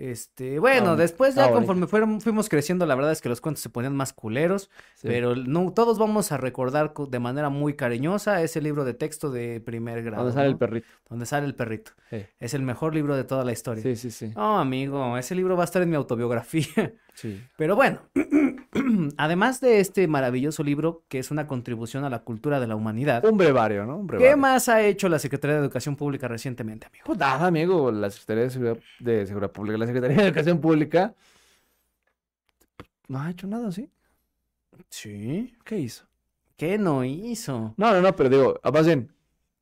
Este, 0.02 0.58
bueno, 0.58 0.92
Ah, 0.92 0.96
después 0.96 1.34
ya 1.34 1.44
ah, 1.44 1.50
conforme 1.52 1.86
fueron, 1.86 2.22
fuimos 2.22 2.48
creciendo, 2.48 2.86
la 2.86 2.94
verdad 2.94 3.12
es 3.12 3.20
que 3.20 3.28
los 3.28 3.42
cuentos 3.42 3.60
se 3.62 3.68
ponían 3.68 3.94
más 3.94 4.14
culeros, 4.14 4.70
Sí. 4.94 5.08
pero 5.08 5.36
no, 5.36 5.74
todos 5.74 5.98
vamos 5.98 6.32
a 6.32 6.38
recordar 6.38 6.94
co- 6.94 7.04
de 7.04 7.18
manera 7.18 7.50
muy 7.50 7.74
cariñosa 7.74 8.42
ese 8.42 8.62
libro 8.62 8.84
de 8.86 8.94
texto 8.94 9.30
de 9.30 9.60
primer 9.60 10.02
grado, 10.02 10.22
Donde 10.24 10.34
sale 10.34 10.48
el 10.48 10.56
perrito. 10.56 10.86
Donde 11.10 11.26
sale 11.26 11.46
el 11.46 11.54
perrito. 11.54 11.92
Sí, 12.08 12.24
Es 12.38 12.54
el 12.54 12.62
mejor 12.62 12.94
libro 12.94 13.14
de 13.14 13.24
toda 13.24 13.44
la 13.44 13.52
historia. 13.52 13.82
sí, 13.82 13.94
sí. 13.94 14.10
sí. 14.10 14.32
No, 14.34 14.58
amigo, 14.58 15.18
ese 15.18 15.34
libro 15.34 15.54
va 15.54 15.64
a 15.64 15.66
estar 15.66 15.82
en 15.82 15.90
mi 15.90 15.96
autobiografía. 15.96 16.64
sí. 17.14 17.42
Pero 17.56 17.76
bueno, 17.76 18.00
además 19.16 19.60
de 19.60 19.80
este 19.80 20.06
maravilloso 20.06 20.62
libro, 20.62 21.04
que 21.08 21.18
es 21.18 21.30
una 21.30 21.46
contribución 21.46 22.04
a 22.04 22.10
la 22.10 22.20
cultura 22.20 22.60
de 22.60 22.66
la 22.66 22.76
humanidad, 22.76 23.24
Un 23.24 23.38
brevario, 23.38 23.86
¿no? 23.86 23.98
Un 23.98 24.08
¿qué 24.08 24.36
más 24.36 24.68
ha 24.68 24.82
hecho 24.82 25.08
la 25.08 25.18
Secretaría 25.18 25.56
de 25.56 25.62
Educación 25.62 25.96
Pública 25.96 26.28
recientemente, 26.28 26.86
amigo? 26.86 27.04
Pues 27.06 27.18
nada, 27.18 27.46
amigo. 27.46 27.90
La 27.90 28.10
Secretaría 28.10 28.44
de 28.44 28.50
Seguridad, 28.50 28.78
de 28.98 29.26
Seguridad 29.26 29.52
Pública, 29.52 29.78
la 29.78 29.86
Secretaría 29.86 30.16
de 30.16 30.24
Educación 30.24 30.60
Pública. 30.60 31.14
No 33.08 33.20
ha 33.20 33.30
hecho 33.30 33.46
nada, 33.46 33.72
¿sí? 33.72 33.90
Sí. 34.88 35.54
¿Qué 35.64 35.78
hizo? 35.78 36.04
¿Qué 36.56 36.78
no 36.78 37.04
hizo? 37.04 37.74
No, 37.76 37.92
no, 37.92 38.00
no, 38.00 38.14
pero 38.14 38.28
digo, 38.28 38.60
ah, 38.62 38.70
más 38.70 38.86
bien. 38.86 39.12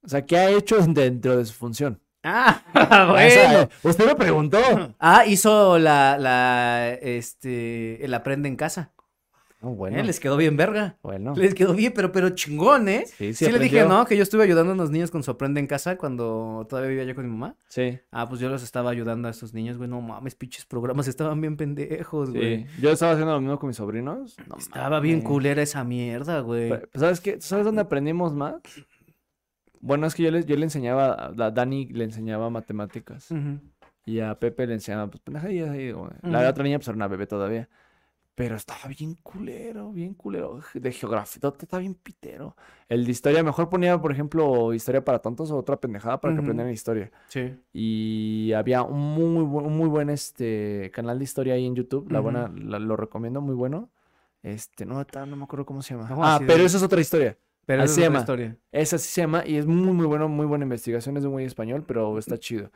O 0.02 0.08
sea, 0.08 0.24
¿qué 0.26 0.36
ha 0.36 0.50
hecho 0.50 0.78
dentro 0.88 1.36
de 1.36 1.44
su 1.44 1.54
función? 1.54 2.00
Ah, 2.22 2.62
O 2.74 3.16
sea, 3.18 3.48
bueno. 3.52 3.68
usted 3.84 4.06
me 4.06 4.14
preguntó. 4.16 4.58
Ah, 4.98 5.24
hizo 5.26 5.78
la, 5.78 6.18
la, 6.18 6.90
este, 7.00 8.04
el 8.04 8.12
aprende 8.14 8.48
en 8.48 8.56
casa. 8.56 8.92
No, 9.60 9.70
bueno. 9.70 9.98
Eh, 9.98 10.04
Les 10.04 10.20
quedó 10.20 10.36
bien 10.36 10.56
verga. 10.56 10.96
Bueno. 11.02 11.34
Les 11.34 11.52
quedó 11.52 11.74
bien, 11.74 11.92
pero, 11.92 12.12
pero 12.12 12.30
chingón, 12.30 12.88
¿eh? 12.88 13.04
Sí, 13.06 13.34
Sí, 13.34 13.46
sí, 13.46 13.50
le 13.52 13.58
dije. 13.58 13.84
¿no? 13.84 14.04
Que 14.06 14.16
yo 14.16 14.22
estuve 14.22 14.44
ayudando 14.44 14.72
a 14.72 14.76
los 14.76 14.90
niños 14.92 15.10
con 15.10 15.24
su 15.24 15.32
aprende 15.32 15.58
en 15.58 15.66
casa 15.66 15.96
cuando 15.96 16.64
todavía 16.68 16.90
vivía 16.90 17.04
yo 17.04 17.16
con 17.16 17.24
mi 17.24 17.32
mamá. 17.32 17.56
Sí. 17.68 17.98
Ah, 18.12 18.28
pues 18.28 18.40
yo 18.40 18.48
los 18.50 18.62
estaba 18.62 18.90
ayudando 18.90 19.26
a 19.26 19.32
estos 19.32 19.54
niños, 19.54 19.76
güey. 19.76 19.90
No 19.90 20.00
mames, 20.00 20.36
pinches 20.36 20.64
programas 20.64 21.08
estaban 21.08 21.40
bien 21.40 21.56
pendejos, 21.56 22.30
güey. 22.30 22.66
Sí. 22.66 22.66
Yo 22.80 22.90
estaba 22.92 23.12
haciendo 23.12 23.32
lo 23.34 23.40
mismo 23.40 23.58
con 23.58 23.66
mis 23.66 23.76
sobrinos. 23.78 24.36
No 24.48 24.56
Estaba 24.58 25.00
bien 25.00 25.16
mames. 25.18 25.28
culera 25.28 25.62
esa 25.62 25.82
mierda, 25.82 26.38
güey. 26.38 26.68
Pero, 26.68 26.88
¿Sabes 26.94 27.20
qué? 27.20 27.40
¿Sabes 27.40 27.64
dónde 27.64 27.80
aprendimos 27.80 28.34
más? 28.34 28.54
Bueno, 29.80 30.06
es 30.06 30.14
que 30.14 30.22
yo 30.24 30.30
le, 30.30 30.44
yo 30.44 30.56
le 30.56 30.64
enseñaba, 30.64 31.32
a 31.38 31.50
Dani 31.50 31.86
le 31.86 32.04
enseñaba 32.04 32.50
matemáticas 32.50 33.30
y 34.04 34.20
a 34.20 34.38
Pepe 34.38 34.66
le 34.66 34.74
enseñaba, 34.74 35.06
pues, 35.08 35.20
pendejadillas 35.22 35.70
ahí. 35.70 35.92
La 36.22 36.48
otra 36.48 36.64
niña, 36.64 36.78
pues, 36.78 36.88
era 36.88 36.96
una 36.96 37.08
bebé 37.08 37.26
todavía. 37.26 37.68
Pero 38.34 38.54
estaba 38.54 38.86
bien 38.96 39.16
culero, 39.20 39.90
bien 39.90 40.14
culero. 40.14 40.60
De 40.72 40.92
geografía, 40.92 41.40
todo 41.40 41.56
está 41.60 41.78
bien 41.78 41.94
pitero. 41.94 42.56
El 42.88 43.04
de 43.04 43.10
historia, 43.10 43.42
mejor 43.42 43.68
ponía, 43.68 44.00
por 44.00 44.12
ejemplo, 44.12 44.72
historia 44.72 45.04
para 45.04 45.18
tontos 45.18 45.50
o 45.50 45.56
otra 45.56 45.76
pendejada 45.80 46.20
para 46.20 46.34
que 46.34 46.38
aprendieran 46.44 46.72
historia. 46.72 47.10
Sí. 47.26 47.56
Y 47.72 48.52
había 48.52 48.82
un 48.82 49.00
muy, 49.00 49.42
un 49.42 49.76
muy 49.76 49.88
buen 49.88 50.08
este, 50.08 50.90
canal 50.94 51.18
de 51.18 51.24
historia 51.24 51.54
ahí 51.54 51.66
en 51.66 51.74
YouTube. 51.74 52.10
La 52.12 52.20
buena, 52.20 52.48
la- 52.54 52.78
lo 52.78 52.96
recomiendo, 52.96 53.40
muy 53.40 53.56
bueno. 53.56 53.90
Este, 54.44 54.86
no, 54.86 55.04
no 55.26 55.36
me 55.36 55.42
acuerdo 55.44 55.66
cómo 55.66 55.82
se 55.82 55.94
llama. 55.94 56.06
Ah, 56.08 56.36
así 56.36 56.44
de- 56.44 56.52
pero 56.52 56.64
esa 56.64 56.76
es 56.76 56.82
otra 56.84 57.00
historia. 57.00 57.36
Pero 57.68 57.82
Así 57.82 57.92
esa 57.92 57.94
se 57.94 58.00
es 58.00 58.06
llama. 58.08 58.18
historia. 58.20 58.56
Esa 58.72 58.98
sí 58.98 59.08
se 59.08 59.20
llama 59.20 59.44
y 59.46 59.56
es 59.56 59.66
muy, 59.66 59.92
muy 59.92 60.06
bueno, 60.06 60.28
muy 60.28 60.46
buena 60.46 60.64
investigación. 60.64 61.16
Es 61.16 61.22
de 61.22 61.28
güey 61.28 61.44
español, 61.46 61.84
pero 61.86 62.18
está 62.18 62.38
chido. 62.38 62.70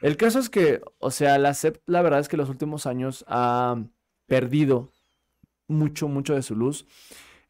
El 0.00 0.16
caso 0.16 0.38
es 0.38 0.48
que, 0.48 0.80
o 0.98 1.10
sea, 1.10 1.38
la 1.38 1.50
SEP, 1.50 1.82
la 1.86 2.02
verdad 2.02 2.20
es 2.20 2.28
que 2.28 2.36
los 2.36 2.48
últimos 2.48 2.86
años 2.86 3.24
ha 3.28 3.76
perdido 4.26 4.90
mucho, 5.68 6.08
mucho 6.08 6.34
de 6.34 6.42
su 6.42 6.54
luz. 6.56 6.86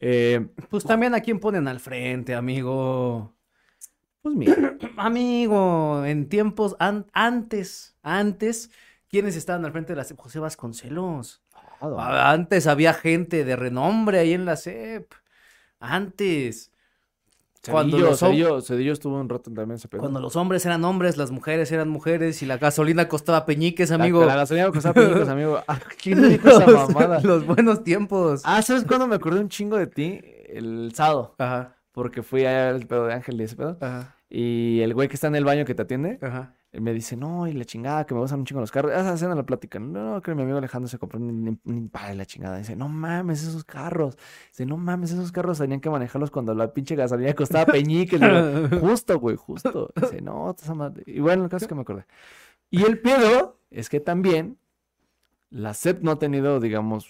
Eh, 0.00 0.48
Pues 0.70 0.84
también 0.84 1.14
a 1.14 1.20
quién 1.20 1.40
ponen 1.40 1.68
al 1.68 1.80
frente, 1.80 2.34
amigo. 2.34 3.34
pues 4.22 4.34
mira, 4.34 4.56
Amigo, 4.96 6.04
en 6.04 6.28
tiempos 6.28 6.74
an- 6.78 7.06
antes, 7.12 7.96
antes, 8.02 8.70
¿quiénes 9.08 9.36
estaban 9.36 9.64
al 9.64 9.72
frente 9.72 9.92
de 9.92 9.96
la 9.96 10.04
CEP? 10.04 10.18
José 10.18 10.38
Vasconcelos. 10.38 11.42
Antes 11.80 12.66
había 12.66 12.94
gente 12.94 13.44
de 13.44 13.56
renombre 13.56 14.18
ahí 14.18 14.32
en 14.32 14.44
la 14.44 14.56
CEP. 14.56 15.14
Antes. 15.80 16.72
Cuando 17.70 17.96
Cedillo, 17.96 18.10
los 18.10 18.22
hom- 18.22 18.26
Cedillo, 18.30 18.60
Cedillo 18.60 18.92
estuvo 18.92 19.20
un 19.20 19.28
rato 19.28 19.50
también 19.52 19.72
ese 19.72 19.88
pedo. 19.88 20.00
Cuando 20.00 20.20
los 20.20 20.36
hombres 20.36 20.64
eran 20.66 20.84
hombres, 20.84 21.16
las 21.16 21.30
mujeres 21.30 21.70
eran 21.72 21.88
mujeres 21.88 22.42
y 22.42 22.46
la 22.46 22.56
gasolina 22.58 23.08
costaba 23.08 23.46
peñiques, 23.46 23.90
amigo. 23.92 24.24
La, 24.24 24.36
gasolina 24.36 24.70
costaba 24.70 24.94
peñitos, 24.94 25.28
amigo. 25.28 25.60
Ah, 25.68 25.78
¿Quién 26.02 26.20
me 26.20 26.28
dijo 26.28 26.48
esa 26.48 26.66
mamada? 26.66 27.20
Los 27.22 27.46
buenos 27.46 27.84
tiempos. 27.84 28.42
Ah, 28.44 28.62
¿sabes 28.62 28.84
cuándo 28.84 29.06
me 29.06 29.16
acordé 29.16 29.40
un 29.40 29.48
chingo 29.48 29.76
de 29.76 29.86
ti? 29.86 30.20
El 30.48 30.92
sábado. 30.94 31.34
Ajá, 31.38 31.76
Porque 31.92 32.22
fui 32.22 32.40
allá 32.46 32.70
al 32.70 32.86
pedo 32.86 33.06
de 33.06 33.14
Ángel 33.14 33.40
y 33.40 33.44
ese 33.44 33.56
pedo. 33.56 33.76
ajá, 33.80 34.14
Y 34.30 34.80
el 34.80 34.94
güey 34.94 35.08
que 35.08 35.14
está 35.14 35.26
en 35.26 35.36
el 35.36 35.44
baño 35.44 35.64
que 35.64 35.74
te 35.74 35.82
atiende, 35.82 36.18
ajá. 36.22 36.54
Me 36.72 36.92
dice, 36.92 37.16
no, 37.16 37.46
y 37.46 37.52
la 37.54 37.64
chingada, 37.64 38.04
que 38.04 38.14
me 38.14 38.20
gustan 38.20 38.40
un 38.40 38.44
chingo 38.44 38.60
los 38.60 38.70
carros. 38.70 38.92
Esa 38.92 39.12
haciendo 39.12 39.34
la 39.34 39.46
plática. 39.46 39.78
No, 39.78 40.14
no, 40.14 40.22
que 40.22 40.34
mi 40.34 40.42
amigo 40.42 40.58
Alejandro 40.58 40.88
se 40.88 40.98
compró 40.98 41.18
un, 41.18 41.58
Impala 41.64 42.14
la 42.14 42.26
chingada. 42.26 42.58
Dice, 42.58 42.76
no 42.76 42.88
mames, 42.88 43.42
esos 43.42 43.64
carros. 43.64 44.18
Dice, 44.50 44.66
no 44.66 44.76
mames, 44.76 45.12
esos 45.12 45.32
carros 45.32 45.58
tenían 45.58 45.80
que 45.80 45.88
manejarlos 45.88 46.30
cuando 46.30 46.54
la 46.54 46.72
pinche 46.74 46.94
gasolina 46.94 47.32
costaba 47.34 47.72
digo, 47.72 48.80
justo, 48.80 49.18
güey, 49.18 49.36
justo. 49.36 49.90
Dice, 49.96 50.20
no, 50.20 50.54
esa 50.58 50.74
madre". 50.74 51.04
Y 51.06 51.20
bueno, 51.20 51.44
el 51.44 51.48
caso 51.50 51.64
es 51.64 51.68
que 51.68 51.74
me 51.74 51.80
acordé. 51.82 52.04
Y 52.70 52.82
el 52.84 53.00
pedo 53.00 53.58
es 53.70 53.88
que 53.88 54.00
también 54.00 54.58
la 55.50 55.72
SEP 55.72 56.02
no 56.02 56.10
ha 56.12 56.18
tenido, 56.18 56.60
digamos, 56.60 57.08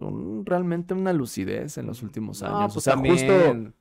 un- 0.00 0.44
realmente 0.44 0.94
una 0.94 1.12
lucidez 1.12 1.78
en 1.78 1.86
los 1.86 2.02
últimos 2.02 2.42
años. 2.42 2.58
No, 2.58 2.64
o 2.66 2.68
pues 2.70 2.84
sea, 2.84 2.94
también. 2.94 3.14
justo 3.14 3.72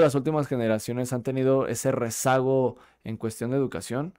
las 0.00 0.14
últimas 0.14 0.46
generaciones 0.46 1.12
han 1.12 1.22
tenido 1.22 1.66
ese 1.66 1.92
rezago 1.92 2.76
en 3.04 3.16
cuestión 3.16 3.50
de 3.50 3.56
educación. 3.56 4.14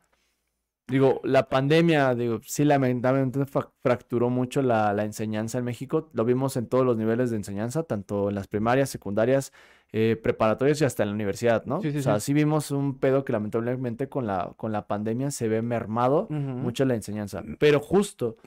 Digo, 0.87 1.21
la 1.23 1.49
pandemia, 1.49 2.15
digo, 2.15 2.39
sí, 2.43 2.65
lamentablemente 2.65 3.45
fra- 3.45 3.69
fracturó 3.83 4.31
mucho 4.31 4.63
la, 4.63 4.91
la 4.93 5.03
enseñanza 5.03 5.59
en 5.59 5.65
México. 5.65 6.09
Lo 6.13 6.25
vimos 6.25 6.57
en 6.57 6.65
todos 6.65 6.83
los 6.83 6.97
niveles 6.97 7.29
de 7.29 7.35
enseñanza, 7.35 7.83
tanto 7.83 8.29
en 8.29 8.35
las 8.35 8.47
primarias, 8.47 8.89
secundarias, 8.89 9.53
eh, 9.91 10.19
preparatorias 10.21 10.81
y 10.81 10.85
hasta 10.85 11.03
en 11.03 11.09
la 11.09 11.15
universidad, 11.15 11.63
¿no? 11.65 11.79
Sí, 11.81 11.91
sí, 11.91 11.99
o 11.99 12.01
sea, 12.01 12.19
sí. 12.19 12.27
sí 12.27 12.33
vimos 12.33 12.71
un 12.71 12.97
pedo 12.97 13.23
que 13.23 13.33
lamentablemente 13.33 14.09
con 14.09 14.25
la, 14.25 14.53
con 14.57 14.71
la 14.71 14.87
pandemia 14.87 15.29
se 15.29 15.47
ve 15.47 15.61
mermado 15.61 16.27
mucho 16.29 16.85
la 16.85 16.95
enseñanza. 16.95 17.43
Pero 17.59 17.79
justo, 17.79 18.37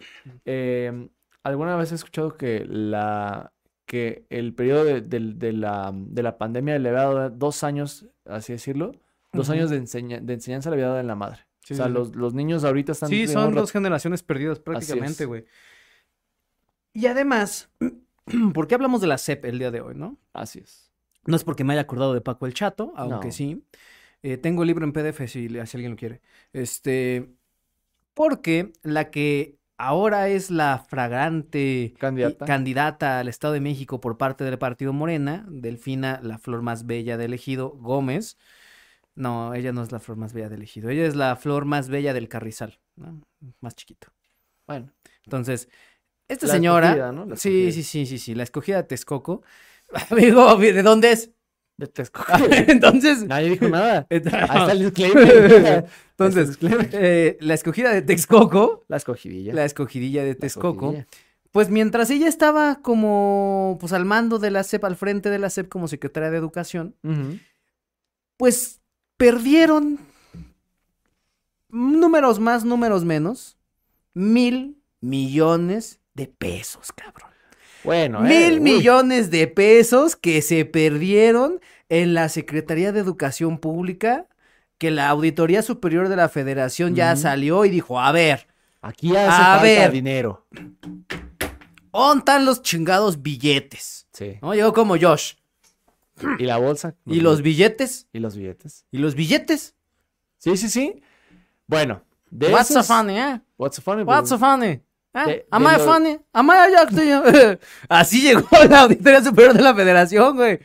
eh, 0.44 1.10
alguna 1.44 1.76
vez 1.76 1.92
he 1.92 1.94
escuchado 1.94 2.36
que 2.36 2.64
la 2.66 3.52
que 3.92 4.24
el 4.30 4.54
periodo 4.54 4.84
de, 4.84 5.52
la, 5.52 5.92
de 5.94 6.22
la 6.22 6.38
pandemia 6.38 6.78
le 6.78 6.88
había 6.88 7.02
dado 7.02 7.28
dos 7.28 7.62
años, 7.62 8.06
así 8.24 8.54
decirlo, 8.54 8.92
dos 9.34 9.50
años 9.50 9.68
de, 9.68 9.76
enseña- 9.76 10.18
de 10.22 10.32
enseñanza 10.32 10.70
le 10.70 10.76
había 10.76 10.86
dado 10.86 11.00
en 11.00 11.06
la 11.08 11.14
madre. 11.14 11.40
Sí, 11.60 11.74
o 11.74 11.76
sea, 11.76 11.88
sí, 11.88 11.92
los, 11.92 12.16
los 12.16 12.32
niños 12.32 12.64
ahorita 12.64 12.92
están... 12.92 13.10
Sí, 13.10 13.28
son 13.28 13.54
dos 13.54 13.70
generaciones 13.70 14.22
perdidas 14.22 14.60
prácticamente, 14.60 15.26
güey. 15.26 15.44
Y 16.94 17.04
además, 17.04 17.68
¿por 18.54 18.66
qué 18.66 18.76
hablamos 18.76 19.02
de 19.02 19.08
la 19.08 19.18
SEP 19.18 19.44
el 19.44 19.58
día 19.58 19.70
de 19.70 19.82
hoy, 19.82 19.94
no? 19.94 20.16
Así 20.32 20.60
es. 20.60 20.90
No 21.26 21.36
es 21.36 21.44
porque 21.44 21.62
me 21.62 21.74
haya 21.74 21.82
acordado 21.82 22.14
de 22.14 22.22
Paco 22.22 22.46
el 22.46 22.54
Chato, 22.54 22.94
aunque 22.96 23.26
No. 23.26 23.32
sí. 23.32 23.62
Eh, 24.22 24.38
tengo 24.38 24.62
el 24.62 24.68
libro 24.68 24.86
en 24.86 24.92
PDF 24.94 25.18
si, 25.28 25.48
si 25.50 25.58
alguien 25.76 25.90
lo 25.90 25.96
quiere. 25.98 26.22
Este, 26.54 27.28
porque 28.14 28.72
la 28.82 29.10
que 29.10 29.58
ahora 29.82 30.28
es 30.28 30.50
la 30.50 30.78
fragrante 30.78 31.94
Candidata. 31.98 32.44
y- 32.44 32.46
candidata 32.46 33.18
al 33.18 33.28
Estado 33.28 33.54
de 33.54 33.60
México 33.60 34.00
por 34.00 34.16
parte 34.16 34.44
del 34.44 34.58
partido 34.58 34.92
Morena, 34.92 35.44
Delfina, 35.48 36.20
la 36.22 36.38
flor 36.38 36.62
más 36.62 36.86
bella 36.86 37.16
del 37.16 37.34
ejido, 37.34 37.70
Gómez. 37.70 38.38
No, 39.14 39.54
ella 39.54 39.72
no 39.72 39.82
es 39.82 39.92
la 39.92 39.98
flor 40.00 40.16
más 40.16 40.32
bella 40.32 40.48
del 40.48 40.62
ejido, 40.62 40.88
ella 40.88 41.06
es 41.06 41.16
la 41.16 41.36
flor 41.36 41.64
más 41.64 41.88
bella 41.88 42.14
del 42.14 42.28
carrizal, 42.28 42.80
¿no? 42.96 43.20
Más 43.60 43.74
chiquito. 43.74 44.08
Bueno, 44.66 44.92
Entonces, 45.24 45.68
esta 46.28 46.46
La 46.46 46.52
señora. 46.54 46.88
escogida, 46.88 47.12
¿no? 47.12 47.36
Sí, 47.36 47.72
sí, 47.72 47.82
sí, 47.82 48.06
sí, 48.06 48.18
sí, 48.18 48.34
la 48.34 48.44
escogida 48.44 48.76
de 48.78 48.84
Texcoco. 48.84 49.42
Amigo, 50.10 50.56
¿de 50.56 50.82
dónde 50.82 51.12
es? 51.12 51.30
De 51.82 51.88
Texcoco. 51.88 52.32
Entonces. 52.50 53.24
Nadie 53.24 53.50
dijo 53.50 53.68
nada. 53.68 54.06
Ahí 54.10 54.18
está 54.18 54.72
el 54.72 54.82
Entonces, 54.82 56.48
disclaimer. 56.48 56.88
Entonces, 56.90 56.92
eh, 56.92 57.36
la 57.40 57.54
escogida 57.54 57.92
de 57.92 58.02
Texcoco, 58.02 58.84
la 58.88 58.96
escogidilla. 58.96 59.54
la 59.54 59.64
escogidilla 59.64 60.24
de 60.24 60.34
Texcoco, 60.34 60.94
pues 61.50 61.68
mientras 61.68 62.10
ella 62.10 62.28
estaba 62.28 62.80
como, 62.80 63.76
pues 63.80 63.92
al 63.92 64.04
mando 64.04 64.38
de 64.38 64.50
la 64.50 64.62
SEP, 64.62 64.84
al 64.84 64.96
frente 64.96 65.30
de 65.30 65.38
la 65.38 65.50
SEP 65.50 65.68
como 65.68 65.88
secretaria 65.88 66.30
de 66.30 66.38
Educación, 66.38 66.94
pues 68.36 68.80
perdieron 69.16 69.98
números 71.68 72.38
más, 72.38 72.64
números 72.64 73.04
menos, 73.04 73.58
mil 74.14 74.82
millones 75.00 76.00
de 76.14 76.28
pesos, 76.28 76.92
cabrón. 76.92 77.31
Bueno, 77.84 78.24
eh, 78.24 78.28
Mil 78.28 78.60
millones 78.60 79.30
de 79.30 79.46
pesos 79.48 80.16
que 80.16 80.40
se 80.42 80.64
perdieron 80.64 81.60
en 81.88 82.14
la 82.14 82.28
Secretaría 82.28 82.92
de 82.92 83.00
Educación 83.00 83.58
Pública, 83.58 84.26
que 84.78 84.90
la 84.90 85.08
Auditoría 85.08 85.62
Superior 85.62 86.08
de 86.08 86.16
la 86.16 86.28
Federación 86.28 86.94
ya 86.94 87.14
salió 87.16 87.64
y 87.64 87.70
dijo, 87.70 88.00
a 88.00 88.12
ver, 88.12 88.46
Aquí 88.84 89.10
hace 89.16 89.28
A 89.28 89.44
falta 89.58 89.62
ver. 89.62 89.92
dinero. 89.92 90.44
¿dónde 91.92 92.18
están 92.18 92.44
los 92.44 92.62
chingados 92.62 93.22
billetes? 93.22 94.08
Sí. 94.12 94.38
¿No? 94.42 94.54
Llegó 94.54 94.72
como 94.72 94.96
Josh. 94.98 95.34
¿Y 96.38 96.44
la 96.44 96.58
bolsa? 96.58 96.94
¿Y 97.06 97.20
los 97.20 97.42
billetes? 97.42 98.08
¿Y 98.12 98.18
los 98.18 98.36
billetes? 98.36 98.84
¿Y 98.90 98.98
los 98.98 99.14
billetes? 99.14 99.74
Sí, 100.38 100.56
sí, 100.56 100.68
sí. 100.68 101.00
Bueno, 101.68 102.02
de 102.30 102.52
What's 102.52 102.68
so 102.68 102.80
esos- 102.80 102.86
funny, 102.88 103.18
eh? 103.18 103.40
What's 103.56 103.76
so 103.76 103.82
funny? 103.82 104.02
What's 104.02 104.28
so 104.28 104.38
pues, 104.38 104.50
funny? 104.50 104.80
¿Eh? 105.14 105.26
De- 105.26 105.46
Am 105.50 105.64
de 105.64 105.70
I 105.70 105.78
funny? 105.78 106.18
Am 106.32 106.46
I 106.48 106.74
a? 106.74 107.58
Así 107.88 108.22
llegó 108.22 108.48
la 108.68 108.82
Auditoría 108.82 109.22
Superior 109.22 109.54
de 109.54 109.62
la 109.62 109.74
Federación, 109.74 110.36
güey. 110.36 110.60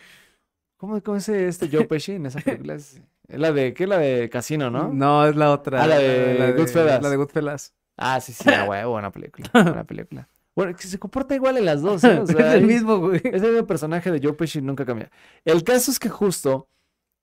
¿Cómo, 0.77 1.01
cómo 1.01 1.17
es 1.17 1.27
este 1.29 1.69
Joe 1.71 1.85
Pesci 1.87 2.13
en 2.13 2.27
esa 2.27 2.39
película? 2.39 2.75
Es, 2.75 3.01
es 3.27 3.39
la 3.39 3.51
de, 3.51 3.73
¿qué 3.73 3.83
es 3.83 3.89
la 3.89 3.97
de 3.97 4.29
Casino, 4.29 4.69
no? 4.69 4.93
No, 4.93 5.25
es 5.27 5.35
la 5.35 5.51
otra. 5.51 5.83
Ah, 5.83 5.87
la 5.87 5.97
de 5.99 6.53
Goodfellas. 6.57 7.01
La 7.01 7.09
de 7.09 7.15
Goodfellas. 7.17 7.73
Ah, 7.97 8.21
sí, 8.21 8.31
sí, 8.31 8.45
huevo, 8.67 8.91
buena 8.91 9.11
película, 9.11 9.49
buena 9.53 9.83
película. 9.83 10.29
Bueno, 10.55 10.75
que 10.75 10.87
se 10.87 10.97
comporta 10.97 11.35
igual 11.35 11.57
en 11.57 11.65
las 11.65 11.81
dos, 11.81 12.03
¿eh? 12.03 12.19
O 12.19 12.23
es 12.23 12.29
el 12.29 12.65
mismo, 12.65 12.97
güey. 12.97 13.21
Es 13.23 13.43
el 13.43 13.51
mismo 13.51 13.67
personaje 13.67 14.11
de 14.11 14.19
Joe 14.21 14.33
Pesci, 14.33 14.61
nunca 14.61 14.85
cambia. 14.85 15.11
El 15.45 15.63
caso 15.63 15.91
es 15.91 15.99
que 15.99 16.09
justo 16.09 16.67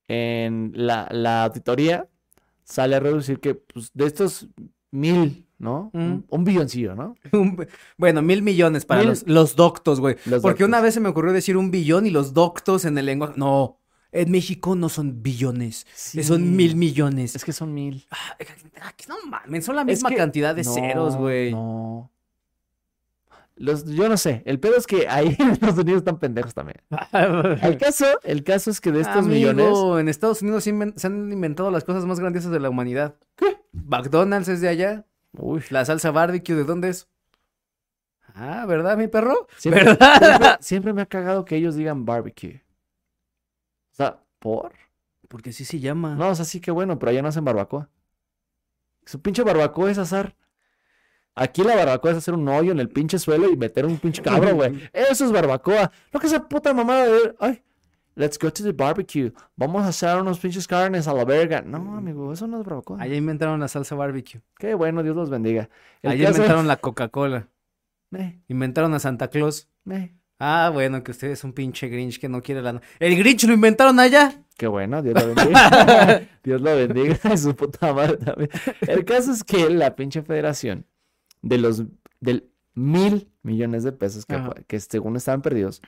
en 0.07 0.73
la, 0.75 1.09
la 1.11 1.45
auditoría 1.45 2.07
sale 2.63 2.97
a 2.97 3.01
reducir 3.01 3.41
que 3.41 3.55
pues, 3.55 3.91
de 3.93 4.07
estos 4.07 4.49
mil, 4.91 5.44
¿no? 5.59 5.91
Un, 5.95 6.13
Ujú. 6.13 6.25
un 6.29 6.45
billoncillo, 6.45 6.95
¿no? 6.95 7.15
Un- 7.33 7.67
Bueno, 7.97 8.23
mil 8.23 8.43
millones 8.43 8.85
para 8.85 9.01
Mil- 9.01 9.09
Los, 9.11 9.27
los 9.27 9.57
doctos, 9.57 10.01
güey. 10.01 10.17
Los 10.27 10.43
Porque 10.43 10.65
una 10.65 10.81
vez 10.81 10.95
se 10.95 11.01
me 11.01 11.09
ocurrió 11.09 11.33
decir 11.33 11.57
un 11.57 11.71
billón 11.71 12.07
y 12.07 12.11
los 12.11 12.35
doctos 12.35 12.85
en 12.85 12.99
el 12.99 13.07
lenguaje. 13.07 13.35
No, 13.37 13.79
en 14.13 14.31
México 14.31 14.77
no 14.77 14.89
son 14.89 15.23
billones, 15.23 15.87
Sí. 15.95 16.23
son 16.23 16.55
mil 16.57 16.77
millones. 16.77 17.35
Es 17.35 17.45
que 17.45 17.53
son 17.53 17.73
mil. 17.75 18.07
Ah, 18.11 18.37
que 18.97 19.07
no 19.09 19.17
mames, 19.29 19.65
son 19.65 19.77
la 19.77 19.83
Es 19.83 19.87
misma 19.89 20.11
que- 20.11 20.17
cantidad 20.17 20.55
de 20.55 20.65
ceros, 20.65 21.17
güey. 21.17 21.53
No. 21.53 22.11
Los, 23.57 23.85
yo 23.85 24.09
no 24.09 24.17
sé. 24.17 24.43
El 24.47 24.59
pedo 24.59 24.77
es 24.77 24.87
que 24.87 25.07
ahí 25.09 25.37
en 25.39 25.51
Estados 25.51 25.79
Unidos 25.79 25.99
están 26.01 26.19
pendejos 26.19 26.55
también. 26.55 26.79
El 27.63 27.79
caso, 27.79 28.05
el 28.25 28.43
caso 28.43 28.71
es 28.71 28.81
que 28.81 28.91
de 28.91 29.01
estos 29.03 29.19
Amigo, 29.25 29.53
millones. 29.53 30.01
en 30.01 30.09
Estados 30.09 30.43
Unidos 30.43 30.65
se, 30.65 30.93
se 30.97 31.07
han 31.07 31.33
inventado 31.33 31.71
las 31.71 31.85
cosas 31.85 32.05
más 32.05 32.19
grandiosas 32.19 32.51
de 32.51 32.59
la 32.59 32.69
humanidad. 32.69 33.15
¿Qué? 33.37 33.57
McDonald's 33.73 34.49
es 34.49 34.61
de 34.61 34.69
allá. 34.69 35.07
Uy, 35.37 35.63
La 35.71 35.85
salsa 35.85 36.11
barbecue, 36.11 36.55
¿de 36.55 36.65
dónde 36.65 36.91
es? 36.91 37.09
Ah, 38.35 38.65
¿verdad, 38.67 38.97
mi 38.97 39.07
perro? 39.09 39.47
siempre, 39.57 39.85
¿Verdad? 39.85 40.19
siempre, 40.19 40.49
siempre 40.61 40.93
me 40.93 41.03
ha 41.03 41.07
cagado 41.07 41.45
que 41.45 41.57
ellos 41.57 41.77
digan 41.77 42.05
barbecue. 42.05 42.63
O 43.93 43.95
sea, 43.95 44.21
¿por? 44.39 44.73
Porque 45.29 45.53
sí 45.53 45.65
se 45.65 45.79
llama. 45.79 46.15
No, 46.17 46.29
o 46.31 46.35
sea, 46.35 46.45
sí 46.45 46.61
que 46.61 46.71
bueno, 46.71 46.99
pero 46.99 47.11
allá 47.11 47.23
no 47.23 47.29
hacen 47.29 47.45
barbacoa. 47.45 47.89
Su 49.05 49.21
pinche 49.21 49.43
barbacoa 49.43 49.91
es 49.91 49.99
asar. 49.99 50.35
Aquí 51.37 51.63
la 51.63 51.75
barbacoa 51.77 52.13
es 52.13 52.19
hacer 52.19 52.35
un 52.35 52.49
hoyo 52.49 52.73
en 52.73 52.81
el 52.81 52.89
pinche 52.89 53.19
suelo 53.19 53.49
y 53.51 53.57
meter 53.57 53.87
un 53.87 53.99
pinche 53.99 54.23
cabro, 54.23 54.55
güey. 54.55 54.89
Eso 54.93 55.25
es 55.25 55.33
barbacoa. 55.33 55.91
No 56.13 56.21
que 56.21 56.27
esa 56.27 56.49
puta 56.49 56.73
mamada 56.73 57.07
de, 57.07 57.35
ay, 57.41 57.63
let's 58.17 58.39
go 58.39 58.51
to 58.53 58.63
the 58.63 58.73
barbecue. 58.73 59.33
Vamos 59.57 59.83
a 59.85 59.89
hacer 59.89 60.17
unos 60.21 60.39
pinches 60.39 60.67
carnes 60.67 61.07
a 61.09 61.15
la 61.15 61.25
verga. 61.25 61.63
No, 61.63 61.97
amigo, 61.97 62.33
eso 62.33 62.47
no 62.47 62.61
es 62.61 62.67
barbacoa. 62.67 63.01
Allá 63.01 63.15
inventaron 63.17 63.61
la 63.61 63.69
salsa 63.69 63.95
barbecue. 63.95 64.41
Qué 64.59 64.75
bueno, 64.75 65.03
Dios 65.03 65.17
los 65.17 65.31
bendiga. 65.31 65.69
El 66.03 66.13
Allá 66.13 66.27
caso- 66.27 66.37
inventaron 66.39 66.67
la 66.67 66.77
Coca-Cola. 66.77 67.49
Meh, 68.11 68.43
Inventaron 68.49 68.95
a 68.95 68.99
Santa 68.99 69.29
Claus. 69.29 69.69
meh. 69.85 70.15
Ah, 70.41 70.71
bueno, 70.73 71.03
que 71.05 71.13
usted 71.13 71.29
es 71.31 71.45
un 71.45 71.53
pinche 71.53 71.89
Grinch 71.89 72.19
que 72.19 72.29
no 72.29 72.43
quiere 72.43 72.61
la... 72.61 72.81
El 72.99 73.17
Grinch 73.17 73.45
lo 73.45 73.55
inventaron 73.55 73.99
allá. 74.01 74.43
Qué 74.59 74.67
bueno, 74.67 75.01
Dios 75.01 75.15
lo 75.15 75.35
bendiga. 75.35 76.23
Dios 76.43 76.61
lo 76.61 76.77
bendiga 76.77 77.17
y 77.33 77.39
su 77.39 77.55
puta 77.55 77.93
madre 77.95 78.17
también. 78.19 78.51
El 78.83 79.05
caso 79.05 79.31
es 79.33 79.45
que 79.45 79.71
la 79.71 79.95
pinche 79.97 80.23
federación 80.23 80.87
de 81.41 81.59
los 81.59 81.85
del 82.21 82.51
mil 82.75 83.31
millones 83.43 83.85
de 83.85 83.93
pesos 83.93 84.27
que, 84.27 84.37
que 84.67 84.81
según 84.81 85.15
estaban 85.17 85.41
perdidos, 85.41 85.81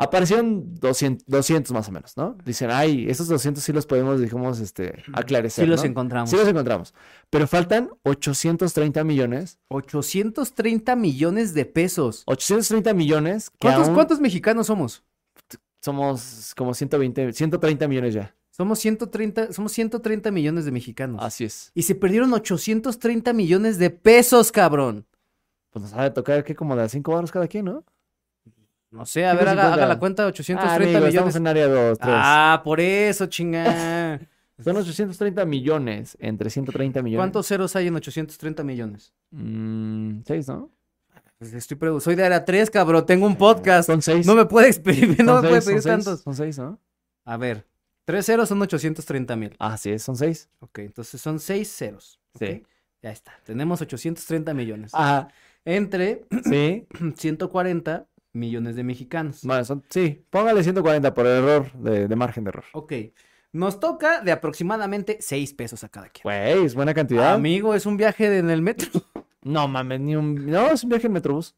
aparecieron 0.00 0.74
200, 0.74 1.26
200 1.26 1.72
más 1.72 1.88
o 1.88 1.92
menos, 1.92 2.16
¿no? 2.16 2.36
Dicen, 2.44 2.70
ay, 2.70 3.06
esos 3.08 3.28
200 3.28 3.62
sí 3.62 3.72
los 3.72 3.86
podemos, 3.86 4.20
digamos, 4.20 4.58
este, 4.60 5.02
aclarecer, 5.12 5.64
Sí 5.64 5.70
los 5.70 5.82
¿no? 5.82 5.90
encontramos. 5.90 6.30
Sí 6.30 6.36
los 6.36 6.48
encontramos. 6.48 6.94
Pero 7.28 7.46
faltan 7.46 7.90
830 8.04 9.04
millones, 9.04 9.58
830 9.68 10.96
millones 10.96 11.54
de 11.54 11.64
pesos. 11.66 12.22
830 12.26 12.94
millones 12.94 13.50
¿Cuántos, 13.60 13.86
aún 13.86 13.94
cuántos 13.94 14.20
mexicanos 14.20 14.66
somos? 14.66 15.04
somos 15.82 16.54
como 16.56 16.74
120, 16.74 17.32
130 17.32 17.88
millones 17.88 18.14
ya. 18.14 18.34
Somos 18.50 18.78
130, 18.80 19.52
somos 19.52 19.72
130 19.72 20.30
millones 20.30 20.64
de 20.66 20.70
mexicanos. 20.70 21.22
Así 21.22 21.44
es. 21.44 21.72
Y 21.74 21.82
se 21.82 21.94
perdieron 21.94 22.32
830 22.32 23.32
millones 23.32 23.78
de 23.78 23.90
pesos, 23.90 24.52
cabrón. 24.52 25.06
Pues 25.70 25.82
nos 25.84 25.94
ha 25.94 26.02
de 26.02 26.10
tocar 26.10 26.44
que 26.44 26.54
como 26.54 26.76
de 26.76 26.82
a 26.82 26.88
5 26.88 27.12
baros 27.12 27.30
cada 27.30 27.48
quien, 27.48 27.66
¿no? 27.66 27.84
No 28.90 29.06
sé, 29.06 29.24
a 29.26 29.34
ver, 29.34 29.48
haga, 29.48 29.62
150. 29.62 29.74
haga 29.74 29.86
la 29.86 29.98
cuenta, 29.98 30.26
830 30.26 30.72
Ah, 30.72 30.74
amigo, 30.76 30.90
millones. 30.90 31.14
Estamos 31.14 31.36
en 31.36 31.46
área 31.46 31.68
2, 31.68 31.98
3. 31.98 32.14
Ah, 32.16 32.60
por 32.64 32.80
eso, 32.80 33.26
chinga. 33.26 34.20
Son 34.64 34.76
830 34.76 35.44
millones 35.46 36.16
entre 36.20 36.50
130 36.50 37.00
millones. 37.02 37.20
¿Cuántos 37.20 37.46
ceros 37.46 37.74
hay 37.76 37.86
en 37.86 37.96
830 37.96 38.62
millones? 38.62 39.14
Mm, 39.30 40.20
seis, 40.26 40.48
¿no? 40.48 40.70
Pues 41.38 41.54
estoy 41.54 41.78
Soy 42.00 42.14
de 42.14 42.24
área 42.24 42.44
3, 42.44 42.68
cabrón. 42.68 43.06
Tengo 43.06 43.26
un 43.26 43.36
podcast. 43.36 43.86
Son 43.86 44.02
seis. 44.02 44.26
No 44.26 44.34
me 44.34 44.44
puede 44.44 44.68
experimentar, 44.68 45.24
no 45.24 45.40
me 45.40 45.48
puede 45.48 45.62
pedir 45.62 45.80
son 45.80 45.82
seis, 45.82 46.04
tantos. 46.04 46.20
Son 46.20 46.34
seis, 46.34 46.58
¿no? 46.58 46.78
A 47.24 47.38
ver, 47.38 47.66
tres 48.04 48.26
ceros 48.26 48.48
son 48.50 48.60
830 48.60 49.36
mil. 49.36 49.56
Ah, 49.58 49.78
sí, 49.78 49.98
son 49.98 50.16
seis. 50.16 50.50
Ok, 50.58 50.80
entonces 50.80 51.18
son 51.20 51.40
seis 51.40 51.74
ceros. 51.74 52.20
Sí. 52.38 52.62
Ya 53.02 53.10
está. 53.12 53.32
Tenemos 53.44 53.80
830 53.80 54.52
millones. 54.52 54.90
Ah, 54.94 55.28
Entre 55.64 56.26
sí. 56.44 56.86
140 57.16 58.06
millones 58.32 58.76
de 58.76 58.84
mexicanos. 58.84 59.40
Bueno, 59.42 59.64
son, 59.64 59.84
sí, 59.90 60.24
póngale 60.30 60.62
140 60.62 61.12
por 61.14 61.26
error 61.26 61.72
de, 61.74 62.08
de 62.08 62.16
margen 62.16 62.44
de 62.44 62.48
error. 62.50 62.64
Ok. 62.72 62.92
Nos 63.52 63.80
toca 63.80 64.20
de 64.20 64.30
aproximadamente 64.30 65.18
6 65.20 65.54
pesos 65.54 65.82
a 65.82 65.88
cada 65.88 66.08
quien. 66.08 66.22
Güey, 66.22 66.64
es 66.64 66.74
buena 66.74 66.94
cantidad. 66.94 67.34
Amigo, 67.34 67.74
es 67.74 67.84
un 67.86 67.96
viaje 67.96 68.30
de- 68.30 68.38
en 68.38 68.50
el 68.50 68.62
metro. 68.62 68.88
No 69.42 69.66
mames, 69.68 70.00
ni 70.00 70.14
un. 70.16 70.46
No, 70.50 70.66
es 70.70 70.82
un 70.84 70.90
viaje 70.90 71.06
en 71.06 71.14
Metrobús. 71.14 71.54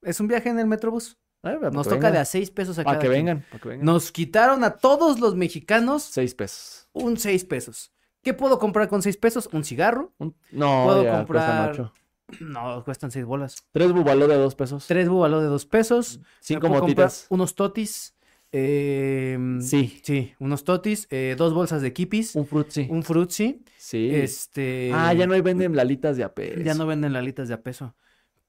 Es 0.00 0.18
un 0.18 0.28
viaje 0.28 0.48
en 0.48 0.58
el 0.58 0.66
metrobús. 0.66 1.18
Ay, 1.42 1.56
para 1.58 1.70
Nos 1.70 1.86
toca 1.86 2.10
de 2.10 2.16
a 2.16 2.24
6 2.24 2.50
pesos 2.52 2.78
a 2.78 2.84
cada 2.84 2.98
que 2.98 3.06
quien. 3.06 3.12
vengan, 3.26 3.44
para 3.50 3.60
que 3.62 3.68
vengan. 3.68 3.84
Nos 3.84 4.10
quitaron 4.10 4.64
a 4.64 4.70
todos 4.78 5.20
los 5.20 5.36
mexicanos 5.36 6.04
Seis 6.04 6.34
pesos. 6.34 6.88
un 6.94 7.18
6 7.18 7.44
pesos. 7.44 7.92
¿Qué 8.22 8.32
puedo 8.32 8.58
comprar 8.58 8.88
con 8.88 9.02
6 9.02 9.18
pesos? 9.18 9.46
Un 9.52 9.62
cigarro. 9.62 10.10
Un- 10.16 10.34
No, 10.52 10.84
Puedo 10.86 11.04
ya, 11.04 11.18
comprar-. 11.18 11.92
No, 12.40 12.84
cuestan 12.84 13.10
6 13.10 13.24
bolas. 13.24 13.56
Tres 13.72 13.92
bubaló 13.92 14.28
de 14.28 14.36
dos 14.36 14.54
pesos. 14.54 14.86
Tres 14.86 15.08
búbalos 15.08 15.42
de 15.42 15.48
2 15.48 15.66
pesos. 15.66 16.20
Cinco 16.40 16.68
puedo 16.68 16.80
comprar 16.82 17.06
motitas. 17.06 17.26
Unos 17.30 17.54
totis. 17.54 18.14
eh, 18.52 19.38
Sí. 19.60 20.00
Sí, 20.02 20.34
unos 20.38 20.64
totis. 20.64 21.06
eh, 21.10 21.34
dos 21.38 21.54
bolsas 21.54 21.80
de 21.82 21.92
kipis. 21.92 22.34
Un 22.36 22.46
fruit, 22.46 22.68
sí. 22.70 22.86
Un 22.90 23.02
frutzi. 23.02 23.62
Sí. 23.78 24.10
Este. 24.12 24.90
Ah, 24.94 25.12
ya 25.14 25.26
no 25.26 25.34
hay 25.34 25.40
venden 25.40 25.74
lalitas 25.74 26.16
de 26.16 26.24
a 26.24 26.34
peso. 26.34 26.60
Ya 26.60 26.74
no 26.74 26.86
venden 26.86 27.12
lalitas 27.12 27.48
de 27.48 27.54
a 27.54 27.62
peso. 27.62 27.94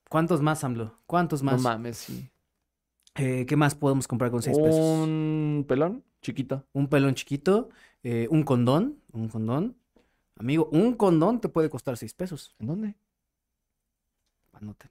¿Cuántos 0.09 0.41
más, 0.41 0.63
AMLO? 0.63 0.99
¿Cuántos 1.05 1.43
No 1.43 1.51
más? 1.51 1.61
mames, 1.61 1.97
sí. 1.97 2.29
Eh, 3.15 3.45
¿Qué 3.47 3.55
más 3.55 3.75
podemos 3.75 4.07
comprar 4.07 4.31
con 4.31 4.41
6 4.41 4.57
pesos? 4.57 4.79
Un 4.79 5.65
pelón 5.67 6.03
chiquito. 6.21 6.65
Un 6.73 6.87
pelón 6.87 7.13
chiquito. 7.15 7.69
eh, 8.03 8.27
un 8.29 8.43
condón. 8.43 8.97
Un 9.11 9.27
condón. 9.29 9.75
Amigo, 10.37 10.69
un 10.71 10.93
condón 10.93 11.41
te 11.41 11.49
puede 11.49 11.69
costar 11.69 11.97
6 11.97 12.13
pesos. 12.13 12.55
¿En 12.59 12.67
dónde? 12.67 12.95
Anoten. 14.61 14.89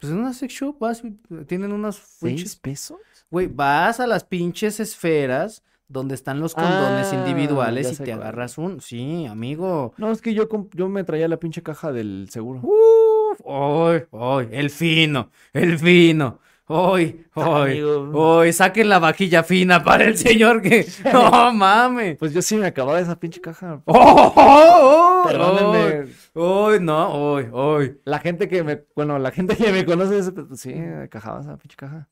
Pues 0.00 0.12
en 0.12 0.18
una 0.18 0.32
sex 0.32 0.52
shop 0.52 0.78
vas, 0.80 1.02
tienen 1.46 1.72
unas 1.72 1.96
¿Seis 1.96 2.56
pesos? 2.56 2.98
Güey, 3.30 3.46
vas 3.46 4.00
a 4.00 4.06
las 4.06 4.24
pinches 4.24 4.80
esferas 4.80 5.62
donde 5.88 6.14
están 6.14 6.40
los 6.40 6.54
condones 6.54 7.12
Ah, 7.12 7.14
individuales 7.14 7.92
y 7.92 7.96
te 7.96 8.04
cuál. 8.06 8.20
agarras 8.22 8.58
un. 8.58 8.80
Sí, 8.80 9.26
amigo. 9.26 9.94
No, 9.96 10.10
es 10.10 10.20
que 10.20 10.34
yo, 10.34 10.48
yo 10.72 10.88
me 10.88 11.04
traía 11.04 11.28
la 11.28 11.38
pinche 11.38 11.62
caja 11.62 11.92
del 11.92 12.28
seguro. 12.30 12.60
Uf, 12.62 13.40
hoy, 13.44 14.04
hoy, 14.10 14.48
el 14.50 14.70
fino, 14.70 15.30
el 15.52 15.78
fino. 15.78 16.40
Hoy, 16.66 17.26
hoy, 17.34 17.82
hoy, 17.82 18.52
saquen 18.54 18.88
la 18.88 18.98
vajilla 18.98 19.42
fina 19.42 19.84
para 19.84 20.04
el 20.04 20.16
señor 20.16 20.62
que. 20.62 20.86
No 21.12 21.52
mames. 21.52 22.16
Pues 22.16 22.32
yo 22.32 22.40
sí 22.40 22.56
me 22.56 22.66
acababa 22.66 22.98
esa 23.00 23.20
pinche 23.20 23.40
caja. 23.40 23.82
Oh, 23.86 24.32
oh, 24.34 25.22
oh, 25.24 25.28
Perdónenme. 25.28 26.10
Hoy, 26.32 26.80
no, 26.80 27.12
hoy, 27.12 27.48
hoy. 27.52 28.00
La 28.04 28.18
gente 28.18 28.48
que 28.48 28.62
me, 28.64 28.82
bueno, 28.96 29.18
la 29.18 29.30
gente 29.30 29.56
que 29.56 29.72
me 29.72 29.84
conoce, 29.84 30.32
pues, 30.32 30.58
sí, 30.58 30.74
cajaba 31.10 31.40
esa 31.42 31.58
pinche 31.58 31.76
caja. 31.76 32.08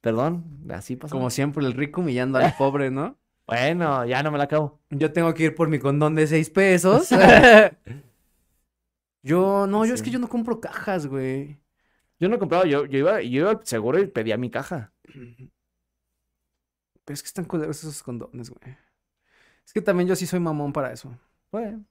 Perdón, 0.00 0.44
así 0.70 0.96
pasa. 0.96 1.12
Como 1.12 1.30
siempre, 1.30 1.64
el 1.64 1.74
rico 1.74 2.00
humillando 2.00 2.38
al 2.38 2.54
pobre, 2.56 2.90
¿no? 2.90 3.16
Bueno, 3.46 4.06
ya 4.06 4.22
no 4.22 4.30
me 4.30 4.38
la 4.38 4.44
acabo. 4.44 4.80
Yo 4.88 5.12
tengo 5.12 5.34
que 5.34 5.42
ir 5.44 5.54
por 5.54 5.68
mi 5.68 5.78
condón 5.78 6.14
de 6.14 6.26
seis 6.26 6.48
pesos. 6.48 7.10
yo, 9.22 9.66
no, 9.66 9.84
yo 9.84 9.92
es 9.92 10.00
que 10.00 10.06
Sí. 10.06 10.12
yo 10.12 10.18
no 10.18 10.28
compro 10.30 10.60
cajas, 10.62 11.06
güey. 11.06 11.58
Yo 12.20 12.28
no 12.28 12.38
compraba, 12.38 12.64
yo, 12.66 12.86
yo 12.86 12.98
iba, 12.98 13.20
yo 13.22 13.40
iba 13.42 13.50
al 13.50 13.66
seguro 13.66 13.98
y 14.00 14.06
pedía 14.06 14.36
mi 14.36 14.50
caja. 14.50 14.92
Pero 17.04 17.14
es 17.14 17.22
que 17.22 17.26
están 17.28 17.44
culeros 17.44 17.78
esos 17.78 18.02
condones, 18.02 18.50
güey. 18.50 18.76
Es 19.66 19.72
que 19.72 19.82
también 19.82 20.08
yo 20.08 20.16
sí 20.16 20.26
soy 20.26 20.40
mamón 20.40 20.72
para 20.72 20.92
eso. 20.92 21.18
Bueno. 21.52 21.84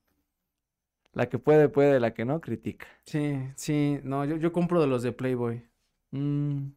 La 1.13 1.29
que 1.29 1.37
puede, 1.39 1.69
puede, 1.69 1.99
la 1.99 2.13
que 2.13 2.25
no, 2.25 2.41
critica. 2.41 2.87
Sí, 3.05 3.39
sí, 3.55 3.99
no, 4.03 4.25
yo, 4.25 4.37
yo 4.37 4.51
compro 4.51 4.81
de 4.81 4.87
los 4.87 5.03
de 5.03 5.11
Playboy. 5.11 5.63
Mm, 6.11 6.69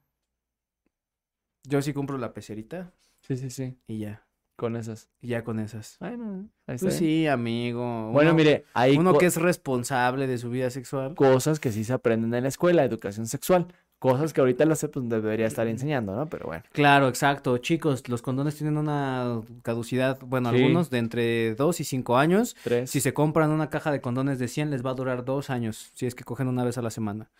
Yo 1.65 1.83
sí 1.83 1.93
compro 1.93 2.17
la 2.17 2.33
pecerita 2.33 2.95
sí, 3.21 3.37
sí, 3.37 3.51
sí, 3.51 3.79
y 3.87 3.99
ya. 3.99 4.26
Con 4.57 4.75
esas. 4.77 5.09
Ya 5.21 5.45
con 5.45 5.61
esas. 5.61 5.97
Bueno, 6.01 6.49
ahí 6.67 6.75
está 6.77 6.87
Pues 6.87 6.97
sí, 6.97 7.27
amigo. 7.27 8.11
Bueno, 8.13 8.31
uno- 8.31 8.35
mire, 8.39 8.65
hay 8.75 8.97
Uno 8.97 9.17
que 9.19 9.27
es 9.27 9.37
responsable 9.37 10.27
de 10.27 10.39
su 10.39 10.51
vida 10.51 10.71
sexual. 10.71 11.15
cosas 11.15 11.61
que 11.61 11.73
sí 11.73 11.85
se 11.85 11.93
aprenden 11.93 12.33
en 12.35 12.43
la 12.43 12.49
escuela, 12.49 12.83
educación 12.85 13.27
sexual. 13.27 13.67
Cosas 13.99 14.35
que 14.35 14.41
ahorita 14.43 14.67
la 14.67 14.75
pues, 14.77 15.09
debería 15.09 15.47
estar 15.47 15.67
enseñando, 15.69 16.15
¿no? 16.15 16.27
Pero 16.27 16.47
bueno. 16.49 16.63
Claro, 16.73 17.09
exacto. 17.09 17.57
Chicos, 17.59 18.07
los 18.11 18.21
condones 18.21 18.55
tienen 18.57 18.77
una 18.77 19.41
caducidad, 19.63 20.19
bueno, 20.21 20.51
Sí. 20.51 20.57
algunos 20.57 20.91
de 20.91 20.99
entre 20.99 21.55
2 21.55 21.81
y 21.81 21.85
5 21.85 22.19
años. 22.19 22.57
Tres. 22.63 22.91
Si 22.91 23.01
se 23.01 23.15
compran 23.15 23.51
una 23.51 23.71
caja 23.71 23.91
de 23.91 24.03
condones 24.03 24.39
de 24.39 24.49
100, 24.49 24.71
les 24.71 24.85
va 24.85 24.91
a 24.91 24.95
durar 24.95 25.25
dos 25.25 25.49
años, 25.49 25.93
si 25.95 26.05
es 26.05 26.15
que 26.15 26.25
cogen 26.25 26.47
una 26.49 26.63
vez 26.63 26.77
a 26.77 26.83
la 26.83 26.91
semana. 26.91 27.31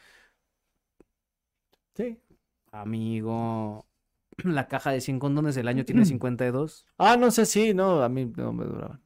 Sí. 1.95 2.19
Amigo, 2.73 3.86
la 4.45 4.69
caja 4.69 4.91
de 4.91 5.01
100 5.01 5.19
condones 5.19 5.55
del 5.55 5.69
año 5.69 5.85
tiene 5.85 6.05
52. 6.05 6.87
Ah, 6.99 7.17
no 7.17 7.31
sé, 7.31 7.47
sí, 7.47 7.75
no, 7.75 8.03
a 8.03 8.09
mí 8.09 8.33
no 8.37 8.53
me 8.53 8.65
duraban. 8.65 9.01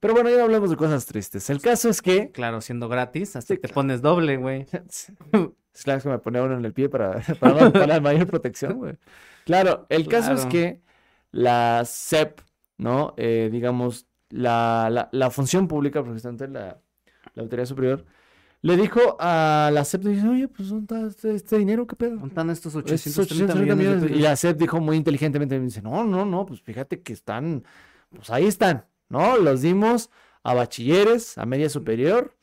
Pero 0.00 0.14
bueno, 0.14 0.30
ya 0.30 0.36
no 0.36 0.44
hablemos 0.44 0.70
de 0.70 0.76
cosas 0.76 1.06
tristes. 1.06 1.50
El 1.50 1.60
caso 1.60 1.88
es 1.88 2.02
que. 2.02 2.30
Claro, 2.30 2.60
siendo 2.60 2.88
gratis, 2.88 3.34
hasta 3.34 3.54
Sí, 3.54 3.60
te 3.60 3.68
claro. 3.68 3.74
pones 3.74 4.02
doble, 4.02 4.36
güey. 4.36 4.66
Es 5.74 5.84
claro 5.84 6.02
que 6.02 6.08
me 6.08 6.18
ponía 6.18 6.42
uno 6.42 6.56
en 6.58 6.64
el 6.64 6.72
pie 6.72 6.88
para, 6.88 7.20
para, 7.40 7.70
para 7.70 8.00
mayor 8.00 8.26
protección, 8.26 8.78
güey. 8.78 8.96
Claro, 9.44 9.86
el 9.90 10.08
caso 10.08 10.32
es 10.32 10.44
que 10.46 10.80
la 11.30 11.84
SEP, 11.84 12.40
¿no? 12.78 13.14
Eh, 13.16 13.48
digamos, 13.52 14.08
la, 14.28 14.88
la, 14.90 15.08
la 15.12 15.30
función 15.30 15.68
pública, 15.68 16.02
precisamente 16.02 16.48
la, 16.48 16.80
la 17.34 17.42
Autoridad 17.44 17.66
Superior, 17.66 18.04
le 18.62 18.76
dijo 18.76 19.16
a 19.20 19.70
la 19.72 19.84
SEP, 19.84 20.02
dice, 20.02 20.26
oye, 20.28 20.48
pues 20.48 20.68
¿dónde 20.68 20.82
está 20.96 21.06
este, 21.06 21.34
este 21.34 21.58
dinero? 21.58 21.86
¿Qué 21.86 21.94
pedo? 21.96 22.10
¿Dónde 22.16 22.28
están 22.28 22.50
estos 22.50 22.72
Es 22.74 22.76
830 22.76 23.52
830 23.54 23.54
millones 23.54 23.78
de 23.78 23.84
millones. 23.84 24.04
Y 24.04 24.08
pesos? 24.14 24.22
la 24.22 24.36
SEP 24.36 24.58
dijo 24.58 24.80
muy 24.80 24.96
inteligentemente, 24.96 25.58
dice, 25.60 25.80
no, 25.82 26.04
no, 26.04 26.24
no, 26.24 26.44
pues 26.46 26.60
fíjate 26.62 27.00
que 27.00 27.12
están, 27.12 27.64
pues 28.14 28.30
ahí 28.30 28.46
están, 28.46 28.84
¿no? 29.08 29.36
Los 29.36 29.62
dimos 29.62 30.10
a 30.42 30.54
bachilleres, 30.54 31.38
a 31.38 31.46
media 31.46 31.68
superior 31.68 32.34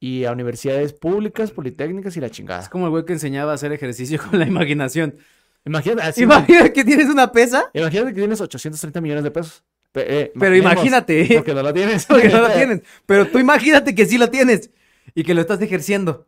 y 0.00 0.24
a 0.24 0.32
universidades 0.32 0.92
públicas, 0.92 1.52
politécnicas 1.52 2.16
y 2.16 2.20
la 2.20 2.26
Es 2.26 2.32
chingada. 2.32 2.68
como 2.68 2.86
el 2.86 2.90
güey 2.90 3.04
que 3.04 3.12
enseñaba 3.12 3.52
a 3.52 3.54
hacer 3.54 3.72
ejercicio 3.72 4.18
con 4.30 4.38
la 4.40 4.46
imaginación. 4.46 5.16
Imagínate, 5.64 6.02
así, 6.02 6.22
Imagina 6.24 6.68
que 6.72 6.84
tienes 6.84 7.06
una 7.08 7.30
pesa, 7.30 7.70
imagínate 7.72 8.08
que 8.12 8.20
tienes 8.20 8.40
830 8.40 9.00
millones 9.00 9.22
de 9.22 9.30
pesos. 9.30 9.62
Pe- 9.92 10.20
eh, 10.22 10.32
pero 10.36 10.56
imagínate, 10.56 11.28
Porque 11.36 11.54
no 11.54 11.62
lo 11.62 11.72
tienes. 11.72 12.04
porque 12.08 12.28
no 12.30 12.40
lo 12.40 12.50
tienes. 12.50 12.80
Pero 13.06 13.28
tú 13.28 13.38
imagínate 13.38 13.94
que 13.94 14.06
sí 14.06 14.18
lo 14.18 14.28
tienes 14.28 14.70
y 15.14 15.24
que 15.24 15.34
lo 15.34 15.40
estás 15.40 15.60
ejerciendo. 15.62 16.24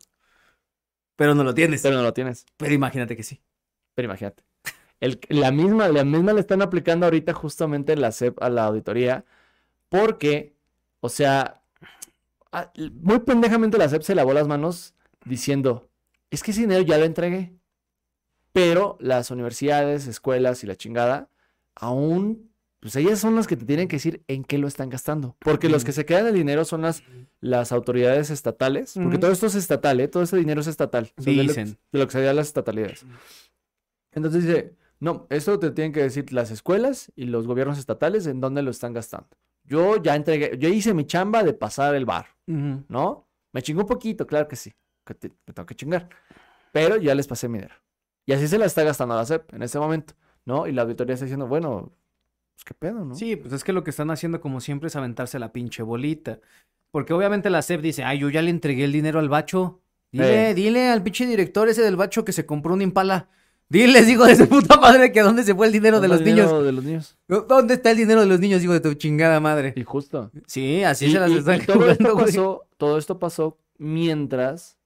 Pero 1.15 1.35
no 1.35 1.43
lo 1.43 1.53
tienes. 1.53 1.81
Pero 1.81 1.95
no 1.97 2.03
lo 2.03 2.13
tienes. 2.13 2.45
Pero 2.57 2.73
imagínate 2.73 3.15
que 3.15 3.23
sí. 3.23 3.41
Pero 3.93 4.07
imagínate. 4.07 4.43
El- 4.99 5.19
la 5.29 5.51
misma, 5.51 5.89
la 5.89 6.05
misma 6.05 6.33
le 6.33 6.41
están 6.41 6.61
aplicando 6.61 7.05
ahorita 7.07 7.33
justamente 7.33 7.95
la 7.95 8.09
SEP 8.09 8.43
a 8.43 8.49
la 8.49 8.65
auditoría 8.65 9.25
porque, 9.89 10.55
o 11.01 11.09
sea, 11.09 11.63
muy 12.93 13.19
pendejamente 13.19 13.77
la 13.77 13.85
SEP 13.85 14.01
se 14.03 14.15
lavó 14.15 14.33
las 14.33 14.47
manos 14.47 14.93
diciendo, 15.25 15.89
es 16.29 16.43
que 16.43 16.51
ese 16.51 16.61
dinero 16.61 16.81
ya 16.81 16.97
lo 16.97 17.05
entregué, 17.05 17.53
pero 18.53 18.97
las 18.99 19.31
universidades, 19.31 20.07
escuelas 20.07 20.63
y 20.63 20.67
la 20.67 20.75
chingada, 20.75 21.29
aún, 21.75 22.51
pues 22.85 22.95
ellas 22.97 23.17
son 23.17 23.35
las 23.35 23.47
que 23.47 23.57
te 23.57 23.65
tienen 23.65 23.87
que 23.87 23.95
decir 23.95 24.23
en 24.27 24.43
qué 24.43 24.59
lo 24.59 24.67
están 24.67 24.89
gastando, 24.89 25.35
porque 25.39 25.69
los 25.69 25.83
que 25.83 25.91
se 25.91 26.05
quedan 26.05 26.27
el 26.27 26.35
dinero 26.35 26.65
son 26.65 26.83
las, 26.83 27.01
las 27.41 27.71
autoridades 27.71 28.29
estatales, 28.29 28.93
porque 28.93 29.17
todo 29.17 29.31
esto 29.31 29.47
es 29.47 29.55
estatal, 29.55 29.99
¿eh? 29.99 30.07
Todo 30.07 30.21
ese 30.21 30.37
dinero 30.37 30.61
es 30.61 30.67
estatal. 30.67 31.11
sea, 31.17 31.33
de 31.33 31.33
lo- 31.33 31.41
Dicen. 31.43 31.77
de 31.91 31.99
lo 31.99 32.05
que 32.05 32.11
se 32.11 32.21
da 32.21 32.29
a 32.29 32.33
las 32.35 32.45
estatalidades. 32.45 33.03
Entonces 34.11 34.43
dice, 34.45 34.75
no, 34.99 35.27
esto 35.29 35.57
te 35.59 35.71
tienen 35.71 35.91
que 35.93 36.01
decir 36.01 36.31
las 36.31 36.51
escuelas 36.51 37.11
y 37.15 37.25
los 37.25 37.47
gobiernos 37.47 37.77
estatales 37.77 38.27
en 38.27 38.39
dónde 38.39 38.61
lo 38.61 38.71
están 38.71 38.93
gastando. 38.93 39.27
Yo 39.63 40.01
ya 40.01 40.15
entregué, 40.15 40.57
yo 40.59 40.69
hice 40.69 40.93
mi 40.93 41.05
chamba 41.05 41.43
de 41.43 41.53
pasar 41.53 41.95
el 41.95 42.05
bar. 42.05 42.27
¿no? 42.87 43.27
Me 43.51 43.61
chingó 43.63 43.81
un 43.81 43.87
poquito, 43.87 44.27
claro 44.27 44.47
que 44.47 44.55
sí, 44.55 44.71
que 45.03 45.15
te- 45.15 45.29
me 45.47 45.53
tengo 45.53 45.65
que 45.65 45.75
chingar, 45.75 46.07
pero 46.71 46.97
ya 46.97 47.15
les 47.15 47.25
pasé 47.27 47.47
mi 47.49 47.57
dinero. 47.57 47.75
Y 48.27 48.33
así 48.33 48.47
se 48.47 48.57
la 48.57 48.65
está 48.65 48.83
gastando 48.83 49.15
la 49.15 49.25
SEP 49.25 49.53
en 49.55 49.63
este 49.63 49.79
momento, 49.79 50.13
¿no? 50.45 50.67
Y 50.67 50.71
la 50.71 50.83
auditoría 50.83 51.13
está 51.15 51.25
diciendo, 51.25 51.47
bueno, 51.47 51.91
pues 52.55 52.63
qué 52.65 52.73
pedo, 52.73 53.05
¿no? 53.05 53.15
Sí, 53.15 53.35
pues 53.35 53.53
es 53.53 53.63
que 53.63 53.73
lo 53.73 53.83
que 53.83 53.89
están 53.91 54.09
haciendo 54.11 54.41
como 54.41 54.59
siempre 54.61 54.87
es 54.87 54.95
aventarse 54.95 55.37
la 55.39 55.51
pinche 55.53 55.83
bolita. 55.83 56.39
Porque 56.91 57.13
obviamente 57.13 57.49
la 57.49 57.61
SEP 57.61 57.81
dice, 57.81 58.03
ay, 58.03 58.19
yo 58.19 58.29
ya 58.29 58.41
le 58.41 58.49
entregué 58.49 58.85
el 58.85 58.91
dinero 58.93 59.19
al 59.19 59.27
bacho. 59.29 59.81
Dile, 60.11 60.51
Eh. 60.51 60.53
dile 60.53 60.89
al 60.89 61.03
pinche 61.03 61.25
director 61.27 61.67
ese 61.67 61.81
del 61.81 61.97
bacho 61.97 62.23
que 62.23 62.31
se 62.31 62.45
compró 62.45 62.73
un 62.73 62.81
impala. 62.81 63.27
Diles, 63.67 64.07
hijo 64.07 64.25
de 64.25 64.35
su 64.35 64.47
puta 64.47 64.77
madre, 64.79 65.11
que 65.11 65.21
dónde 65.21 65.43
se 65.43 65.53
fue 65.55 65.65
el 65.65 65.73
dinero 65.73 65.99
de 65.99 66.07
¿Dónde 66.07 66.23
los 66.23 66.25
dinero 66.25 66.47
niños. 66.47 66.63
De 66.65 66.71
los 66.71 66.83
niños. 66.85 67.17
¿Dónde 67.49 67.73
está 67.73 67.91
el 67.91 67.97
dinero 67.97 68.21
de 68.21 68.27
los 68.27 68.39
niños, 68.39 68.63
hijo 68.63 68.73
de 68.73 68.79
tu 68.79 68.93
chingada 68.93 69.39
madre? 69.39 69.73
Y 69.75 69.83
justo. 69.83 70.31
Sí, 70.45 70.83
así 70.83 71.07
Y- 71.07 71.11
se 71.11 71.19
las 71.19 71.31
y- 71.31 71.37
están 71.39 71.61
y 71.61 71.65
todo 71.65 71.89
esto 71.89 72.03
jugando, 72.03 72.13
güey. 72.13 72.25
pasó, 72.27 72.67
todo 72.77 72.97
esto 72.99 73.17
pasó 73.19 73.57
mientras 73.77 74.77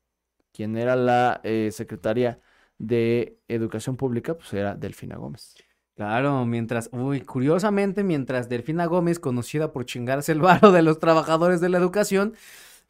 quien 0.53 0.78
era 0.78 0.95
la 0.95 1.41
eh, 1.43 1.70
secretaria 1.74 2.39
de 2.80 3.38
Educación 3.49 3.97
Pública, 3.97 4.36
pues 4.36 4.51
era 4.53 4.74
Delfina 4.76 5.17
Gómez. 5.17 5.55
Claro, 6.00 6.45
mientras, 6.45 6.89
uy, 6.93 7.20
curiosamente, 7.20 8.06
mientras 8.06 8.47
Delfina 8.47 8.86
Gómez, 8.86 9.20
conocida 9.20 9.74
por 9.74 9.86
chingarse 9.86 10.32
el 10.32 10.39
varo 10.39 10.72
de 10.72 10.82
los 10.82 10.97
trabajadores 10.97 11.60
de 11.60 11.68
la 11.68 11.78
educación, 11.78 12.36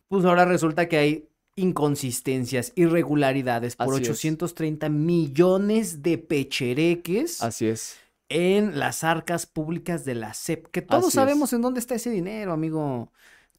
pues 0.10 0.26
ahora 0.26 0.45
resulta 0.45 0.88
que 0.88 0.97
hay 0.97 1.28
inconsistencias, 1.55 2.72
irregularidades 2.76 3.76
por 3.76 3.95
Así 3.95 4.03
es. 4.03 4.10
830 4.12 4.89
millones 4.89 6.03
de 6.03 6.20
pechereques 6.20 7.41
Así 7.41 7.66
es. 7.66 7.97
en 8.30 8.78
las 8.78 9.03
arcas 9.03 9.47
públicas 9.47 10.05
de 10.05 10.14
la 10.14 10.36
SEP, 10.36 10.68
que 10.68 10.84
todos 10.84 11.05
Así 11.05 11.07
es. 11.07 11.14
sabemos 11.16 11.51
en 11.53 11.64
dónde 11.64 11.80
está 11.80 11.95
ese 11.95 12.12
dinero, 12.12 12.53
amigo. 12.53 13.12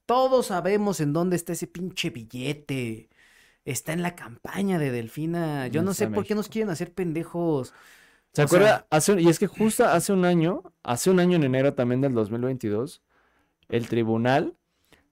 Todos 0.07 0.47
sabemos 0.47 1.01
en 1.01 1.13
dónde 1.13 1.35
está 1.35 1.55
ese 1.55 1.67
pinche 1.67 2.11
billete. 2.11 3.09
Está 3.65 3.95
en 3.95 4.03
la 4.03 4.15
campaña 4.15 4.79
de 4.79 4.93
Delfina. 4.93 5.67
Yo 5.67 5.83
No 5.83 5.87
no 5.87 5.95
sé 5.95 6.07
por 6.07 6.25
qué 6.25 6.37
nos 6.37 6.49
quieren 6.49 6.71
hacer 6.71 6.93
pendejos. 6.93 7.75
¿Se 8.33 8.43
acuerda? 8.43 8.67
sea- 8.67 8.87
Hace 8.91 9.13
un- 9.13 9.21
y 9.21 9.29
es 9.29 9.39
que 9.39 9.47
justo 9.47 9.85
hace 9.85 10.13
un 10.13 10.25
año, 10.25 10.63
hace 10.83 11.11
un 11.11 11.21
año 11.21 11.37
en 11.37 11.45
enero 11.45 11.75
también 11.75 12.01
del 12.01 12.15
2022, 12.15 13.03
el 13.69 13.89
Tribunal 13.89 14.55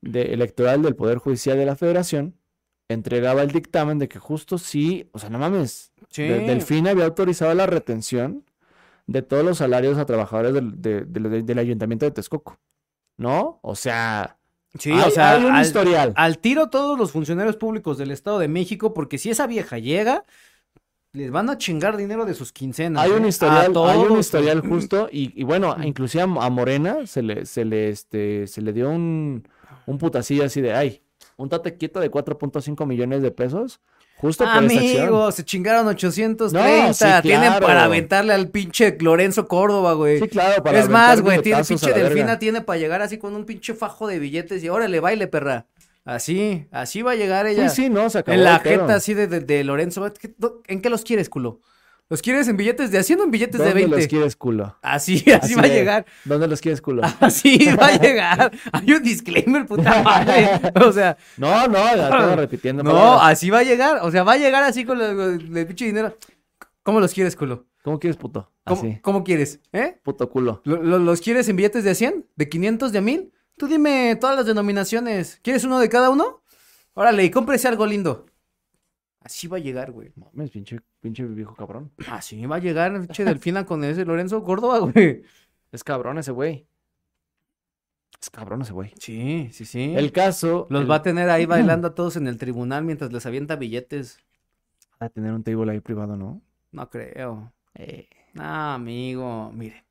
de- 0.00 0.32
Electoral 0.34 0.82
del 0.82 0.94
Poder 0.96 1.18
Judicial 1.18 1.56
de 1.58 1.66
la 1.66 1.76
Federación 1.76 2.34
entregaba 2.88 3.42
el 3.42 3.50
dictamen 3.50 3.98
de 3.98 4.08
que 4.08 4.18
justo 4.18 4.56
sí, 4.56 5.08
o 5.12 5.18
sea, 5.18 5.28
no 5.30 5.38
mames, 5.38 5.92
Sí. 6.10 6.22
de- 6.22 6.40
Delfina 6.40 6.90
había 6.90 7.04
autorizado 7.04 7.52
la 7.54 7.66
retención 7.66 8.44
de 9.06 9.22
todos 9.22 9.44
los 9.44 9.58
salarios 9.58 9.98
a 9.98 10.06
trabajadores 10.06 10.54
del, 10.54 10.80
de- 10.80 11.04
de- 11.04 11.42
del 11.42 11.58
Ayuntamiento 11.58 12.04
de 12.06 12.12
Texcoco, 12.12 12.58
¿no? 13.16 13.58
O 13.62 13.74
sea, 13.74 14.38
Sí, 14.78 14.92
hay, 14.92 15.00
o 15.08 15.10
sea, 15.10 15.32
hay 15.32 15.44
un 15.44 15.52
al, 15.52 15.64
historial. 15.64 16.12
al 16.16 16.38
tiro 16.38 16.68
todos 16.70 16.98
los 16.98 17.10
funcionarios 17.10 17.56
públicos 17.56 17.98
del 17.98 18.10
Estado 18.10 18.38
de 18.38 18.48
México, 18.48 18.94
porque 18.94 19.18
si 19.18 19.30
esa 19.30 19.46
vieja 19.46 19.78
llega, 19.78 20.24
les 21.18 21.30
van 21.32 21.50
a 21.50 21.58
chingar 21.58 21.96
dinero 21.96 22.24
de 22.24 22.32
sus 22.34 22.52
quincenas. 22.52 23.02
Hay 23.02 23.10
un 23.10 23.24
¿eh? 23.24 23.28
Historial, 23.28 23.72
hay 23.76 23.98
un 23.98 24.18
historial 24.18 24.60
justo 24.68 25.08
y, 25.10 25.32
y 25.38 25.44
bueno, 25.44 25.76
inclusive 25.82 26.22
a, 26.22 26.26
Morena 26.26 27.06
se 27.06 27.22
le, 27.22 27.44
se 27.44 27.64
le, 27.64 27.88
este, 27.88 28.46
se 28.46 28.62
le 28.62 28.72
dio 28.72 28.88
un, 28.88 29.46
un 29.86 29.98
putacillo 29.98 30.44
así 30.44 30.60
de, 30.60 30.72
ay, 30.74 31.02
un 31.36 31.48
tate 31.48 31.76
quieto 31.76 32.00
de 32.00 32.10
4.5 32.10 32.86
millones 32.86 33.22
de 33.22 33.30
pesos 33.32 33.80
justo 34.16 34.44
por 34.44 34.64
esa 34.64 34.80
acción. 34.80 35.02
Amigo, 35.02 35.32
se 35.32 35.44
chingaron 35.44 35.86
830. 35.88 36.86
No, 36.86 36.94
sí, 36.94 37.04
Tienen 37.22 37.52
para 37.60 37.84
aventarle 37.84 38.32
al 38.32 38.48
pinche 38.48 38.96
Lorenzo 39.00 39.48
Córdoba, 39.48 39.94
güey. 39.94 40.20
Sí, 40.20 40.28
claro, 40.28 40.62
para 40.62 40.78
es 40.78 40.88
más, 40.88 41.20
güey, 41.20 41.42
tiene 41.42 41.64
pinche 41.64 41.92
Delfina, 41.92 42.38
tiene 42.38 42.60
para 42.60 42.78
llegar 42.78 43.02
así 43.02 43.18
con 43.18 43.34
un 43.34 43.44
pinche 43.44 43.74
fajo 43.74 44.06
de 44.06 44.18
billetes 44.18 44.62
y 44.62 44.68
órale, 44.68 45.00
baile, 45.00 45.26
perra. 45.26 45.66
Así, 46.08 46.66
así 46.72 47.02
va 47.02 47.12
a 47.12 47.16
llegar 47.16 47.46
ella. 47.46 47.68
Sí, 47.68 47.82
sí, 47.84 47.90
no, 47.90 48.08
se 48.08 48.18
acabó 48.18 48.34
en 48.36 48.44
la 48.44 48.60
jeta 48.60 48.94
así 48.94 49.12
de, 49.12 49.26
de, 49.26 49.40
de 49.40 49.62
Lorenzo. 49.62 50.10
¿Qué- 50.18 50.34
do- 50.38 50.62
¿En 50.66 50.80
qué 50.80 50.88
los 50.88 51.02
quieres, 51.04 51.28
culo? 51.28 51.60
¿Los 52.08 52.22
quieres 52.22 52.48
en 52.48 52.56
billetes 52.56 52.90
de 52.90 52.96
haciendo 52.98 53.24
en 53.24 53.30
billetes 53.30 53.58
de 53.58 53.66
¿Dónde 53.66 53.80
20? 53.82 53.96
los 53.96 54.06
quieres, 54.06 54.34
culo? 54.36 54.74
Así, 54.80 55.16
así, 55.18 55.30
Así 55.42 55.54
va 55.54 55.62
a 55.64 55.66
llegar. 55.66 56.06
¿Dónde 56.24 56.48
los 56.48 56.62
quieres, 56.62 56.80
culo? 56.80 57.02
Así 57.20 57.58
va 57.78 57.88
a 57.88 57.98
llegar. 57.98 58.50
Hay 58.72 58.90
un 58.90 59.02
disclaimer, 59.02 59.66
puta 59.66 60.02
madre. 60.02 60.48
O 60.82 60.90
sea, 60.92 61.18
No, 61.36 61.68
no, 61.68 61.76
tengo 61.84 62.36
repitiendo 62.36 62.82
no, 62.82 62.90
palabras. 62.92 63.20
así 63.24 63.50
va 63.50 63.58
a 63.58 63.62
llegar. 63.64 63.98
O 64.02 64.10
sea, 64.10 64.22
va 64.24 64.32
a 64.32 64.36
llegar 64.38 64.62
así 64.64 64.86
con 64.86 65.02
el, 65.02 65.66
pinche 65.66 65.84
dinero. 65.84 66.16
¿Cómo 66.82 67.00
los 67.00 67.12
quieres, 67.12 67.36
culo? 67.36 67.66
¿Cómo 67.82 67.98
quieres, 68.00 68.16
puto? 68.16 68.50
¿Cómo, 68.64 68.80
Así, 68.80 68.98
cómo 69.02 69.24
quieres? 69.24 69.60
¿Eh? 69.72 69.98
puto 70.02 70.30
culo. 70.30 70.62
¿Lo- 70.64 70.82
lo- 70.82 70.98
¿Los 70.98 71.20
quieres 71.20 71.46
en 71.50 71.56
billetes 71.56 71.84
de 71.84 71.94
100? 71.94 72.24
¿De 72.34 72.48
500? 72.48 72.92
¿De 72.92 73.00
1000? 73.02 73.32
Tú 73.58 73.66
dime 73.66 74.16
todas 74.20 74.36
las 74.36 74.46
denominaciones. 74.46 75.40
¿Quieres 75.42 75.64
uno 75.64 75.78
de 75.78 75.88
cada 75.88 76.10
uno? 76.10 76.42
Órale, 76.94 77.24
y 77.24 77.30
cómprese 77.30 77.68
algo 77.68 77.86
lindo. 77.86 78.26
Así 79.20 79.46
va 79.48 79.56
a 79.58 79.60
llegar, 79.60 79.90
güey. 79.92 80.12
Mames, 80.16 80.50
pinche, 80.50 80.80
pinche 81.00 81.24
viejo 81.24 81.54
cabrón. 81.54 81.92
Así 82.10 82.44
va 82.46 82.56
a 82.56 82.60
llegar, 82.60 82.98
pinche 83.00 83.24
Delfina 83.24 83.66
con 83.66 83.84
ese 83.84 84.04
Lorenzo 84.04 84.42
Córdoba, 84.42 84.78
güey. 84.78 85.22
Es 85.72 85.84
cabrón 85.84 86.18
ese 86.18 86.32
güey. 86.32 86.66
Es 88.20 88.30
cabrón 88.30 88.62
ese 88.62 88.72
güey. 88.72 88.92
Sí, 88.98 89.48
sí, 89.52 89.64
sí. 89.64 89.92
El 89.96 90.12
caso. 90.12 90.66
Los 90.70 90.82
el- 90.82 90.90
va 90.90 90.96
a 90.96 91.02
tener 91.02 91.28
ahí 91.30 91.46
bailando 91.46 91.88
a 91.88 91.94
todos 91.94 92.16
en 92.16 92.26
el 92.26 92.38
tribunal 92.38 92.84
mientras 92.84 93.12
les 93.12 93.26
avienta 93.26 93.56
billetes. 93.56 94.18
a 94.98 95.08
tener 95.08 95.32
un 95.32 95.42
table 95.44 95.70
ahí 95.70 95.80
privado, 95.80 96.16
¿no? 96.16 96.40
No 96.72 96.88
creo. 96.90 97.52
Eh, 97.74 98.08
No, 98.34 98.44
amigo, 98.74 99.50
mire. 99.52 99.84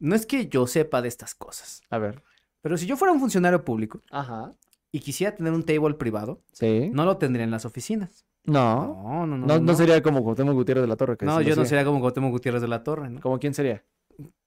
No 0.00 0.14
es 0.14 0.26
que 0.26 0.48
yo 0.48 0.66
sepa 0.66 1.02
de 1.02 1.08
estas 1.08 1.34
cosas, 1.34 1.82
a 1.90 1.98
ver. 1.98 2.22
Pero 2.60 2.76
si 2.76 2.86
yo 2.86 2.96
fuera 2.96 3.12
un 3.12 3.20
funcionario 3.20 3.64
público 3.64 4.00
Ajá. 4.10 4.54
y 4.92 5.00
quisiera 5.00 5.34
tener 5.34 5.52
un 5.52 5.62
table 5.64 5.94
privado, 5.94 6.42
Sí. 6.52 6.90
no 6.92 7.04
lo 7.04 7.16
tendría 7.18 7.44
en 7.44 7.50
las 7.50 7.64
oficinas. 7.64 8.24
No. 8.44 9.02
No, 9.04 9.26
no, 9.26 9.36
no. 9.38 9.46
No, 9.46 9.58
no 9.60 9.74
sería 9.74 10.02
como 10.02 10.22
Cuauhtémoc 10.22 10.54
Gutiérrez 10.54 10.82
de 10.82 10.88
la 10.88 10.96
Torre. 10.96 11.16
Que 11.18 11.26
No, 11.26 11.40
yo 11.42 11.54
no 11.54 11.64
sería 11.66 11.84
como 11.84 12.00
Cuauhtémoc 12.00 12.30
Gutiérrez 12.30 12.62
de 12.62 12.68
la 12.68 12.82
Torre, 12.82 13.10
¿no? 13.10 13.20
¿Cómo 13.20 13.38
quién 13.38 13.52
sería? 13.54 13.84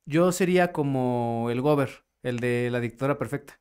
Yo 0.06 0.32
sería 0.32 0.72
como 0.72 1.50
el 1.52 1.62
Gober, 1.62 1.90
el 2.24 2.40
de 2.40 2.70
la 2.72 2.80
dictadura 2.80 3.18
perfecta. 3.20 3.60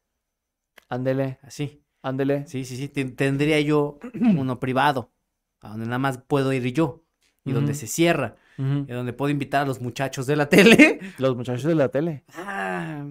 Ándele, 0.88 1.38
Así. 1.42 1.82
ándele. 2.02 2.46
Sí, 2.46 2.64
sí, 2.64 2.76
sí. 2.76 2.88
ten- 2.88 3.14
Tendría 3.16 3.60
yo 3.60 3.98
uno 4.14 4.58
privado, 4.58 5.12
a 5.60 5.68
donde 5.70 5.86
nada 5.86 5.98
más 5.98 6.18
puedo 6.18 6.52
ir 6.52 6.72
yo, 6.72 7.02
y 7.44 7.52
donde 7.52 7.74
se 7.74 7.86
cierra, 7.86 8.36
y 8.58 8.86
donde 8.92 9.12
puedo 9.12 9.30
invitar 9.30 9.62
a 9.62 9.66
los 9.66 9.80
muchachos 9.80 10.26
de 10.26 10.36
la 10.36 10.48
tele. 10.48 11.00
Los 11.18 11.36
muchachos 11.36 11.64
de 11.64 11.74
la 11.74 11.88
tele. 11.90 12.24
Ah, 12.34 13.04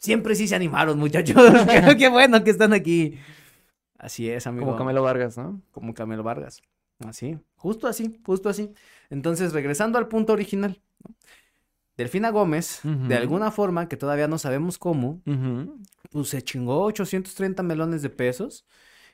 siempre 0.00 0.34
sí 0.34 0.48
se 0.48 0.56
animaron, 0.56 0.98
muchachos. 0.98 1.36
qué, 1.98 2.08
bueno 2.08 2.42
que 2.42 2.50
están 2.50 2.72
aquí. 2.72 3.18
Así 3.98 4.28
es, 4.28 4.46
amigo. 4.46 4.66
Como 4.66 4.78
Camelo 4.78 5.02
Vargas, 5.02 5.36
¿no? 5.38 5.62
como 5.70 5.94
Camelo 5.94 6.24
Vargas. 6.24 6.60
Así, 7.06 7.38
justo 7.56 7.86
así, 7.86 8.20
justo 8.24 8.48
así. 8.48 8.72
Entonces, 9.08 9.52
regresando 9.52 9.98
al 9.98 10.08
punto 10.08 10.32
original. 10.32 10.80
¿no? 11.06 11.14
Delfina 11.96 12.30
Gómez, 12.30 12.80
de 12.82 13.14
alguna 13.14 13.50
forma, 13.50 13.86
que 13.88 13.96
todavía 13.98 14.26
no 14.26 14.38
sabemos 14.38 14.78
cómo, 14.78 15.20
Ujú. 15.26 15.76
pues 16.10 16.28
se 16.28 16.40
chingó 16.40 16.82
830 16.84 17.62
melones 17.62 18.00
de 18.00 18.08
pesos, 18.08 18.64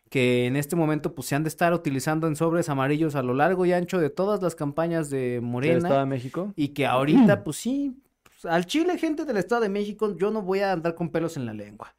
que 0.08 0.46
en 0.46 0.54
este 0.54 0.76
momento 0.76 1.12
pues 1.12 1.26
se 1.26 1.34
han 1.34 1.42
de 1.42 1.48
estar 1.48 1.72
utilizando 1.74 2.28
en 2.28 2.36
sobres 2.36 2.68
amarillos 2.68 3.16
a 3.16 3.22
lo 3.24 3.34
largo 3.34 3.66
y 3.66 3.72
ancho 3.72 3.98
de 3.98 4.08
todas 4.08 4.40
las 4.40 4.54
campañas 4.54 5.10
de 5.10 5.18
¿Del 5.32 5.42
Morena. 5.42 5.78
Estado 5.78 5.98
de 6.00 6.06
México? 6.06 6.52
Y 6.54 6.68
que 6.68 6.86
ahorita, 6.86 7.42
pues 7.44 7.56
sí, 7.56 7.96
al 8.44 8.66
Chile, 8.66 8.98
gente 8.98 9.24
del 9.24 9.36
Estado 9.38 9.62
de 9.62 9.68
México, 9.68 10.16
yo 10.16 10.30
no 10.30 10.42
voy 10.42 10.60
a 10.60 10.72
andar 10.72 10.94
con 10.94 11.10
pelos 11.10 11.36
en 11.36 11.46
la 11.46 11.54
lengua. 11.54 11.96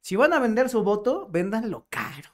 Si 0.00 0.16
van 0.16 0.32
a 0.32 0.38
vender 0.38 0.68
su 0.68 0.82
voto, 0.82 1.28
véndanlo 1.30 1.86
caro. 1.90 2.30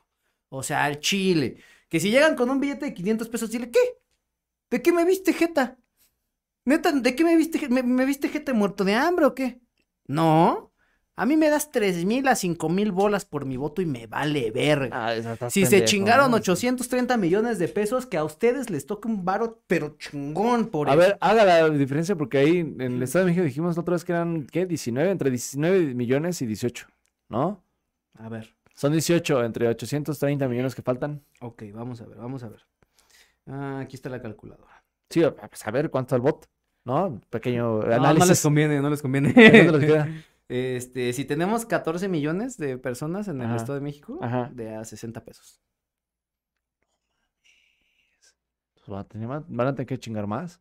O 0.48 0.62
sea, 0.62 0.84
al 0.84 1.00
Chile. 1.00 1.58
Que 1.88 2.00
si 2.00 2.10
llegan 2.10 2.36
con 2.36 2.50
un 2.50 2.60
billete 2.60 2.86
de 2.86 2.94
500 2.94 3.28
pesos, 3.28 3.50
dile, 3.50 3.70
¿qué? 3.70 3.80
¿De 4.70 4.82
qué 4.82 4.92
me 4.92 5.04
viste, 5.04 5.32
jeta? 5.32 5.78
Neta, 6.64 6.92
¿de 6.92 7.14
qué 7.14 7.24
me 7.24 7.36
viste? 7.36 7.68
¿Me, 7.68 7.82
me 7.82 8.04
viste, 8.04 8.28
jeta, 8.28 8.52
muerto 8.52 8.84
de 8.84 8.94
hambre 8.94 9.26
o 9.26 9.34
qué? 9.34 9.60
No. 10.06 10.72
A 11.18 11.24
mí 11.24 11.36
me 11.38 11.48
das 11.48 11.70
tres 11.72 12.04
mil 12.04 12.28
a 12.28 12.34
cinco 12.36 12.68
mil 12.68 12.92
bolas 12.92 13.24
por 13.24 13.46
mi 13.46 13.56
voto 13.56 13.80
y 13.80 13.86
me 13.86 14.06
vale 14.06 14.50
verga. 14.50 14.90
Ah, 15.08 15.48
Si 15.48 15.64
se 15.64 15.84
chingaron 15.86 16.30
¿no? 16.30 16.36
830 16.36 17.16
millones 17.16 17.58
de 17.58 17.68
pesos, 17.68 18.04
que 18.04 18.18
a 18.18 18.24
ustedes 18.24 18.68
les 18.68 18.84
toque 18.84 19.08
un 19.08 19.24
varo, 19.24 19.62
pero 19.66 19.96
chingón 19.98 20.66
por 20.66 20.88
A 20.88 20.92
eso. 20.92 20.98
ver, 20.98 21.18
haga 21.22 21.44
la 21.46 21.70
diferencia 21.70 22.16
porque 22.16 22.36
ahí 22.38 22.58
en 22.58 22.80
el 22.80 23.02
Estado 23.02 23.24
de 23.24 23.30
México 23.30 23.44
dijimos 23.46 23.76
la 23.76 23.80
otra 23.80 23.92
vez 23.94 24.04
que 24.04 24.12
eran, 24.12 24.46
¿qué? 24.52 24.66
19, 24.66 25.10
entre 25.10 25.30
19 25.30 25.94
millones 25.94 26.42
y 26.42 26.46
18, 26.46 26.86
¿no? 27.30 27.62
A 28.18 28.28
ver. 28.28 28.54
Son 28.74 28.92
18 28.92 29.42
entre 29.44 29.68
830 29.68 30.46
millones 30.48 30.74
que 30.74 30.82
faltan. 30.82 31.22
Ok, 31.40 31.62
vamos 31.72 32.02
a 32.02 32.04
ver, 32.06 32.18
vamos 32.18 32.42
a 32.42 32.48
ver. 32.50 32.60
Ah, 33.46 33.80
aquí 33.80 33.96
está 33.96 34.10
la 34.10 34.20
calculadora. 34.20 34.82
Sí, 35.08 35.24
a 35.24 35.34
pues 35.34 35.66
a 35.66 35.70
ver 35.70 35.88
cuánto 35.88 36.14
el 36.14 36.20
bot, 36.20 36.46
¿no? 36.84 37.22
Pequeño 37.30 37.78
No, 37.78 37.82
no 37.84 37.86
les 37.88 37.96
análisis. 37.96 38.42
conviene, 38.42 38.82
no 38.82 38.90
les 38.90 39.00
conviene. 39.00 39.32
Este, 40.48 41.12
si 41.12 41.24
tenemos 41.24 41.66
14 41.66 42.08
millones 42.08 42.56
de 42.56 42.78
personas 42.78 43.26
en 43.28 43.40
el 43.40 43.46
Ajá, 43.46 43.56
Estado 43.56 43.74
de 43.74 43.80
México, 43.80 44.18
ajá. 44.22 44.50
de 44.54 44.76
a 44.76 44.84
60 44.84 45.24
pesos. 45.24 45.60
Pues 48.74 48.88
van 48.88 49.00
a 49.00 49.04
tener 49.04 49.28
van 49.28 49.66
a 49.66 49.74
tener 49.74 49.86
que 49.86 49.98
chingar 49.98 50.26
más. 50.26 50.60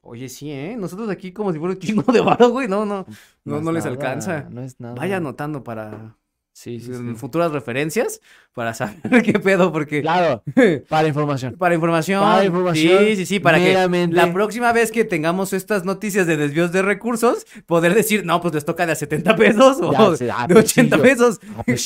Oye, 0.00 0.28
sí, 0.28 0.50
¿eh? 0.50 0.76
Nosotros 0.76 1.08
aquí 1.10 1.32
como 1.32 1.52
si 1.52 1.58
fuera 1.58 1.74
un 1.74 1.80
chingo 1.80 2.10
de 2.12 2.20
varo, 2.20 2.50
güey. 2.50 2.68
No, 2.68 2.84
no, 2.84 3.06
no, 3.44 3.58
es 3.58 3.62
no 3.62 3.72
les 3.72 3.84
nada, 3.84 3.94
alcanza. 3.94 4.48
No 4.50 4.62
es 4.62 4.80
nada. 4.80 4.94
Vaya 4.94 5.18
anotando 5.18 5.62
para 5.62 6.16
Sí, 6.54 6.80
sí, 6.80 6.92
en 6.92 7.14
sí. 7.14 7.14
futuras 7.16 7.50
referencias 7.50 8.20
para 8.54 8.74
saber 8.74 9.22
qué 9.22 9.32
pedo, 9.38 9.72
porque 9.72 10.02
Claro, 10.02 10.42
para 10.88 11.08
información. 11.08 11.54
para 11.56 11.74
información. 11.74 12.20
Para 12.22 12.44
información 12.44 12.98
Sí, 13.06 13.16
sí, 13.16 13.26
sí, 13.26 13.40
para 13.40 13.58
que 13.58 13.72
la 14.10 14.32
próxima 14.32 14.72
vez 14.72 14.92
que 14.92 15.04
tengamos 15.04 15.52
estas 15.54 15.84
noticias 15.84 16.26
de 16.26 16.36
desvíos 16.36 16.70
de 16.70 16.82
recursos, 16.82 17.46
poder 17.66 17.94
decir, 17.94 18.24
no, 18.26 18.40
pues 18.40 18.52
les 18.54 18.64
toca 18.64 18.84
de 18.86 18.92
a 18.92 18.94
70 18.96 19.34
pesos 19.36 19.78
o 19.80 19.92
Ya, 19.92 20.36
ah, 20.36 20.46
de 20.46 20.54
pues 20.54 20.66
80 20.66 20.96
sí, 20.96 20.98
yo- 20.98 21.02
pesos. 21.02 21.40
Ah, 21.56 21.62
pues. 21.64 21.82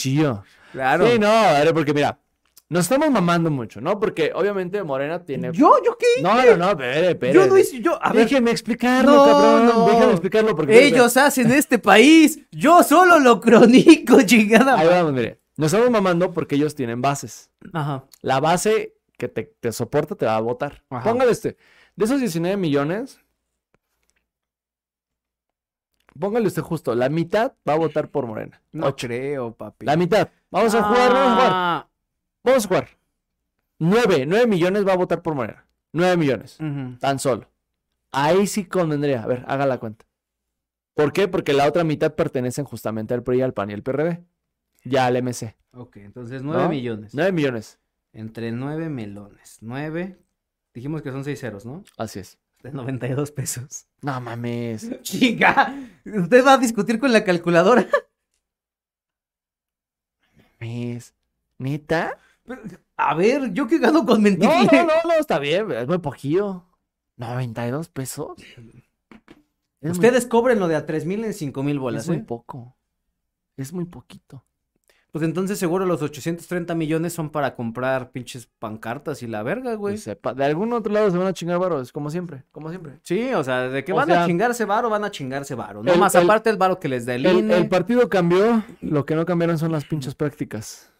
Claro. 0.73 1.07
Sí, 1.11 1.19
no, 1.19 1.31
porque 1.73 1.95
mira, 1.95 2.19
nos 2.69 2.83
estamos 2.83 3.11
mamando 3.11 3.51
mucho, 3.51 3.81
¿no? 3.81 3.99
Porque 4.01 4.33
obviamente 4.35 4.83
Morena 4.83 5.25
tiene. 5.25 5.51
¿Yo? 5.53 5.77
¿Yo 5.85 5.97
qué? 5.97 6.21
No, 6.23 6.35
no, 6.45 6.57
no, 6.57 6.71
espere, 6.71 7.11
espere. 7.11 7.33
Yo 7.33 7.47
no 7.47 7.57
hice, 7.57 7.81
yo, 7.81 7.97
a 8.03 8.13
ver, 8.13 8.25
Déjeme 8.29 8.51
explicarlo, 8.51 9.13
No, 9.13 9.25
cabrón. 9.25 9.67
no. 9.67 9.87
Déjame 9.87 10.11
explicarlo 10.13 10.57
porque. 10.57 10.87
ellos 10.87 11.17
hacen 11.17 11.51
este 11.53 11.79
país, 11.79 12.41
yo 12.51 12.83
solo 12.83 13.19
lo 13.21 13.41
cronico, 13.41 14.21
chingada. 14.27 14.79
Ahí 14.79 14.89
vamos, 14.89 15.13
mire. 15.13 15.41
Nos 15.57 15.73
estamos 15.73 15.91
mamando 15.91 16.33
porque 16.33 16.57
ellos 16.57 16.75
tienen 16.75 17.01
bases. 17.01 17.51
Ajá. 17.73 18.05
La 18.21 18.41
base 18.41 18.95
que 19.17 19.29
te, 19.29 19.45
te 19.61 19.73
soporta 19.73 20.15
te 20.17 20.27
va 20.27 20.37
a 20.37 20.41
votar. 20.41 20.83
Ajá. 20.91 21.05
Póngale 21.11 21.31
este. 21.33 21.57
De 21.95 22.05
esos 22.05 22.21
19 22.21 22.57
millones, 22.59 23.21
póngale 26.19 26.47
usted 26.47 26.63
justo. 26.63 26.95
La 26.95 27.09
mitad 27.09 27.53
va 27.69 27.75
a 27.75 27.77
votar 27.79 28.11
por 28.11 28.27
Morena. 28.27 28.61
No 28.73 28.87
Ocho. 28.89 29.07
creo, 29.07 29.53
papi. 29.55 29.87
La 29.87 29.97
mitad. 29.97 30.29
Vamos 30.51 30.75
a 30.75 30.83
jugar, 30.83 31.13
vamos 31.13 31.33
a 31.33 31.35
jugar. 31.35 31.87
Vamos 32.47 32.65
a 32.65 32.69
jugar. 32.69 32.89
9, 33.81 34.25
9 34.25 34.47
millones 34.47 34.87
va 34.87 34.93
a 34.93 34.97
votar 34.97 35.21
por 35.21 35.35
Morena. 35.35 35.67
9 35.93 36.17
millones. 36.17 36.59
Tan 37.01 37.19
solo. 37.19 37.51
Ahí 38.13 38.47
sí 38.47 38.65
convendría. 38.65 39.25
A 39.25 39.27
ver, 39.27 39.45
haga 39.49 39.67
la 39.67 39.79
cuenta. 39.79 40.07
¿Por 40.95 41.13
qué? 41.13 41.27
Porque 41.27 41.53
la 41.53 41.67
otra 41.67 41.83
mitad 41.83 42.15
pertenecen 42.15 42.65
justamente 42.65 43.13
al 43.15 43.23
PRI, 43.25 43.43
al 43.43 43.53
PAN 43.53 43.71
y 43.71 43.75
al 43.75 43.83
PRD. 43.83 44.25
Ya 44.85 45.07
al 45.07 45.21
MC. 45.21 45.57
Ok, 45.73 45.97
entonces 45.97 46.43
9 46.43 46.63
¿No? 46.63 46.69
millones. 46.69 47.15
9 47.15 47.33
millones. 47.33 47.81
Entre 48.13 48.53
9 48.53 48.89
melones. 48.89 49.59
9. 49.61 50.17
Dijimos 50.73 51.03
que 51.03 51.11
son 51.11 51.25
6 51.25 51.39
ceros, 51.41 51.67
¿no? 51.67 51.83
Así 51.99 52.21
es. 52.21 52.39
De 52.63 52.71
92 52.71 53.33
pesos. 53.33 53.87
No 54.03 54.21
mames. 54.21 54.89
Chica, 55.03 55.75
¿usted 56.05 56.47
va 56.47 56.55
a 56.55 56.59
discutir 56.59 57.01
con 57.01 57.13
la 57.13 57.25
calculadora? 57.25 57.87
mames. 60.61 61.13
¿Neta? 61.59 62.19
A 62.97 63.15
ver, 63.15 63.53
¿yo 63.53 63.67
qué 63.67 63.79
gano 63.79 64.05
con 64.07 64.23
mentir? 64.23 64.49
No, 64.49 64.65
no, 64.65 64.73
no, 64.85 64.95
no, 65.05 65.13
está 65.19 65.39
bien. 65.39 65.71
Es 65.73 65.87
muy 65.87 65.99
poquillo. 65.99 66.65
92 67.17 67.89
pesos. 67.89 68.37
Es 68.39 68.59
muy- 68.63 69.91
Ustedes 69.91 70.27
cobren 70.27 70.59
lo 70.59 70.69
de 70.69 70.77
a 70.77 70.87
3 70.87 71.05
mil 71.07 71.25
en 71.25 71.33
5 71.35 71.63
mil 71.63 71.79
bolas, 71.79 72.03
es 72.05 72.09
muy 72.09 72.19
¿eh? 72.19 72.25
poco. 72.27 72.77
Es 73.57 73.73
muy 73.73 73.85
poquito. 73.85 74.45
Pues 75.13 75.25
entonces 75.25 75.59
seguro 75.59 75.87
los 75.87 76.03
830 76.03 76.75
millones 76.75 77.15
son 77.15 77.31
para 77.31 77.55
comprar 77.55 78.11
pinches 78.11 78.49
pancartas 78.59 79.23
y 79.23 79.27
la 79.27 79.43
verga, 79.43 79.75
güey. 79.75 79.97
Sepa, 79.97 80.35
de 80.35 80.45
algún 80.45 80.75
otro 80.75 80.93
lado 80.93 81.11
se 81.11 81.17
van 81.17 81.27
a 81.29 81.33
chingar 81.33 81.59
varos, 81.59 81.91
como 81.91 82.11
siempre, 82.11 82.45
como 82.53 82.69
siempre. 82.69 82.99
Sí, 83.03 83.33
o 83.33 83.43
sea, 83.43 83.69
de 83.69 83.83
que 83.83 83.93
O 83.93 83.97
van 83.97 84.09
sea, 84.09 84.25
a 84.25 84.27
chingarse 84.27 84.67
varo, 84.67 84.91
van 84.91 85.05
a 85.05 85.11
chingarse 85.11 85.55
varo. 85.55 85.83
No 85.83 85.93
el- 85.95 85.99
más 86.01 86.15
el- 86.17 86.25
aparte 86.25 86.51
el 86.51 86.59
varo 86.59 86.79
que 86.79 86.89
les 86.89 87.07
da 87.07 87.15
el, 87.15 87.25
El, 87.25 87.39
INE. 87.39 87.57
el 87.57 87.69
partido 87.69 88.11
cambió, 88.11 88.63
lo 88.83 89.07
que 89.07 89.15
no 89.15 89.25
cambiaron 89.25 89.57
son 89.57 89.73
las 89.73 89.87
pinches 89.87 90.15
prácticas. 90.15 90.93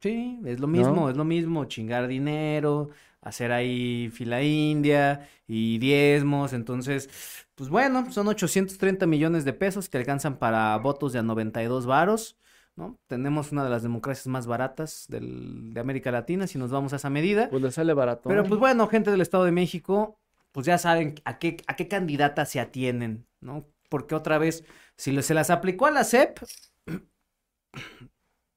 Sí, 0.00 0.40
es 0.44 0.58
lo 0.58 0.66
mismo, 0.66 1.10
es 1.10 1.16
lo 1.16 1.24
mismo, 1.24 1.64
chingar 1.66 2.08
dinero, 2.08 2.90
hacer 3.20 3.52
ahí 3.52 4.10
fila 4.12 4.42
india 4.42 5.28
y 5.46 5.78
diezmos, 5.78 6.52
entonces, 6.52 7.08
pues 7.54 7.68
bueno, 7.70 8.10
son 8.10 8.26
830 8.26 9.06
millones 9.06 9.44
de 9.44 9.52
pesos 9.52 9.88
que 9.88 9.98
alcanzan 9.98 10.38
para 10.38 10.76
votos 10.78 11.12
de 11.12 11.20
a 11.20 11.22
92 11.22 11.86
varos, 11.86 12.36
¿no? 12.74 12.98
Tenemos 13.06 13.52
una 13.52 13.62
de 13.64 13.70
las 13.70 13.82
democracias 13.82 14.26
más 14.26 14.46
baratas 14.46 15.06
del- 15.08 15.72
de 15.72 15.80
América 15.80 16.10
Latina, 16.10 16.46
si 16.46 16.58
nos 16.58 16.70
vamos 16.70 16.92
a 16.92 16.96
esa 16.96 17.10
medida. 17.10 17.48
Pues 17.48 17.62
le 17.62 17.70
sale 17.70 17.92
barato. 17.94 18.28
Pero 18.28 18.42
pues 18.44 18.58
bueno, 18.58 18.88
gente 18.88 19.10
del 19.10 19.20
Estado 19.20 19.44
de 19.44 19.52
México, 19.52 20.18
pues 20.50 20.66
ya 20.66 20.78
saben 20.78 21.14
a 21.24 21.38
qué, 21.38 21.58
a 21.66 21.76
qué 21.76 21.86
candidata 21.86 22.44
se 22.44 22.58
atienen, 22.60 23.26
¿no? 23.40 23.66
Porque 23.88 24.14
otra 24.14 24.38
vez, 24.38 24.64
si 24.96 25.20
se 25.22 25.34
las 25.34 25.50
aplicó 25.50 25.86
a 25.86 25.90
la 25.90 26.02
CEP, 26.04 26.38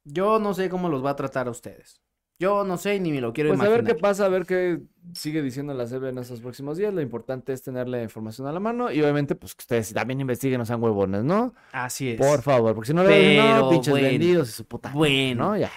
yo 0.06 0.40
no 0.40 0.54
sé 0.54 0.70
cómo 0.70 0.88
los 0.88 1.04
va 1.04 1.10
a 1.12 1.16
tratar 1.18 1.48
a 1.48 1.52
ustedes. 1.52 2.02
Yo 2.38 2.66
no 2.66 2.78
sé 2.78 3.00
ni 3.00 3.12
me 3.12 3.22
lo 3.22 3.32
quiero 3.32 3.52
Pues 3.52 3.62
a 3.62 3.64
ver 3.70 3.84
qué 3.86 3.92
imaginar. 3.92 4.02
pasa, 4.02 4.26
a 4.26 4.30
ver 4.30 4.46
qué 4.46 4.82
sigue 5.14 5.42
diciendo 5.42 5.74
la 5.74 5.86
CB 5.88 6.10
en 6.10 6.18
estos 6.18 6.42
próximos 6.42 6.78
días. 6.78 6.94
Lo 6.94 7.00
importante 7.02 7.54
es 7.54 7.62
tener 7.64 7.88
la 7.88 8.04
información 8.04 8.46
a 8.48 8.52
la 8.52 8.60
mano 8.60 8.92
y 8.92 9.02
obviamente 9.02 9.36
pues 9.36 9.56
que 9.56 9.62
ustedes 9.62 9.94
también 9.94 10.20
investiguen, 10.20 10.60
no 10.60 10.66
sean 10.66 10.84
huevones, 10.84 11.24
¿no? 11.24 11.54
Así 11.72 12.10
es. 12.12 12.18
Por 12.20 12.42
favor, 12.42 12.74
porque 12.76 12.88
si 12.88 12.94
no 12.94 13.04
le 13.06 13.18
dicen, 13.18 13.56
no, 13.58 13.70
pinches 13.70 13.92
bueno, 13.92 14.08
vendidos 14.10 14.50
y 14.50 14.52
su 14.52 14.66
puta. 14.66 14.90
madre", 14.90 14.98
bueno. 14.98 15.46
¿no? 15.52 15.58
Ya. 15.58 15.72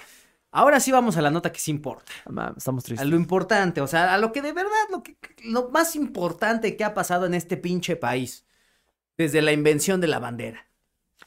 Ahora 0.51 0.81
sí 0.81 0.91
vamos 0.91 1.17
a 1.17 1.23
la 1.23 1.31
nota 1.31 1.53
que 1.53 1.61
sí 1.61 1.71
importa. 1.71 2.11
Estamos 2.57 2.83
A 2.83 2.87
tristes. 2.87 3.07
lo 3.09 3.15
importante, 3.17 3.81
o 3.81 3.87
sea, 3.87 4.13
a 4.15 4.19
lo 4.19 4.33
que 4.33 4.43
de 4.43 4.53
verdad, 4.53 4.73
lo 4.91 5.03
que, 5.05 5.17
lo 5.45 5.69
más 5.71 5.95
importante 5.95 6.75
que 6.77 6.83
ha 6.85 6.93
pasado 6.95 7.27
en 7.27 7.35
este 7.35 7.57
pinche 7.57 7.95
país. 7.97 8.47
Desde 9.17 9.43
la 9.43 9.53
invención 9.53 10.01
de 10.01 10.07
la 10.09 10.19
bandera. 10.21 10.68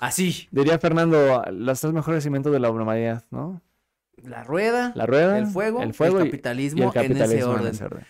Así. 0.01 0.47
Diría 0.51 0.77
Fernando, 0.79 1.43
los 1.51 1.79
tres 1.79 1.93
mejores 1.93 2.23
cimientos 2.23 2.51
de 2.51 2.59
la 2.59 2.69
humanidad, 2.69 3.23
¿no? 3.31 3.61
La 4.23 4.43
rueda, 4.43 4.91
La 4.95 5.05
rueda, 5.05 5.37
el 5.37 5.47
fuego, 5.47 5.81
el 5.81 5.93
fuego 5.93 6.19
el 6.19 6.25
capitalismo, 6.25 6.79
y 6.79 6.81
el 6.81 6.87
en 6.87 6.91
ese 6.91 7.07
capitalismo 7.07 7.51
en 7.53 7.57
orden. 7.59 7.71
ese 7.73 7.85
orden. 7.85 8.05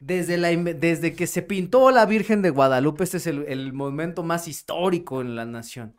Desde, 0.00 0.36
la, 0.38 0.48
desde 0.50 1.12
que 1.14 1.26
se 1.26 1.42
pintó 1.42 1.90
la 1.90 2.06
Virgen 2.06 2.40
de 2.40 2.50
Guadalupe, 2.50 3.02
este 3.04 3.16
es 3.18 3.26
el, 3.26 3.44
el 3.48 3.72
momento 3.72 4.22
más 4.22 4.46
histórico 4.48 5.20
en 5.20 5.34
la 5.36 5.44
nación. 5.44 5.94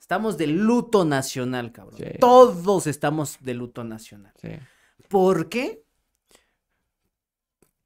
Estamos 0.00 0.36
de 0.38 0.46
luto 0.46 1.04
nacional, 1.04 1.70
cabrón. 1.70 1.98
Sí. 1.98 2.04
Todos 2.18 2.86
estamos 2.86 3.36
de 3.40 3.54
luto 3.54 3.84
nacional. 3.84 4.32
Sí. 4.40 4.48
¿Por 5.08 5.48
qué? 5.50 5.84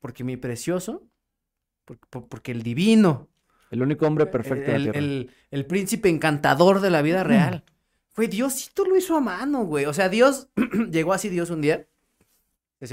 Porque 0.01 0.25
mi 0.25 0.37
precioso, 0.37 1.03
por- 1.85 1.99
por- 2.11 2.29
porque 2.29 2.53
el 2.53 2.63
divino, 2.63 3.29
El 3.71 3.83
único 3.83 4.07
hombre 4.07 4.27
perfecto 4.27 4.71
en 4.71 4.77
el, 4.77 4.85
la 4.87 4.93
tierra. 4.93 5.07
el- 5.07 5.31
el 5.51 5.67
príncipe 5.67 6.09
encantador 6.09 6.81
de 6.81 6.91
la 6.91 7.03
vida 7.03 7.25
real. 7.25 7.65
Fue 8.13 8.29
Diosito 8.29 8.85
lo 8.85 8.97
hizo 8.97 9.17
a 9.17 9.21
mano, 9.21 9.65
güey. 9.65 9.85
O 9.87 9.93
sea, 9.93 10.09
Dios 10.09 10.49
llegó 10.91 11.13
así 11.13 11.29
Dios 11.29 11.51
un 11.51 11.61
día. 11.61 11.87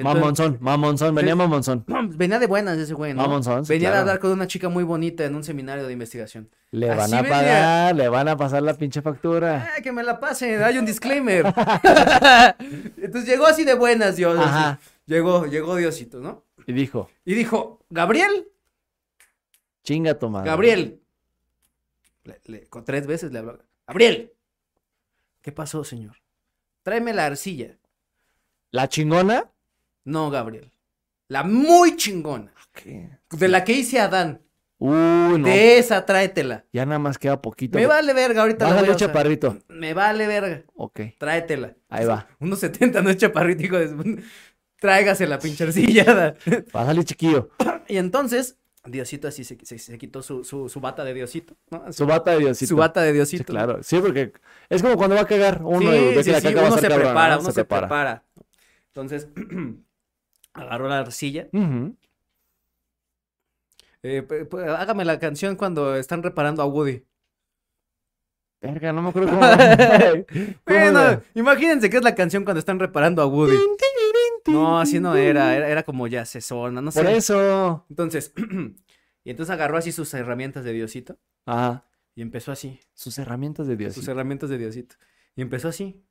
Mamonzón, 0.02 0.58
mamonzón, 0.62 1.14
venía 1.14 1.36
mamonzón. 1.36 1.84
Venía 2.16 2.40
de 2.40 2.48
buenas 2.48 2.78
ese 2.78 2.94
güey, 2.94 3.14
¿no? 3.14 3.22
Mamonzón, 3.24 3.66
sí, 3.66 3.74
Venía 3.74 3.90
de 3.90 3.94
claro. 3.94 4.02
hablar 4.02 4.20
con 4.20 4.32
una 4.32 4.48
chica 4.48 4.70
muy 4.70 4.86
bonita 4.86 5.26
en 5.26 5.36
un 5.36 5.44
seminario 5.44 5.86
de 5.86 5.92
investigación. 5.92 6.50
Le 6.72 6.88
van 6.88 7.14
a 7.14 7.22
venía. 7.22 7.30
pagar, 7.38 7.96
le 7.96 8.08
van 8.08 8.28
a 8.30 8.38
pasar 8.38 8.64
la 8.64 8.74
pinche 8.76 9.02
factura. 9.02 9.74
Ah, 9.78 9.82
que 9.82 9.92
me 9.92 10.02
la 10.02 10.22
pasen, 10.22 10.64
hay 10.64 10.78
un 10.78 10.86
disclaimer. 10.86 11.46
Entonces 12.98 13.26
llegó 13.30 13.46
así 13.46 13.66
de 13.66 13.74
buenas 13.76 14.16
Dios. 14.16 14.38
así. 14.40 14.48
Ajá. 14.48 14.80
Llegó, 15.06 15.46
llegó 15.48 15.76
Diosito, 15.76 16.20
¿no? 16.22 16.46
Y 16.66 16.72
dijo, 16.72 17.10
Y 17.26 17.34
dijo, 17.34 17.84
Gabriel, 17.90 18.48
chinga 19.84 20.18
tu 20.18 20.30
madre. 20.30 20.50
Gabriel. 20.50 21.02
Le- 22.24 22.40
le- 22.46 22.68
con 22.68 22.86
tres 22.86 23.06
veces 23.08 23.32
le 23.32 23.40
habló. 23.40 23.60
Gabriel. 23.88 24.32
¿Qué 25.42 25.52
pasó, 25.52 25.84
señor? 25.84 26.16
Tráeme 26.84 27.14
la 27.14 27.26
arcilla. 27.26 27.78
¿La 28.72 28.88
chingona? 28.88 29.52
No, 30.06 30.30
Gabriel. 30.30 30.72
La 31.28 31.44
muy 31.44 31.96
chingona. 31.98 32.54
¿Qué? 32.74 33.10
De 33.32 33.48
la 33.48 33.64
que 33.64 33.74
hice 33.74 34.00
Adán. 34.00 34.42
Uy, 34.78 35.40
no. 35.40 35.48
De 35.48 35.78
esa, 35.78 36.06
tráetela. 36.06 36.66
Ya 36.74 36.86
nada 36.86 37.00
más 37.00 37.18
queda 37.18 37.42
poquito. 37.42 37.78
Me 37.78 37.86
vale 37.86 38.14
verga, 38.14 38.42
ahorita 38.42 38.66
la 38.66 38.70
voy 38.72 38.76
Bájale, 38.76 38.92
a 38.92 38.96
usar. 38.96 39.08
chaparrito. 39.10 39.58
Me 39.70 39.94
vale 39.94 40.28
verga. 40.28 40.64
Ok. 40.76 41.00
Tráetela. 41.18 41.76
Ahí 41.90 42.06
va. 42.06 42.28
Unos 42.40 42.60
70, 42.60 43.02
no 43.02 43.10
es 43.10 43.18
chaparrito, 43.18 43.64
hijo 43.64 43.78
de 43.78 44.24
Tráigase 44.80 45.26
la 45.28 45.40
pinche 45.40 45.64
arcilla. 45.64 46.36
Bájale, 46.74 47.04
chiquillo. 47.06 47.50
Y 47.88 47.96
entonces, 47.98 48.58
Diosito 48.86 49.28
así 49.30 49.44
se, 49.46 49.58
se- 49.66 49.80
se 49.80 49.98
quitó 49.98 50.22
su, 50.22 50.44
su, 50.44 50.68
su 50.68 50.80
bata 50.82 51.04
de 51.06 51.14
Diosito. 51.14 51.56
¿no? 51.72 51.92
Su 51.94 52.06
bata 52.06 52.32
de 52.32 52.40
Diosito. 52.40 52.70
Su 52.70 52.76
bata 52.76 53.02
de 53.02 53.10
Sí, 53.10 53.14
Diosito. 53.14 53.46
claro. 53.46 53.82
Sí, 53.82 54.00
porque 54.00 54.34
es 54.70 54.82
como 54.82 54.98
cuando 54.98 55.16
va 55.16 55.22
a 55.22 55.28
cagar 55.28 55.62
uno 55.64 55.80
Sí, 55.92 55.98
y 55.98 56.08
ve 56.10 56.14
que 56.16 56.24
sí, 56.24 56.32
la 56.32 56.42
sí, 56.42 56.48
caca 56.48 56.62
va 56.62 56.68
a 56.68 56.72
uno 56.72 56.82
se 56.82 56.88
prepara, 56.90 57.36
¿no? 57.36 57.42
uno 57.42 57.52
se, 57.52 57.66
prepara. 57.66 58.24
Entonces, 58.88 59.30
agarró 60.54 60.90
la 60.90 61.00
arcilla. 61.00 61.48
Eh, 64.04 64.28
hágame 64.78 65.06
la 65.06 65.18
canción 65.18 65.56
cuando 65.56 65.96
están 65.96 66.22
reparando 66.24 66.62
a 66.62 66.66
Woody. 66.66 67.04
Verga, 68.62 68.92
no 68.94 69.02
me 69.02 69.10
acuerdo 69.10 69.30
cómo. 69.32 69.42
¿Cómo 69.42 70.26
Bueno, 70.66 71.22
imagínense 71.36 71.90
que 71.90 71.98
es 71.98 72.04
la 72.04 72.16
canción 72.16 72.44
cuando 72.44 72.60
están 72.60 72.80
reparando 72.80 73.22
a 73.22 73.26
Woody. 73.28 73.56
No, 74.52 74.80
así 74.80 75.00
no 75.00 75.16
era, 75.16 75.56
era, 75.56 75.70
era 75.70 75.84
como 75.84 76.08
ya 76.08 76.26
sesona, 76.26 76.82
no 76.82 76.92
sé. 76.92 77.02
Por 77.02 77.10
eso. 77.12 77.86
Entonces, 77.90 78.34
y 79.24 79.30
entonces 79.30 79.54
agarró 79.54 79.78
así 79.78 79.92
sus 79.92 80.14
herramientas 80.14 80.64
de 80.66 80.74
Diosito 80.74 81.18
Ajá. 81.46 81.86
y 82.16 82.22
empezó 82.22 82.52
así, 82.52 82.80
Sus 82.94 83.18
herramientas 83.20 83.68
de 83.68 83.78
Dios. 83.78 83.94
sus 83.94 84.08
herramientas 84.08 84.50
de 84.50 84.58
Diosito. 84.58 84.96
Y 85.36 85.42
empezó 85.42 85.68
así. 85.70 86.04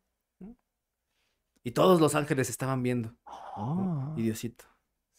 Y 1.64 1.70
todos 1.72 2.00
los 2.00 2.14
ángeles 2.14 2.50
estaban 2.50 2.82
viendo. 2.82 3.10
¿no? 3.10 3.22
Ah. 3.56 4.14
Y 4.16 4.22
Diosito. 4.22 4.64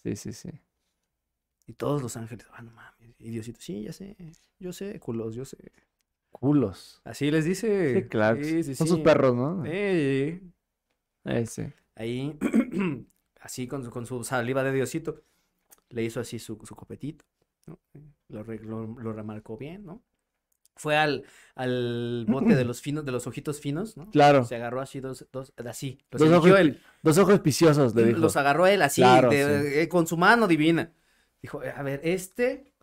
Sí, 0.04 0.16
sí, 0.16 0.34
sí. 0.34 0.50
Y 1.66 1.74
todos 1.74 2.02
los 2.02 2.18
ángeles, 2.18 2.46
ah, 2.52 2.62
no 2.62 2.72
mames. 2.72 3.16
Y 3.20 3.30
Diosito, 3.30 3.60
sí, 3.62 3.84
ya 3.84 3.94
sé, 3.94 4.18
yo 4.60 4.74
sé, 4.74 5.00
culos, 5.00 5.34
yo 5.36 5.46
sé. 5.46 5.58
Culos. 6.32 7.02
Así 7.06 7.32
les 7.32 7.46
dice. 7.46 7.94
Sí, 8.02 8.10
claro. 8.10 8.44
Sí, 8.44 8.64
sí, 8.64 8.76
Son 8.76 8.88
sí. 8.88 8.94
sus 8.94 9.00
perros, 9.02 9.36
¿no? 9.36 9.64
Eh, 9.66 10.42
Eh, 11.26 11.46
sí. 11.46 11.64
Ahí, 11.96 12.38
así 13.42 13.68
con 13.68 13.84
su, 13.84 13.92
con 13.92 14.06
su 14.06 14.24
saliva 14.24 14.64
de 14.64 14.72
Diosito, 14.72 15.22
le 15.90 16.04
hizo 16.04 16.20
así 16.20 16.40
su, 16.40 16.60
su 16.66 16.76
copetito, 16.76 17.26
¿no? 17.68 17.80
Lo, 18.30 18.44
lo, 18.44 18.88
lo 19.00 19.14
remarcó 19.14 19.58
bien, 19.58 19.86
¿no? 19.86 20.02
Fue 20.76 20.98
al, 20.98 21.24
al 21.54 22.26
bote 22.28 22.56
de 22.56 22.66
los 22.66 22.82
finos, 22.82 23.06
de 23.06 23.12
los 23.12 23.28
ojitos 23.28 23.60
finos, 23.60 23.96
¿no? 23.96 24.10
Claro. 24.10 24.44
Se 24.44 24.56
agarró 24.56 24.82
así 24.82 25.00
dos, 25.00 25.28
dos, 25.32 25.54
así. 25.66 26.00
Los 26.12 26.22
Dos 26.22 26.32
ojos, 26.32 26.60
él. 26.60 26.82
dos 27.04 27.18
ojos 27.20 27.42
le 27.96 28.04
dijo. 28.06 28.20
Los 28.20 28.36
agarró 28.38 28.66
él 28.66 28.82
así, 28.82 29.02
Claro, 29.02 29.30
de- 29.30 29.84
eh, 29.84 29.88
con 29.88 30.08
su 30.08 30.18
mano 30.18 30.48
divina. 30.48 30.92
Dijo, 31.44 31.62
a 31.62 31.84
ver, 31.84 32.02
este 32.04 32.74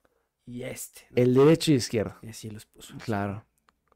y 0.47 0.63
este. 0.63 1.01
¿no? 1.11 1.23
El 1.23 1.35
derecho 1.35 1.73
y 1.73 1.77
izquierdo. 1.77 2.15
Y 2.23 2.29
así 2.29 2.49
los 2.51 2.65
puso. 2.67 2.95
Claro. 3.05 3.45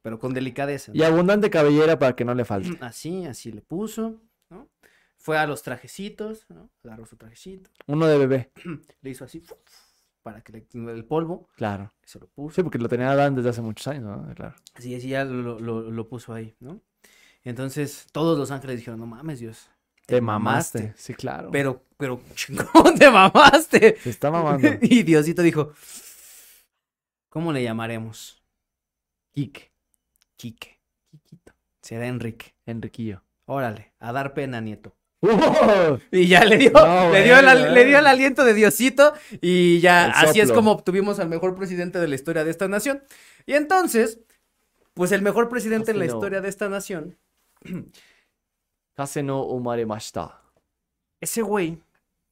Pero 0.03 0.19
con 0.19 0.35
delicadeza. 0.35 0.91
¿no? 0.93 0.99
Y 0.99 1.03
abundante 1.05 1.49
cabellera 1.49 1.99
para 1.99 2.17
que 2.17 2.25
no 2.25 2.35
le 2.35 2.45
falte. 2.45 2.77
Así, 2.81 3.25
así 3.27 3.53
le 3.53 3.61
puso, 3.63 4.21
¿no? 4.51 4.69
Fue 5.25 5.39
a 5.39 5.47
los 5.47 5.63
trajecitos, 5.63 6.45
¿no? 6.51 6.69
Agarró 6.85 7.07
su 7.07 7.17
trajecito, 7.17 7.71
Uno 7.87 8.07
de 8.07 8.19
bebé. 8.19 8.53
le 9.01 9.09
hizo 9.11 9.25
así, 9.25 9.43
para 10.23 10.43
que 10.43 10.53
le, 10.53 10.67
el 10.93 11.05
polvo, 11.07 11.49
Claro. 11.57 11.95
se 12.05 12.19
lo 12.21 12.27
puso. 12.29 12.57
Sí, 12.57 12.63
porque 12.63 12.77
lo 12.79 12.89
tenía 12.91 13.11
Adán 13.11 13.35
desde 13.35 13.49
hace 13.49 13.63
muchos 13.63 13.87
años, 13.89 14.05
¿no? 14.05 14.35
Claro. 14.35 14.55
Así, 14.75 14.95
así 14.95 15.09
ya 15.09 15.25
lo, 15.25 15.59
lo- 15.59 15.91
lo 15.91 16.09
puso 16.09 16.35
ahí, 16.35 16.55
¿no? 16.61 16.83
Entonces, 17.43 18.07
todos 18.13 18.39
los 18.39 18.51
ángeles 18.51 18.77
dijeron, 18.77 19.01
no 19.01 19.07
mames, 19.07 19.39
Dios. 19.41 19.71
Te 20.07 20.21
mamaste. 20.21 20.93
Sí, 20.97 21.15
claro. 21.15 21.51
Pero, 21.51 21.83
pero, 21.97 22.21
chingón, 22.35 22.99
te 22.99 23.11
mamaste. 23.11 23.97
Se 24.01 24.11
está 24.11 24.31
mamando. 24.31 24.69
Y 24.83 25.03
Diosito 25.05 25.41
dijo, 25.41 25.73
¿Cómo 27.31 27.51
le 27.53 27.63
llamaremos? 27.63 28.43
Quique. 29.33 29.73
Quique. 30.37 30.81
Será 31.83 32.07
Enrique. 32.07 32.55
Enriquillo. 32.67 33.23
Órale, 33.47 33.93
a 33.99 34.13
dar 34.13 34.33
pena, 34.35 34.61
nieto. 34.61 34.95
Y 36.11 36.27
ya 36.29 36.45
le 36.45 36.57
dio, 36.59 36.71
No, 36.73 37.11
le, 37.13 37.23
dio 37.25 37.41
le 37.43 37.85
dio 37.85 37.99
el 37.99 38.07
aliento 38.07 38.45
de 38.45 38.55
Diosito 38.55 39.13
y 39.41 39.81
ya 39.81 40.07
así 40.07 40.41
es 40.41 40.53
como 40.53 40.73
obtuvimos 40.73 41.19
al 41.21 41.29
mejor 41.29 41.55
presidente 41.55 41.99
de 41.99 42.09
la 42.09 42.15
historia 42.15 42.45
de 42.45 42.51
esta 42.51 42.69
nación. 42.69 43.03
Y 43.47 43.55
entonces, 43.55 44.21
pues 44.95 45.13
el 45.13 45.23
mejor 45.23 45.49
presidente 45.49 45.91
en 45.91 45.99
la 45.99 46.07
historia 46.07 46.41
de 46.41 46.49
esta 46.49 46.69
nación, 46.69 47.17
no 49.25 49.43
umaremashita. 49.45 50.41
ese 51.21 51.43
güey, 51.43 51.79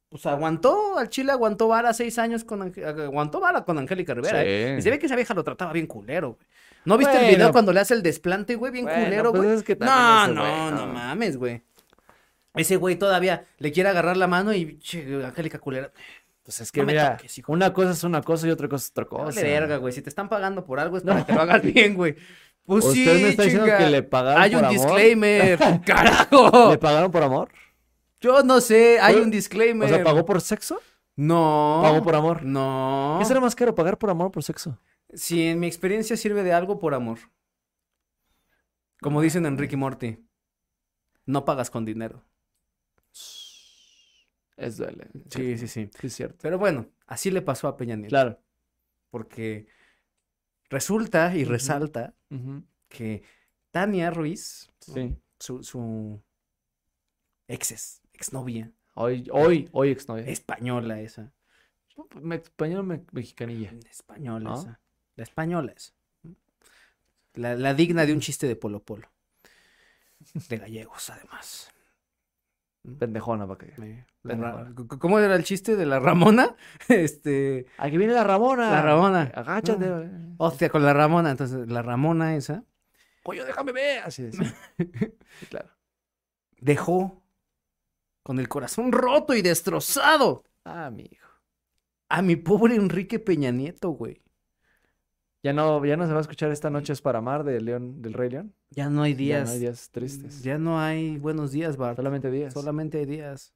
pues 0.08 0.26
aguantó, 0.26 0.98
al 0.98 1.08
Chile 1.08 1.32
aguantó 1.32 1.68
vara 1.68 1.92
seis 1.94 2.18
años 2.18 2.44
con, 2.44 2.60
Ange- 2.60 2.84
aguantó 2.84 3.40
vara 3.40 3.64
con 3.64 3.78
Angélica 3.78 4.14
Rivera, 4.14 4.44
¿eh? 4.44 4.76
Y 4.78 4.82
se 4.82 4.90
ve 4.90 4.98
que 4.98 5.06
esa 5.06 5.16
vieja 5.16 5.34
lo 5.34 5.42
trataba 5.42 5.72
bien 5.72 5.86
culero, 5.86 6.34
güey. 6.34 6.46
¿No 6.84 6.98
viste 6.98 7.16
el 7.28 7.36
video 7.36 7.52
cuando 7.52 7.72
le 7.72 7.78
hace 7.80 7.94
el 7.94 8.02
desplante, 8.02 8.56
güey? 8.56 8.72
Bien 8.72 8.84
Bueno, 8.84 9.04
culero, 9.04 9.30
pues 9.30 9.42
güey. 9.44 9.54
es 9.56 9.62
que 9.62 9.76
también 9.76 10.34
no, 10.34 10.44
no, 10.44 10.70
no 10.72 10.86
no. 10.86 10.92
mames, 10.92 11.36
güey. 11.36 11.62
Ese 12.54 12.76
güey 12.76 12.96
todavía 12.96 13.46
le 13.58 13.72
quiere 13.72 13.88
agarrar 13.88 14.16
la 14.16 14.26
mano 14.26 14.52
y, 14.52 14.78
che, 14.78 15.24
Angélica 15.24 15.58
culera. 15.58 15.90
Pues 16.42 16.60
es 16.60 16.72
que 16.72 16.80
No 16.80 16.86
mira, 16.86 17.16
toques, 17.16 17.40
una 17.46 17.72
cosa 17.72 17.90
es 17.92 18.04
una 18.04 18.20
cosa 18.22 18.46
y 18.48 18.50
otra 18.50 18.68
cosa 18.68 18.84
es 18.84 18.90
otra 18.90 19.04
cosa. 19.04 19.24
Vale 19.24 19.42
verga, 19.42 19.76
güey. 19.76 19.92
Si 19.92 20.02
te 20.02 20.08
están 20.08 20.28
pagando 20.28 20.64
por 20.64 20.80
algo 20.80 20.96
es 20.96 21.02
para 21.02 21.24
que 21.24 21.32
lo 21.32 21.40
hagas 21.40 21.62
bien, 21.62 21.94
güey. 21.94 22.16
Pues 22.64 22.84
Usted 22.84 23.16
sí, 23.16 23.22
me 23.22 23.28
está 23.30 23.42
diciendo 23.44 23.66
que 23.76 23.86
le 23.86 24.02
pagaron 24.02 24.42
Hay 24.42 24.50
por 24.50 24.58
un 24.60 24.64
amor. 24.66 24.74
disclaimer. 24.78 25.58
¡Carajo! 25.86 26.70
¿Le 26.70 26.78
pagaron 26.78 27.10
por 27.10 27.22
amor? 27.22 27.48
Yo 28.20 28.42
no 28.42 28.60
sé, 28.60 29.00
hay 29.00 29.16
un 29.16 29.30
disclaimer. 29.30 29.90
O 29.90 29.94
sea, 29.94 30.04
¿pagó 30.04 30.24
por 30.24 30.40
sexo? 30.40 30.80
No. 31.16 31.80
¿Pagó 31.82 32.02
por 32.02 32.14
amor? 32.14 32.42
No. 32.44 33.16
¿Qué 33.18 33.24
será 33.24 33.40
más 33.40 33.54
caro, 33.54 33.74
pagar 33.74 33.98
por 33.98 34.10
amor 34.10 34.28
o 34.28 34.30
por 34.32 34.42
sexo? 34.42 34.78
Si 35.12 35.46
en 35.48 35.58
mi 35.60 35.66
experiencia 35.66 36.16
sirve 36.16 36.42
de 36.42 36.52
algo 36.52 36.78
por 36.78 36.94
amor. 36.94 37.18
Como 39.00 39.20
dicen 39.20 39.44
en 39.46 39.58
Ricky 39.58 39.76
Morty. 39.76 40.18
No 41.26 41.44
pagas 41.44 41.70
con 41.70 41.84
dinero. 41.84 42.22
Es 44.66 44.76
duele. 44.76 45.08
Sí, 45.30 45.58
sí, 45.58 45.68
sí. 45.68 45.90
Sí, 46.00 46.06
es 46.06 46.14
cierto. 46.14 46.38
Pero 46.42 46.58
bueno, 46.58 46.88
así 47.06 47.30
le 47.30 47.42
pasó 47.42 47.68
a 47.68 47.76
Peña 47.76 47.96
Nieto. 47.96 48.10
Claro. 48.10 48.40
Porque 49.10 49.66
resulta 50.70 51.34
y 51.36 51.44
resalta 51.44 52.14
que 52.88 53.22
Tania 53.70 54.10
Ruiz, 54.10 54.70
Sí. 54.80 55.16
su, 55.38 55.62
su 55.62 56.22
ex, 57.48 58.00
exnovia, 58.12 58.72
Hoy, 58.94 59.26
hoy, 59.32 59.68
hoy 59.72 59.90
exnovia. 59.90 60.24
española 60.26 61.00
esa. 61.00 61.32
Me 62.20 62.36
español 62.36 62.84
me- 62.84 63.04
mexicanilla. 63.12 63.72
Española 63.90 64.54
esa. 64.54 64.80
La 65.16 65.22
española 65.24 65.72
esa. 65.76 65.92
La, 67.34 67.54
la 67.54 67.74
digna 67.74 68.04
de 68.06 68.12
un 68.12 68.20
chiste 68.26 68.46
de 68.46 68.56
Polo 68.56 68.82
Polo. 68.82 69.08
De 70.48 70.56
gallegos, 70.56 71.10
además. 71.10 71.70
Pendejona 72.98 73.46
para 73.46 73.58
que. 73.58 73.66
Eh, 73.80 74.04
Pendejona. 74.22 74.74
¿Cómo 74.98 75.18
era 75.18 75.36
el 75.36 75.44
chiste 75.44 75.76
de 75.76 75.86
la 75.86 76.00
Ramona? 76.00 76.56
Este. 76.88 77.66
Aquí 77.78 77.96
viene 77.96 78.12
la 78.14 78.24
Ramona. 78.24 78.70
La 78.70 78.82
Ramona. 78.82 79.30
Agáchate. 79.34 79.86
Ah. 79.86 79.98
güey. 79.98 80.08
Hostia, 80.38 80.68
con 80.68 80.82
la 80.84 80.92
Ramona. 80.92 81.30
Entonces, 81.30 81.68
la 81.68 81.82
Ramona 81.82 82.34
esa 82.36 82.64
Pollo, 83.22 83.44
déjame 83.44 83.72
ver. 83.72 84.02
Así. 84.04 84.30
Sí, 85.38 85.46
claro. 85.48 85.68
dejó 86.58 87.22
con 88.24 88.38
el 88.38 88.48
corazón 88.48 88.92
roto 88.92 89.34
y 89.34 89.42
destrozado 89.42 90.44
Ah, 90.64 90.90
mi 90.90 91.04
hijo. 91.10 91.28
a 92.08 92.22
mi 92.22 92.36
pobre 92.36 92.74
Enrique 92.76 93.18
Peña 93.18 93.50
Nieto, 93.52 93.90
güey. 93.90 94.22
Ya 95.42 95.52
no, 95.52 95.84
ya 95.84 95.96
no 95.96 96.06
se 96.06 96.12
va 96.12 96.18
a 96.18 96.20
escuchar 96.20 96.52
esta 96.52 96.70
noche 96.70 96.92
es 96.92 97.00
para 97.02 97.18
amar 97.18 97.42
del 97.42 97.64
León, 97.64 98.00
del 98.00 98.12
Rey 98.12 98.30
León. 98.30 98.54
Ya 98.70 98.88
no 98.88 99.02
hay 99.02 99.12
Ya 99.12 99.18
días. 99.18 99.48
no 99.48 99.52
hay 99.54 99.58
días 99.58 99.90
tristes. 99.90 100.42
Ya 100.42 100.56
no 100.58 100.78
hay 100.80 101.18
buenos 101.18 101.50
días, 101.50 101.76
Bart. 101.76 101.96
Solamente 101.96 102.30
días. 102.30 102.52
Solamente 102.54 102.98
hay 102.98 103.06
días. 103.06 103.52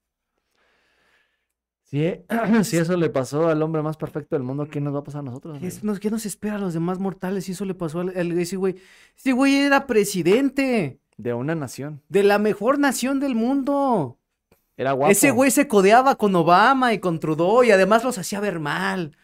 Si, 1.84 2.02
si 2.64 2.76
eso 2.76 2.96
le 2.96 3.08
pasó 3.10 3.48
al 3.48 3.62
hombre 3.62 3.82
más 3.82 3.96
perfecto 3.96 4.34
del 4.34 4.42
mundo, 4.42 4.66
¿qué 4.68 4.80
nos 4.80 4.92
va 4.94 4.98
a 4.98 5.04
pasar 5.04 5.20
a 5.20 5.22
nosotros? 5.22 5.58
¿Qué, 5.60 5.70
nos, 5.82 6.00
qué 6.00 6.10
nos 6.10 6.26
espera 6.26 6.56
a 6.56 6.58
los 6.58 6.74
demás 6.74 6.98
mortales 6.98 7.44
si 7.44 7.52
eso 7.52 7.64
le 7.64 7.74
pasó 7.74 8.00
al, 8.00 8.08
al- 8.16 8.32
ese 8.38 8.56
güey? 8.56 8.74
Ese 9.16 9.30
güey 9.32 9.54
era 9.54 9.86
presidente 9.86 10.98
De 11.16 11.34
una 11.34 11.54
nación. 11.54 12.02
de 12.08 12.24
la 12.24 12.40
mejor 12.40 12.80
nación 12.80 13.20
del 13.20 13.36
mundo. 13.36 14.18
Era 14.76 14.92
guapo. 14.92 15.10
Ese 15.10 15.30
güey 15.30 15.50
se 15.50 15.66
codeaba 15.68 16.16
con 16.16 16.34
Obama 16.36 16.92
y 16.92 16.98
con 16.98 17.18
Trudeau 17.18 17.64
y 17.64 17.70
además 17.70 18.04
los 18.04 18.18
hacía 18.18 18.40
ver 18.40 18.60
mal. 18.60 19.16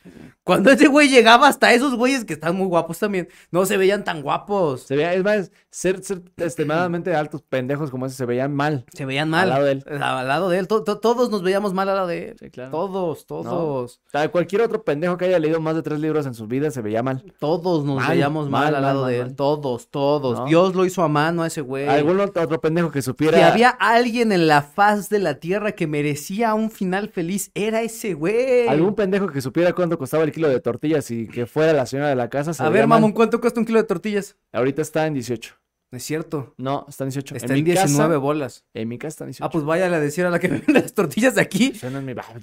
Cuando 0.45 0.73
ese 0.73 0.89
güey 0.89 1.09
llegaba 1.09 1.47
hasta 1.47 1.73
esos 1.73 1.95
güeyes 1.95 2.25
que 2.25 2.33
están 2.33 2.57
muy 2.57 2.67
guapos 2.67 2.99
también, 2.99 3.29
no 3.53 3.65
se 3.65 3.77
veían 3.77 4.03
tan 4.03 4.23
guapos. 4.23 4.83
Se 4.83 4.97
veía, 4.97 5.13
es 5.15 5.23
más, 5.23 5.53
ser, 5.71 6.03
ser 6.03 6.23
extremadamente 6.37 7.15
altos 7.15 7.43
pendejos 7.43 7.91
como 7.93 8.07
ese 8.07 8.17
se 8.17 8.27
veían 8.27 8.53
mal. 8.53 8.85
Se 8.93 9.05
veían 9.05 9.31
mal. 9.31 9.43
Al 9.45 9.49
lado 9.51 9.65
de 9.65 9.73
él. 9.73 9.85
Al 10.03 10.27
lado 10.27 10.49
de 10.49 10.59
él. 10.59 10.67
To- 10.67 10.83
to- 10.83 10.99
todos 10.99 11.31
nos 11.31 11.43
veíamos 11.43 11.75
mal 11.75 11.89
al 11.89 11.95
lado 11.95 12.09
de 12.09 12.31
él. 12.31 12.37
Sí, 12.41 12.51
claro. 12.51 12.71
Todos, 12.73 13.25
todos. 13.27 14.01
O 14.05 14.11
sea, 14.11 14.29
cualquier 14.33 14.63
otro 14.63 14.83
pendejo 14.83 15.17
que 15.17 15.27
haya 15.27 15.39
leído 15.39 15.61
más 15.61 15.77
de 15.77 15.83
tres 15.83 16.01
libros 16.01 16.27
en 16.27 16.35
su 16.35 16.49
vida 16.49 16.73
se 16.73 16.83
veía 16.83 17.05
mal. 17.05 17.23
Todos 17.39 17.85
nos 17.85 17.97
Mal, 17.99 18.09
veíamos 18.11 18.51
mal, 18.51 18.65
mal, 18.65 18.75
al 18.75 18.83
lado 18.83 19.03
mal, 19.03 19.11
de 19.13 19.21
él. 19.21 19.37
Todos, 19.37 19.91
todos. 19.91 20.41
¿No? 20.41 20.47
Dios 20.47 20.75
lo 20.75 20.85
hizo 20.85 21.03
a 21.05 21.09
mano 21.09 21.45
a 21.45 21.47
ese 21.47 21.61
güey. 21.61 21.87
Algún 21.87 22.19
otro, 22.19 22.61
pendejo 22.61 22.91
que 22.91 23.01
supiera. 23.03 23.39
Si 23.39 23.45
había 23.45 23.69
alguien 23.71 24.33
en 24.33 24.49
la 24.49 24.63
faz 24.63 25.09
de 25.09 25.21
la 25.21 25.39
tierra 25.43 25.73
que 25.73 25.89
merecía 25.89 26.55
un 26.55 26.71
final 26.71 27.09
feliz, 27.09 27.51
era 27.55 27.83
ese 27.83 28.15
güey. 28.15 28.69
Algún 28.69 28.95
pendejo 28.95 29.27
que 29.27 29.41
supiera 29.41 29.73
cuánto 29.73 29.99
costaba 29.99 30.23
el 30.23 30.31
kilo 30.31 30.49
de 30.49 30.61
tortillas 30.61 31.11
y 31.11 31.27
que 31.27 31.47
fuera 31.47 31.73
la 31.73 31.85
señora 31.85 32.09
de 32.09 32.15
la 32.17 32.31
casa. 32.31 32.55
Se 32.55 32.63
A 32.63 32.69
ver, 32.69 32.87
mamón, 32.87 33.11
¿cuánto 33.13 33.41
cuesta 33.41 33.59
un 33.59 33.67
kilo 33.67 33.79
de 33.81 33.85
tortillas? 33.89 34.37
Ahorita 34.53 34.81
está 34.83 35.05
en 35.09 35.15
18. 35.15 35.57
No 35.91 35.99
es 35.99 36.05
cierto. 36.05 36.55
No, 36.57 36.87
está 36.89 37.05
en 37.05 37.11
18. 37.11 37.35
Está 37.37 37.55
en, 37.55 37.65
mi 37.65 37.71
casa- 37.75 37.87
19 37.87 38.17
bolas. 38.17 38.65
en 38.73 38.89
mi 38.89 38.97
casa 38.97 39.09
está 39.09 39.25
en 39.25 39.29
18. 39.33 39.45
Ah, 39.45 39.51
pues 39.51 39.65
váyale 39.65 39.97
a 39.97 40.01
decir 40.01 40.25
a 40.25 40.31
la 40.31 40.39
que 40.39 40.49
vende 40.49 40.73
las 40.73 40.95
tortillas 40.95 41.35
de 41.35 41.43
aquí. 41.43 41.73
Eso 41.75 41.91
no 41.91 41.99
es 41.99 42.05
mi. 42.05 42.15
¿Qué? 42.15 42.41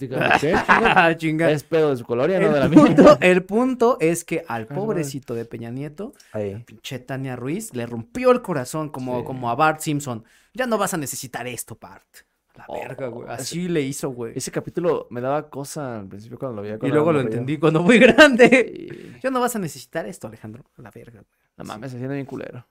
Chinga. 0.69 1.15
Chinga. 1.17 1.49
Es 1.51 1.63
pedo 1.63 1.89
de 1.89 1.97
su 1.97 2.03
colonia, 2.03 2.39
no 2.39 2.51
de 2.53 2.59
la 2.59 2.65
El 2.65 2.71
mía. 2.71 2.83
punto, 2.85 3.17
el 3.21 3.43
punto 3.45 3.97
es 4.01 4.23
que 4.23 4.43
al 4.47 4.67
Ay, 4.69 4.75
pobrecito 4.75 5.33
de 5.33 5.45
Peña 5.45 5.71
Nieto, 5.71 6.13
Ahí. 6.31 6.61
pinche 6.65 6.99
Tania 6.99 7.35
Ruiz, 7.35 7.73
le 7.73 7.87
rompió 7.87 8.29
el 8.31 8.41
corazón 8.43 8.89
como, 8.89 9.19
Sí. 9.21 9.25
como 9.25 9.49
a 9.49 9.55
Bart 9.55 9.79
Simpson. 9.79 10.23
Ya 10.53 10.67
no 10.67 10.77
vas 10.77 10.93
a 10.93 10.97
necesitar 10.97 11.47
esto, 11.47 11.75
Bart. 11.81 12.03
La 12.59 12.65
Oh, 12.67 12.73
verga, 12.73 13.07
güey. 13.07 13.23
ese- 13.33 13.41
Así 13.41 13.67
le 13.69 13.81
hizo, 13.81 14.09
güey. 14.09 14.33
Ese 14.35 14.51
capítulo 14.51 15.07
me 15.11 15.21
daba 15.21 15.49
cosa 15.49 15.99
al 15.99 16.07
principio 16.07 16.37
cuando 16.37 16.57
lo 16.57 16.61
veía. 16.63 16.77
Y 16.81 16.87
luego 16.89 17.13
lo 17.13 17.21
entendí 17.21 17.57
cuando 17.57 17.85
fui 17.85 17.99
grande. 17.99 18.89
Y- 19.15 19.19
Ya 19.21 19.29
no 19.31 19.39
vas 19.39 19.55
a 19.55 19.59
necesitar 19.59 20.05
esto, 20.07 20.27
Alejandro. 20.27 20.65
La 20.77 20.91
verga, 20.91 21.21
güey. 21.21 21.39
No 21.57 21.63
mames, 21.63 21.91
se 21.91 21.97
siente 21.97 22.13
bien 22.15 22.25
culero. 22.25 22.65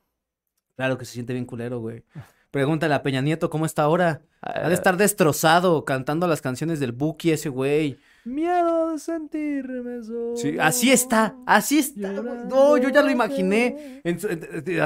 Claro 0.77 0.99
que 0.99 1.05
se 1.07 1.13
siente 1.15 1.33
bien 1.33 1.47
culero, 1.47 1.81
güey. 1.81 2.05
Pregúntale 2.51 2.95
a 2.95 3.03
Peña 3.03 3.21
Nieto 3.21 3.51
cómo 3.51 3.67
está 3.67 3.83
ahora. 3.83 4.23
Ha 4.43 4.65
Ah, 4.65 4.69
de 4.69 4.75
estar 4.75 4.97
destrozado 4.97 5.85
cantando 5.85 6.27
las 6.27 6.41
canciones 6.41 6.81
del 6.81 6.93
Buki 6.93 7.33
ese 7.33 7.49
güey. 7.49 7.99
Miedo 8.29 8.93
de 8.93 8.99
sentirme 8.99 10.03
solo. 10.03 10.37
Sí, 10.37 10.57
así 10.61 10.91
está, 10.93 11.35
así 11.47 11.79
está. 11.79 12.13
No, 12.13 12.77
yo 12.77 12.89
ya 12.91 13.03
lo 13.03 13.11
imaginé. 13.11 14.01
en 14.05 14.21
su- 14.21 14.29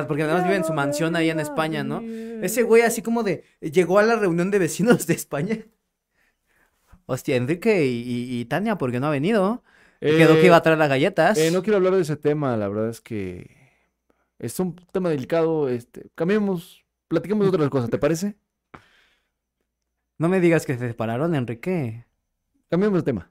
porque 0.06 0.22
además 0.22 0.44
vive 0.44 0.56
en 0.56 0.64
su 0.64 0.72
mansión 0.72 1.16
ahí 1.16 1.30
en 1.30 1.40
España, 1.40 1.82
¿no? 1.82 2.00
Ese 2.42 2.62
güey 2.62 2.82
así 2.82 3.02
como 3.02 3.22
de, 3.22 3.44
llegó 3.60 3.98
a 3.98 4.02
la 4.04 4.16
reunión 4.16 4.50
de 4.50 4.58
vecinos 4.58 5.06
de 5.06 5.14
España. 5.14 5.58
Hostia, 7.06 7.36
Enrique 7.36 7.84
y, 7.86 8.00
y- 8.02 8.40
y 8.40 8.44
Tania, 8.44 8.78
¿por 8.78 8.90
qué 8.92 9.00
no 9.00 9.08
ha 9.08 9.10
venido? 9.10 9.62
Quedó 10.00 10.34
que 10.34 10.46
iba 10.46 10.56
a 10.56 10.62
traer 10.62 10.78
las 10.78 10.88
galletas. 10.88 11.38
Eh, 11.38 11.50
no 11.52 11.62
quiero 11.62 11.76
hablar 11.76 11.94
de 11.94 12.02
ese 12.02 12.16
tema, 12.16 12.56
la 12.56 12.68
verdad 12.68 12.88
es 12.88 13.00
que 13.00 13.50
es 14.38 14.58
un 14.60 14.74
tema 14.92 15.10
delicado. 15.10 15.68
Este, 15.68 16.10
cambiemos, 16.14 16.84
platiquemos 17.08 17.44
de 17.44 17.48
otras 17.50 17.70
cosas, 17.70 17.90
¿te 17.90 17.98
parece? 17.98 18.36
No 20.18 20.28
me 20.28 20.40
digas 20.40 20.66
que 20.66 20.76
se 20.78 20.88
separaron, 20.88 21.34
Enrique. 21.34 22.04
Cambiemos 22.72 23.00
de 23.00 23.02
tema. 23.04 23.30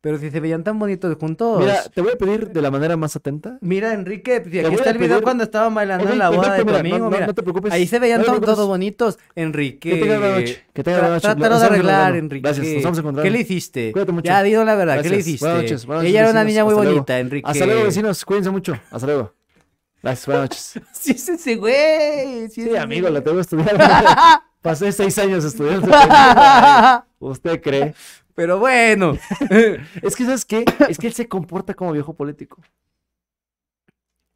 Pero 0.00 0.18
si 0.18 0.28
se 0.32 0.40
veían 0.40 0.64
tan 0.64 0.76
bonitos 0.76 1.16
juntos. 1.20 1.60
Mira, 1.60 1.84
te 1.94 2.00
voy 2.00 2.10
a 2.14 2.16
pedir 2.18 2.50
de 2.50 2.60
la 2.60 2.72
manera 2.72 2.96
más 2.96 3.14
atenta. 3.14 3.58
Mira, 3.60 3.92
Enrique, 3.94 4.40
pues, 4.40 4.64
aquí 4.64 4.74
está 4.74 4.88
a 4.88 4.92
el 4.94 4.98
video 4.98 5.22
cuando 5.22 5.44
estaban 5.44 5.72
bailando 5.72 6.10
en 6.10 6.18
la 6.18 6.30
boda 6.30 6.54
de 6.54 6.64
tu 6.64 6.74
amigo. 6.74 6.98
no, 6.98 7.04
no- 7.04 7.10
mira. 7.10 7.26
no 7.28 7.34
te 7.36 7.42
preocupes. 7.44 7.72
Ahí 7.72 7.86
se 7.86 8.00
veían 8.00 8.22
no 8.26 8.40
todos 8.40 8.66
bonitos, 8.66 9.20
Enrique. 9.36 9.90
Que 9.90 9.96
tengas 10.00 10.18
buena 10.18 10.34
noche. 10.40 10.64
Que 10.72 10.82
tengas 10.82 11.00
buena 11.00 11.14
noche. 11.14 11.28
Trátalo 11.28 11.58
de 11.60 11.64
arreglar. 11.66 12.16
Enrique. 12.16 12.42
Gracias, 12.42 12.66
nos 12.66 12.76
estamos 12.78 12.98
encontrando. 12.98 13.22
¿Qué 13.22 13.30
le 13.30 13.40
hiciste? 13.42 13.92
Cuídate 13.92 14.10
mucho. 14.10 14.24
Ya, 14.26 14.42
digo 14.42 14.64
la 14.64 14.74
verdad, 14.74 15.00
¿qué 15.02 15.10
le 15.10 15.18
hiciste? 15.18 15.46
Buenas 15.46 15.62
noches, 15.62 15.86
buenas 15.86 16.02
noches, 16.02 16.10
Ella 16.10 16.20
era 16.22 16.30
una 16.32 16.42
niña 16.44 16.64
muy 16.64 16.74
luego. 16.74 16.90
bonita, 16.90 17.18
Enrique. 17.20 17.48
Hasta 17.48 17.66
luego, 17.66 17.84
vecinos. 17.84 18.24
Cuídense 18.24 18.50
mucho. 18.50 18.76
Hasta 18.90 19.06
luego. 19.06 19.32
Gracias, 20.02 20.26
buenas 20.26 20.42
noches. 20.42 20.80
Sí, 20.94 21.12
es 21.12 21.28
ese 21.28 21.54
güey. 21.54 22.48
Sí, 22.48 22.64
Sí, 22.64 22.76
amigo, 22.76 23.08
lo 23.08 23.22
tengo 23.22 23.36
que 23.36 23.42
estudiar. 23.42 23.76
Pasé 24.62 24.90
seis 24.92 25.16
años 25.18 25.44
estudiando. 25.44 25.88
¿Usted 27.18 27.60
cree? 27.60 27.94
Pero 28.34 28.58
bueno. 28.58 29.16
Es 30.02 30.16
que, 30.16 30.24
¿sabes 30.24 30.44
qué? 30.44 30.64
Es 30.88 30.98
que 30.98 31.06
él 31.06 31.12
se 31.12 31.28
comporta 31.28 31.74
como 31.74 31.92
viejo 31.92 32.14
político. 32.14 32.60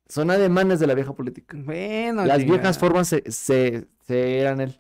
Son 0.09 0.31
ademanes 0.31 0.79
de 0.79 0.87
la 0.87 0.95
vieja 0.95 1.13
política. 1.15 1.57
bueno. 1.59 2.25
Las 2.25 2.45
viejas 2.45 2.79
formas 2.79 3.09
se, 3.09 3.31
se, 3.31 3.89
se 4.07 4.39
eran 4.39 4.61
él. 4.61 4.79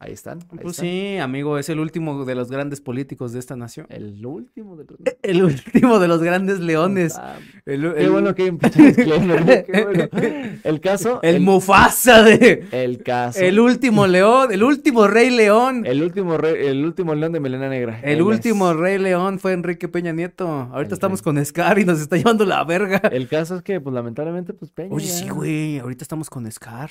Ahí 0.00 0.12
están. 0.12 0.38
ahí 0.52 0.58
Pues 0.62 0.76
están. 0.76 0.86
sí, 0.86 1.18
amigo, 1.18 1.58
es 1.58 1.68
el 1.70 1.80
último 1.80 2.24
de 2.24 2.36
los 2.36 2.52
grandes 2.52 2.80
políticos 2.80 3.32
de 3.32 3.40
esta 3.40 3.56
nación. 3.56 3.86
El 3.88 4.24
último 4.24 4.76
de 4.76 4.84
los... 4.84 4.96
El 5.22 5.42
último 5.42 5.98
de 5.98 6.06
los 6.06 6.22
grandes 6.22 6.60
leones. 6.60 7.16
Ah, 7.18 7.34
El, 7.66 7.94
Qué 7.94 8.08
bueno 8.08 8.32
que 8.32 8.44
hay 8.44 8.48
un. 8.50 8.58
Qué 8.60 9.84
bueno. 9.84 10.08
El 10.62 10.80
caso... 10.80 11.18
el 11.22 11.40
Mufasa 11.40 12.22
de... 12.22 12.68
el 12.70 13.02
caso... 13.02 13.40
El 13.40 13.58
último 13.58 14.06
león, 14.06 14.52
el 14.52 14.62
último 14.62 15.08
rey 15.08 15.30
león. 15.30 15.84
El 15.84 16.02
último, 16.04 16.36
rey- 16.36 16.66
el 16.66 16.84
último 16.84 17.14
león 17.16 17.32
de 17.32 17.40
melena 17.40 17.68
negra. 17.68 18.00
El 18.04 18.18
Él 18.18 18.22
último 18.22 18.70
es. 18.70 18.76
rey 18.76 18.98
león 18.98 19.40
fue 19.40 19.52
Enrique 19.52 19.88
Peña 19.88 20.12
Nieto. 20.12 20.46
Ahorita 20.48 20.90
El 20.90 20.92
estamos 20.92 21.20
rey. 21.20 21.24
con 21.24 21.44
Scar 21.44 21.76
y 21.80 21.84
nos 21.84 21.98
está 22.00 22.16
llevando 22.16 22.44
la 22.44 22.62
verga. 22.64 22.98
El 23.10 23.26
caso 23.26 23.56
es 23.56 23.62
que, 23.62 23.80
pues, 23.80 23.92
lamentablemente, 23.94 24.52
pues, 24.52 24.70
Peña 24.70 24.94
Oye, 24.94 25.06
sí, 25.08 25.28
güey. 25.28 25.78
Ahorita 25.80 26.04
estamos 26.04 26.30
con 26.30 26.48
Scar. 26.52 26.90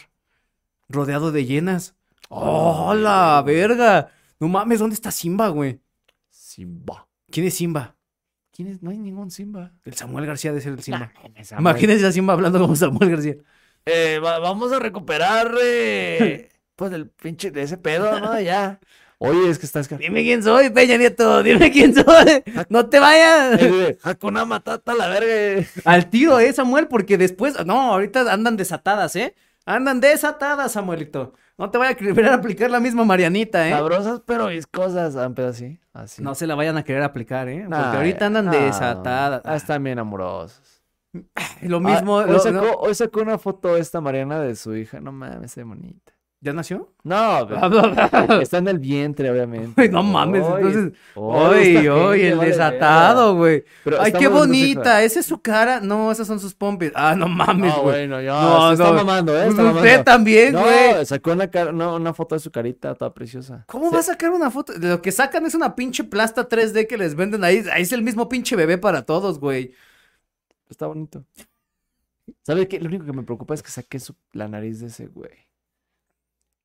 Rodeado 0.90 1.32
de 1.32 1.46
llenas. 1.46 1.96
¡Oh, 2.30 2.94
la 2.96 3.42
verga! 3.46 4.10
No 4.40 4.48
mames, 4.48 4.80
¿dónde 4.80 4.94
está 4.96 5.12
Simba, 5.12 5.48
güey? 5.50 5.80
Simba. 6.30 7.08
¿Quién 7.32 7.48
es 7.48 7.56
Simba? 7.56 7.96
¿Quién 8.52 8.70
es? 8.70 8.82
No 8.82 8.92
hay 8.92 8.98
ningún 8.98 9.32
Simba. 9.32 9.72
El 9.86 9.94
Samuel 9.94 10.26
García 10.26 10.52
de 10.54 10.62
ser 10.62 10.74
el 10.74 10.82
Simba. 10.84 11.12
Imagínate. 11.14 11.56
Imagínense 11.60 12.06
a 12.08 12.12
Simba 12.12 12.34
hablando 12.34 12.60
como 12.60 12.76
Samuel 12.76 13.12
García. 13.12 13.36
Eh, 13.86 14.20
va- 14.24 14.40
vamos 14.40 14.72
a 14.74 14.80
recuperar, 14.80 15.54
eh, 15.64 16.50
pues, 16.76 16.92
el 16.92 17.10
pinche 17.10 17.52
de 17.52 17.64
ese 17.64 17.78
pedo, 17.78 18.20
¿no? 18.20 18.40
Ya. 18.42 18.80
Oye, 19.20 19.50
es 19.50 19.58
que 19.58 19.66
estás... 19.66 19.90
Dime 19.98 20.22
quién 20.24 20.44
soy, 20.44 20.70
Peña 20.70 20.98
Nieto. 20.98 21.42
Dime 21.42 21.72
quién 21.72 21.94
soy. 21.96 22.44
No 22.70 22.88
te 22.88 23.00
vayas. 23.00 23.60
Eh, 23.62 23.98
Hakuna 24.04 24.46
Matata, 24.46 24.94
la 24.94 25.08
verga. 25.08 25.68
Al 25.86 26.10
tiro, 26.12 26.40
eh, 26.40 26.54
Samuel, 26.54 26.88
porque 26.88 27.18
después. 27.18 27.56
No, 27.66 27.94
ahorita 27.94 28.32
andan 28.32 28.58
desatadas, 28.58 29.16
¿eh? 29.16 29.34
Andan 29.66 30.00
desatadas, 30.02 30.72
Samuelito. 30.74 31.34
No 31.58 31.70
te 31.72 31.78
vaya 31.78 31.92
a 31.92 31.96
querer 31.96 32.28
aplicar 32.28 32.70
la 32.70 32.80
misma 32.80 33.04
Marianita, 33.04 33.68
¿eh? 33.68 33.72
Sabrosas, 33.72 34.22
pero 34.26 34.48
viscosas. 34.48 35.16
Ah, 35.16 35.32
pero 35.36 35.48
así, 35.50 35.80
así. 35.94 36.22
No 36.22 36.36
se 36.36 36.46
la 36.48 36.56
vayan 36.56 36.78
a 36.78 36.84
querer 36.84 37.02
aplicar, 37.04 37.48
¿eh? 37.50 37.62
Porque 37.64 37.70
Nah, 37.70 37.96
ahorita 37.98 38.26
andan 38.28 38.52
desatadas. 38.52 39.42
Ah, 39.44 39.56
están 39.56 39.84
bien 39.84 39.98
amorosos. 40.00 40.84
Lo 41.62 41.80
mismo. 41.80 42.20
Ah, 42.20 42.26
hoy, 42.30 42.40
sacó, 42.40 42.52
no- 42.66 42.72
hoy 42.74 42.94
sacó 42.96 43.22
una 43.22 43.38
foto 43.38 43.76
esta 43.78 44.02
Mariana 44.02 44.40
de 44.42 44.56
su 44.56 44.76
hija. 44.76 45.00
No 45.00 45.12
mames, 45.12 45.56
ve 45.56 45.64
bonita. 45.64 46.14
¿Ya 46.40 46.54
nació? 46.54 46.94
No, 47.04 47.48
pero 47.50 48.42
está 48.42 48.60
en 48.60 48.68
el 48.68 48.78
vientre, 48.78 49.32
obviamente. 49.32 49.82
Ay, 49.82 49.90
no 49.90 50.04
mames, 50.04 50.46
entonces. 50.46 50.94
ay, 51.16 51.88
Oye, 51.88 52.30
el 52.30 52.40
desatado, 52.40 53.36
güey. 53.36 53.64
Ay, 54.00 54.12
qué 54.14 54.28
bonita. 54.28 55.02
¿Esa 55.04 55.20
es 55.22 55.26
su 55.26 55.42
cara? 55.42 55.80
No, 55.82 56.12
esas 56.12 56.28
son 56.28 56.40
sus 56.40 56.54
pompis. 56.54 56.92
Ah, 56.94 57.16
no 57.16 57.28
mames, 57.28 57.74
No, 57.76 57.82
güey. 57.82 57.96
bueno, 58.08 58.22
ya. 58.22 58.40
No, 58.40 58.68
se 58.68 58.74
está 58.84 58.94
mamando, 58.94 59.36
¿eh? 59.36 59.48
Está 59.48 59.64
Usted 59.72 60.04
también, 60.04 60.54
güey. 60.54 60.94
No, 60.94 61.06
sacó 61.06 61.32
una, 61.32 61.50
cara- 61.50 61.72
una, 61.72 61.94
una 61.96 62.14
foto 62.14 62.36
de 62.36 62.40
su 62.40 62.52
carita 62.52 62.94
toda 62.94 63.12
preciosa. 63.16 63.64
¿Cómo 63.68 63.92
va 63.92 64.00
a 64.00 64.04
sacar 64.04 64.30
una 64.30 64.52
foto? 64.52 64.74
Lo 64.80 65.02
que 65.02 65.12
sacan 65.12 65.44
es 65.48 65.56
una 65.56 65.74
pinche 65.76 66.04
plasta 66.04 66.48
3D 66.48 66.86
que 66.86 66.98
les 67.00 67.16
venden 67.16 67.44
ahí. 67.44 67.64
Ahí 67.74 67.82
es 67.82 67.92
el 67.94 68.04
mismo 68.04 68.30
pinche 68.30 68.56
bebé 68.56 68.78
para 68.78 69.02
todos, 69.06 69.40
güey. 69.40 69.74
Está 70.70 70.86
bonito. 70.86 71.26
¿Sabe 72.44 72.68
qué? 72.68 72.80
Lo 72.80 72.90
único 72.90 73.06
que 73.06 73.14
me 73.14 73.24
preocupa 73.24 73.56
es 73.56 73.64
que 73.64 73.72
saqué 73.72 74.00
su- 74.00 74.16
la 74.34 74.48
nariz 74.48 74.80
de 74.82 74.88
ese 74.88 75.08
güey. 75.08 75.47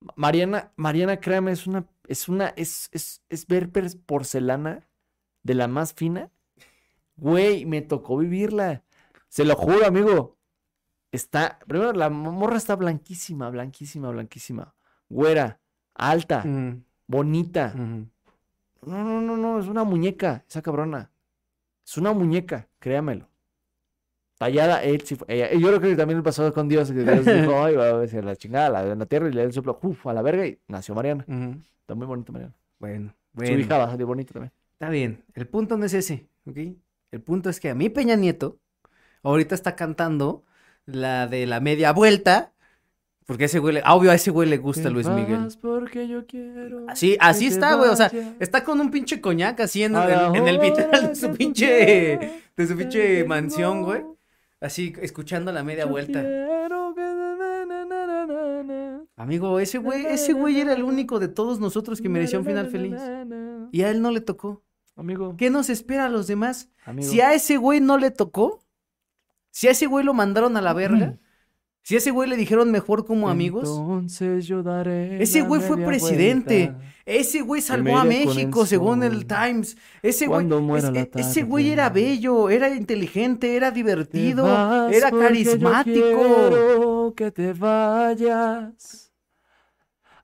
Ma- 0.02 0.12
Mariana, 0.16 0.72
Mariana, 0.76 1.18
créame, 1.20 1.52
es 1.52 1.66
una, 1.66 1.86
es 2.08 2.28
una, 2.28 2.48
es, 2.56 2.88
es, 2.92 3.22
es 3.28 3.46
ver 3.46 3.70
porcelana 4.06 4.86
de 5.42 5.54
la 5.54 5.68
más 5.68 5.94
fina. 5.94 6.30
Güey, 7.16 7.64
me 7.66 7.82
tocó 7.82 8.16
vivirla. 8.18 8.82
Se 9.28 9.44
lo 9.44 9.54
juro, 9.56 9.86
amigo. 9.86 10.36
Está, 11.10 11.58
primero, 11.66 11.92
la 11.92 12.08
morra 12.10 12.56
está 12.56 12.74
blanquísima, 12.76 13.50
blanquísima, 13.50 14.10
blanquísima. 14.10 14.74
Güera, 15.08 15.60
alta, 15.94 16.42
Mm, 16.44 16.84
bonita. 17.06 17.74
No, 17.74 19.04
no, 19.04 19.20
no, 19.20 19.36
no, 19.36 19.60
es 19.60 19.66
una 19.66 19.84
muñeca, 19.84 20.44
esa 20.48 20.62
cabrona. 20.62 21.10
Es 21.84 21.96
una 21.98 22.12
muñeca, 22.12 22.68
créamelo. 22.78 23.28
Tallada, 24.46 24.82
él 24.82 25.00
sí 25.02 25.14
fue. 25.16 25.26
ella- 25.28 25.52
yo 25.52 25.68
creo 25.68 25.80
que 25.80 25.94
también 25.96 26.22
pasó 26.22 26.52
con 26.52 26.68
Dios, 26.68 26.90
que 26.90 27.02
Dios 27.04 27.24
dijo, 27.24 27.64
ay, 27.64 27.76
va 27.76 27.84
a 27.84 27.98
decir 27.98 28.24
la 28.24 28.34
chingada, 28.34 28.68
la 28.70 28.84
de 28.84 28.96
la 28.96 29.06
tierra, 29.06 29.28
y 29.28 29.32
le 29.32 29.40
dio 29.42 29.46
el 29.48 29.52
soplo, 29.52 29.78
uf, 29.82 30.06
a 30.06 30.12
la 30.12 30.22
verga, 30.22 30.46
y 30.46 30.58
nació 30.68 30.94
Mariana. 30.94 31.24
Está 31.80 31.94
muy 31.94 32.06
bonita 32.06 32.32
Mariana. 32.32 32.54
Bueno, 32.80 33.14
Su 33.34 33.38
bueno. 33.38 33.58
hija 33.58 33.78
va 33.78 33.84
a 33.84 33.90
salir 33.90 34.06
bonita 34.06 34.32
también. 34.32 34.52
Está 34.72 34.88
bien. 34.88 35.22
El 35.34 35.46
punto 35.46 35.76
no 35.76 35.84
es 35.84 35.94
ese, 35.94 36.26
¿ok? 36.46 36.56
El 37.12 37.20
punto 37.20 37.50
es 37.50 37.60
que 37.60 37.70
a 37.70 37.74
mí 37.76 37.88
Peña 37.88 38.16
Nieto 38.16 38.58
ahorita 39.22 39.54
está 39.54 39.76
cantando 39.76 40.42
la 40.86 41.28
de 41.28 41.46
la 41.46 41.60
media 41.60 41.92
vuelta. 41.92 42.52
Porque 43.24 43.44
ese 43.44 43.60
güey, 43.60 43.74
le- 43.74 43.82
obvio 43.86 44.10
a 44.10 44.14
ese 44.16 44.32
güey 44.32 44.48
le 44.48 44.58
gusta 44.58 44.90
Luis 44.90 45.06
Miguel. 45.08 45.46
porque 45.60 46.08
yo 46.08 46.26
quiero. 46.26 46.86
Así, 46.88 47.16
así 47.20 47.46
está, 47.46 47.76
güey. 47.76 47.88
O 47.90 47.94
sea, 47.96 48.10
está 48.40 48.64
con 48.64 48.80
un 48.80 48.90
pinche 48.90 49.20
coñac 49.20 49.60
así 49.60 49.84
en, 49.84 49.94
en- 49.94 50.34
en 50.34 50.48
el 50.48 50.58
vitral 50.58 51.08
de 51.10 51.14
su 51.14 51.30
pinche, 51.30 52.18
de 52.56 52.66
su 52.66 52.76
pinche 52.76 53.22
mansión, 53.24 53.84
güey. 53.84 54.02
Así, 54.62 54.94
escuchando 55.02 55.50
la 55.52 55.64
media 55.64 55.84
yo 55.84 55.90
vuelta. 55.90 56.22
que. 56.22 56.52
Amigo, 59.16 59.58
ese 59.58 59.78
güey, 59.78 60.06
ese 60.06 60.32
güey 60.32 60.60
era 60.60 60.72
el 60.72 60.82
único 60.82 61.18
de 61.18 61.28
todos 61.28 61.60
nosotros 61.60 62.00
que 62.00 62.08
merecía 62.08 62.38
un 62.38 62.44
final 62.44 62.68
feliz. 62.68 63.00
Y 63.72 63.82
a 63.82 63.90
él 63.90 64.00
no 64.00 64.10
le 64.10 64.20
tocó. 64.20 64.62
Amigo, 64.96 65.36
¿Qué 65.36 65.50
nos 65.50 65.70
espera 65.70 66.06
a 66.06 66.08
los 66.08 66.26
demás? 66.26 66.68
amigo. 66.84 67.10
Si 67.10 67.20
a 67.20 67.32
ese 67.34 67.56
güey 67.56 67.80
no 67.80 67.98
le 67.98 68.10
tocó, 68.10 68.62
si 69.50 69.68
a 69.68 69.70
ese 69.70 69.86
güey 69.86 70.04
lo 70.04 70.14
mandaron 70.14 70.56
a 70.56 70.60
la 70.60 70.72
verga, 70.74 71.18
si 71.82 71.96
a 71.96 71.98
ese 71.98 72.10
güey 72.12 72.28
le 72.28 72.36
dijeron 72.36 72.70
mejor 72.70 73.04
como 73.04 73.28
amigos, 73.28 73.68
Entonces 73.68 74.46
yo 74.46 74.62
daré 74.62 75.20
Ese 75.22 75.42
güey 75.42 75.60
fue 75.60 75.76
presidente. 75.78 76.70
vuelta. 76.70 76.84
ese 77.04 77.40
güey 77.42 77.60
salvó 77.60 77.98
a 77.98 78.02
el 78.02 78.08
México 78.08 78.64
según 78.66 79.02
el. 79.02 79.26
Times. 79.26 79.76
Ese 80.02 80.26
güey, 80.28 80.46
es- 80.78 80.84
e- 80.94 81.10
ese 81.16 81.42
güey 81.42 81.70
era 81.70 81.90
bello, 81.90 82.48
era 82.50 82.68
inteligente, 82.74 83.56
era 83.56 83.70
divertido, 83.72 84.46
era 84.90 85.10
carismático. 85.10 87.12
que 87.16 87.30
te 87.30 87.52
vayas. 87.52 89.10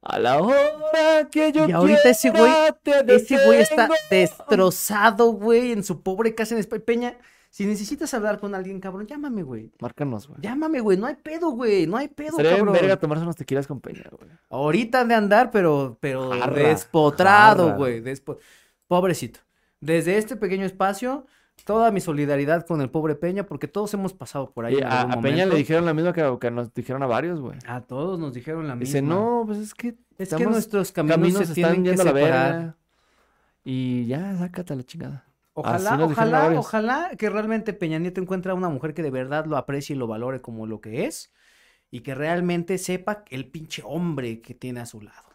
A 0.00 0.18
la 0.18 0.40
hora 0.40 1.28
que 1.30 1.52
yo 1.52 1.68
Y 1.68 1.72
ahorita 1.72 2.08
ese 2.08 2.30
güey- 2.32 2.74
Ese 3.08 3.44
güey 3.44 3.60
está 3.60 3.88
destrozado, 4.10 5.32
güey, 5.32 5.72
en 5.72 5.82
su 5.82 6.02
pobre 6.02 6.34
casa 6.34 6.54
en 6.54 6.60
España. 6.60 6.82
Peña, 6.86 7.18
si 7.50 7.64
necesitas 7.66 8.12
hablar 8.14 8.38
con 8.38 8.54
alguien, 8.54 8.78
cabrón, 8.80 9.06
llámame, 9.06 9.42
güey. 9.42 9.72
Márcanos, 9.80 10.28
güey. 10.28 10.40
Llámame, 10.42 10.80
güey, 10.80 10.98
no 10.98 11.06
hay 11.06 11.16
pedo, 11.16 11.50
güey, 11.50 11.86
no 11.86 11.96
hay 11.96 12.08
pedo, 12.08 12.36
bien 12.36 12.56
cabrón. 12.56 12.74
verga 12.74 12.96
tomarse 12.98 13.22
unos 13.24 13.36
tequilas 13.36 13.66
con 13.66 13.80
Peña, 13.80 14.04
güey. 14.10 14.30
Ahorita 14.50 15.00
han 15.00 15.08
de 15.08 15.14
andar, 15.14 15.50
pero, 15.50 15.96
pero 16.00 16.30
Jarra, 16.30 16.54
despotrado, 16.54 17.64
jarra. 17.66 17.76
güey. 17.76 18.00
despo- 18.02 18.38
Pobrecito. 18.86 19.40
Desde 19.80 20.18
este 20.18 20.36
pequeño 20.36 20.64
espacio, 20.66 21.26
toda 21.64 21.90
mi 21.90 22.00
solidaridad 22.00 22.66
con 22.66 22.80
el 22.80 22.90
pobre 22.90 23.14
Peña, 23.14 23.44
porque 23.46 23.66
todos 23.68 23.92
hemos 23.94 24.12
pasado 24.12 24.50
por 24.50 24.64
ahí. 24.66 24.74
Y 24.74 24.78
en 24.78 24.84
a, 24.84 25.00
algún 25.00 25.14
a 25.14 25.20
Peña 25.20 25.46
le 25.46 25.56
dijeron 25.56 25.84
la 25.86 25.94
misma 25.94 26.12
que, 26.12 26.36
que 26.40 26.50
nos 26.50 26.72
dijeron 26.74 27.02
a 27.02 27.06
varios, 27.06 27.40
güey. 27.40 27.58
A 27.66 27.80
todos 27.80 28.18
nos 28.18 28.32
dijeron 28.34 28.66
la 28.68 28.74
misma. 28.76 28.86
Dice, 28.86 29.02
no, 29.02 29.44
pues 29.46 29.58
es 29.58 29.74
que 29.74 29.94
Es 30.18 30.34
que 30.34 30.44
nuestros 30.46 30.92
caminos, 30.92 31.16
caminos 31.18 31.46
se 31.46 31.52
están 31.52 31.54
tienen 31.54 31.82
que 31.84 31.88
yendo 31.90 32.02
a 32.02 32.04
la 32.04 32.12
separar. 32.12 32.52
verga. 32.56 32.76
Y 33.64 34.06
ya, 34.06 34.36
sácate 34.38 34.72
a 34.72 34.76
la 34.76 34.82
chingada. 34.84 35.24
Ojalá, 35.60 35.98
ojalá, 36.04 36.52
ojalá 36.56 37.10
que 37.18 37.30
realmente 37.30 37.72
Peña 37.72 37.98
Nieto 37.98 38.20
encuentre 38.20 38.52
a 38.52 38.54
una 38.54 38.68
mujer 38.68 38.94
que 38.94 39.02
de 39.02 39.10
verdad 39.10 39.46
lo 39.46 39.56
aprecie 39.56 39.96
y 39.96 39.98
lo 39.98 40.06
valore 40.06 40.40
como 40.40 40.66
lo 40.66 40.80
que 40.80 41.04
es. 41.06 41.32
Y 41.90 42.00
que 42.00 42.14
realmente 42.14 42.78
sepa 42.78 43.24
el 43.30 43.50
pinche 43.50 43.82
hombre 43.84 44.40
que 44.40 44.54
tiene 44.54 44.80
a 44.80 44.86
su 44.86 45.00
lado. 45.00 45.28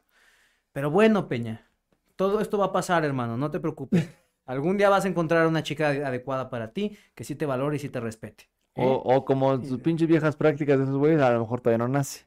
Pero 0.72 0.92
bueno, 0.92 1.28
Peña, 1.28 1.68
todo 2.16 2.42
esto 2.42 2.58
va 2.58 2.66
a 2.66 2.72
pasar, 2.72 3.06
hermano, 3.06 3.38
no 3.38 3.52
te 3.52 3.60
preocupes. 3.60 4.08
Algún 4.46 4.78
día 4.78 4.90
vas 4.90 5.06
a 5.06 5.08
encontrar 5.08 5.48
una 5.48 5.64
chica 5.64 5.90
adecuada 5.90 6.50
para 6.50 6.74
ti, 6.74 6.98
que 7.16 7.24
sí 7.24 7.36
te 7.36 7.46
valore 7.46 7.78
y 7.78 7.80
sí 7.80 7.90
te 7.90 8.00
respete. 8.00 8.50
¿eh? 8.76 8.84
O, 8.86 8.94
o 8.94 9.26
como 9.26 9.64
sus 9.64 9.80
pinches 9.80 10.08
viejas 10.08 10.36
prácticas 10.36 10.78
de 10.78 10.84
esos 10.84 10.98
güeyes, 10.98 11.22
a 11.22 11.32
lo 11.32 11.40
mejor 11.42 11.62
todavía 11.62 11.86
no 11.86 11.88
nace. 11.88 12.26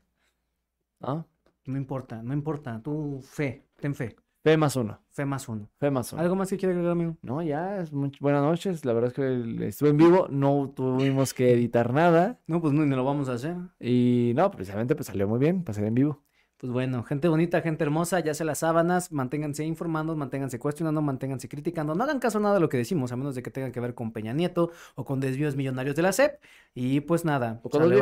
¿No? 1.00 1.26
No 1.66 1.76
importa, 1.76 2.22
no 2.22 2.32
importa. 2.32 2.80
Tú 2.82 3.20
fe, 3.22 3.64
ten 3.76 3.94
fe. 3.94 4.16
Fe 4.46 4.56
más 4.56 4.76
uno. 4.76 5.00
Fe 5.10 5.24
más 5.24 5.48
uno. 5.48 5.68
Fe 5.80 5.90
más 5.90 6.12
uno. 6.12 6.22
¿Algo 6.22 6.36
más 6.36 6.48
que 6.48 6.56
quiera 6.56 6.70
agregar, 6.72 6.92
amigo? 6.92 7.16
No, 7.20 7.42
ya, 7.42 7.80
es 7.80 7.92
muy- 7.92 8.12
buenas 8.20 8.44
noches. 8.44 8.84
La 8.84 8.92
verdad 8.92 9.08
es 9.10 9.14
que 9.14 9.66
estuve 9.66 9.88
en 9.88 9.96
vivo, 9.96 10.28
no 10.30 10.72
tuvimos 10.72 11.34
que 11.34 11.52
editar 11.52 11.92
nada. 11.92 12.38
No, 12.46 12.60
pues 12.60 12.72
no, 12.72 12.86
ni 12.86 12.94
lo 12.94 13.04
vamos 13.04 13.28
a 13.28 13.32
hacer. 13.32 13.56
Y 13.80 14.34
no, 14.36 14.48
precisamente 14.52 14.94
pues 14.94 15.08
salió 15.08 15.26
muy 15.26 15.40
bien, 15.40 15.64
pasar 15.64 15.82
en 15.82 15.94
vivo. 15.94 16.22
Pues 16.58 16.72
bueno, 16.72 17.02
gente 17.02 17.28
bonita, 17.28 17.60
gente 17.60 17.84
hermosa, 17.84 18.20
ya 18.20 18.32
se 18.32 18.42
las 18.42 18.60
sábanas, 18.60 19.12
manténganse 19.12 19.62
informando, 19.64 20.16
manténganse 20.16 20.58
cuestionando, 20.58 21.02
manténganse 21.02 21.48
criticando, 21.50 21.94
no 21.94 22.02
hagan 22.04 22.18
caso 22.18 22.38
a 22.38 22.40
nada 22.40 22.54
de 22.54 22.60
lo 22.60 22.70
que 22.70 22.78
decimos, 22.78 23.12
a 23.12 23.16
menos 23.16 23.34
de 23.34 23.42
que 23.42 23.50
tenga 23.50 23.70
que 23.72 23.78
ver 23.78 23.94
con 23.94 24.10
Peña 24.12 24.32
Nieto 24.32 24.70
o 24.94 25.04
con 25.04 25.20
desvíos 25.20 25.54
millonarios 25.54 25.94
de 25.96 26.00
la 26.02 26.12
SEP. 26.12 26.40
Y 26.74 27.00
pues 27.00 27.26
nada, 27.26 27.60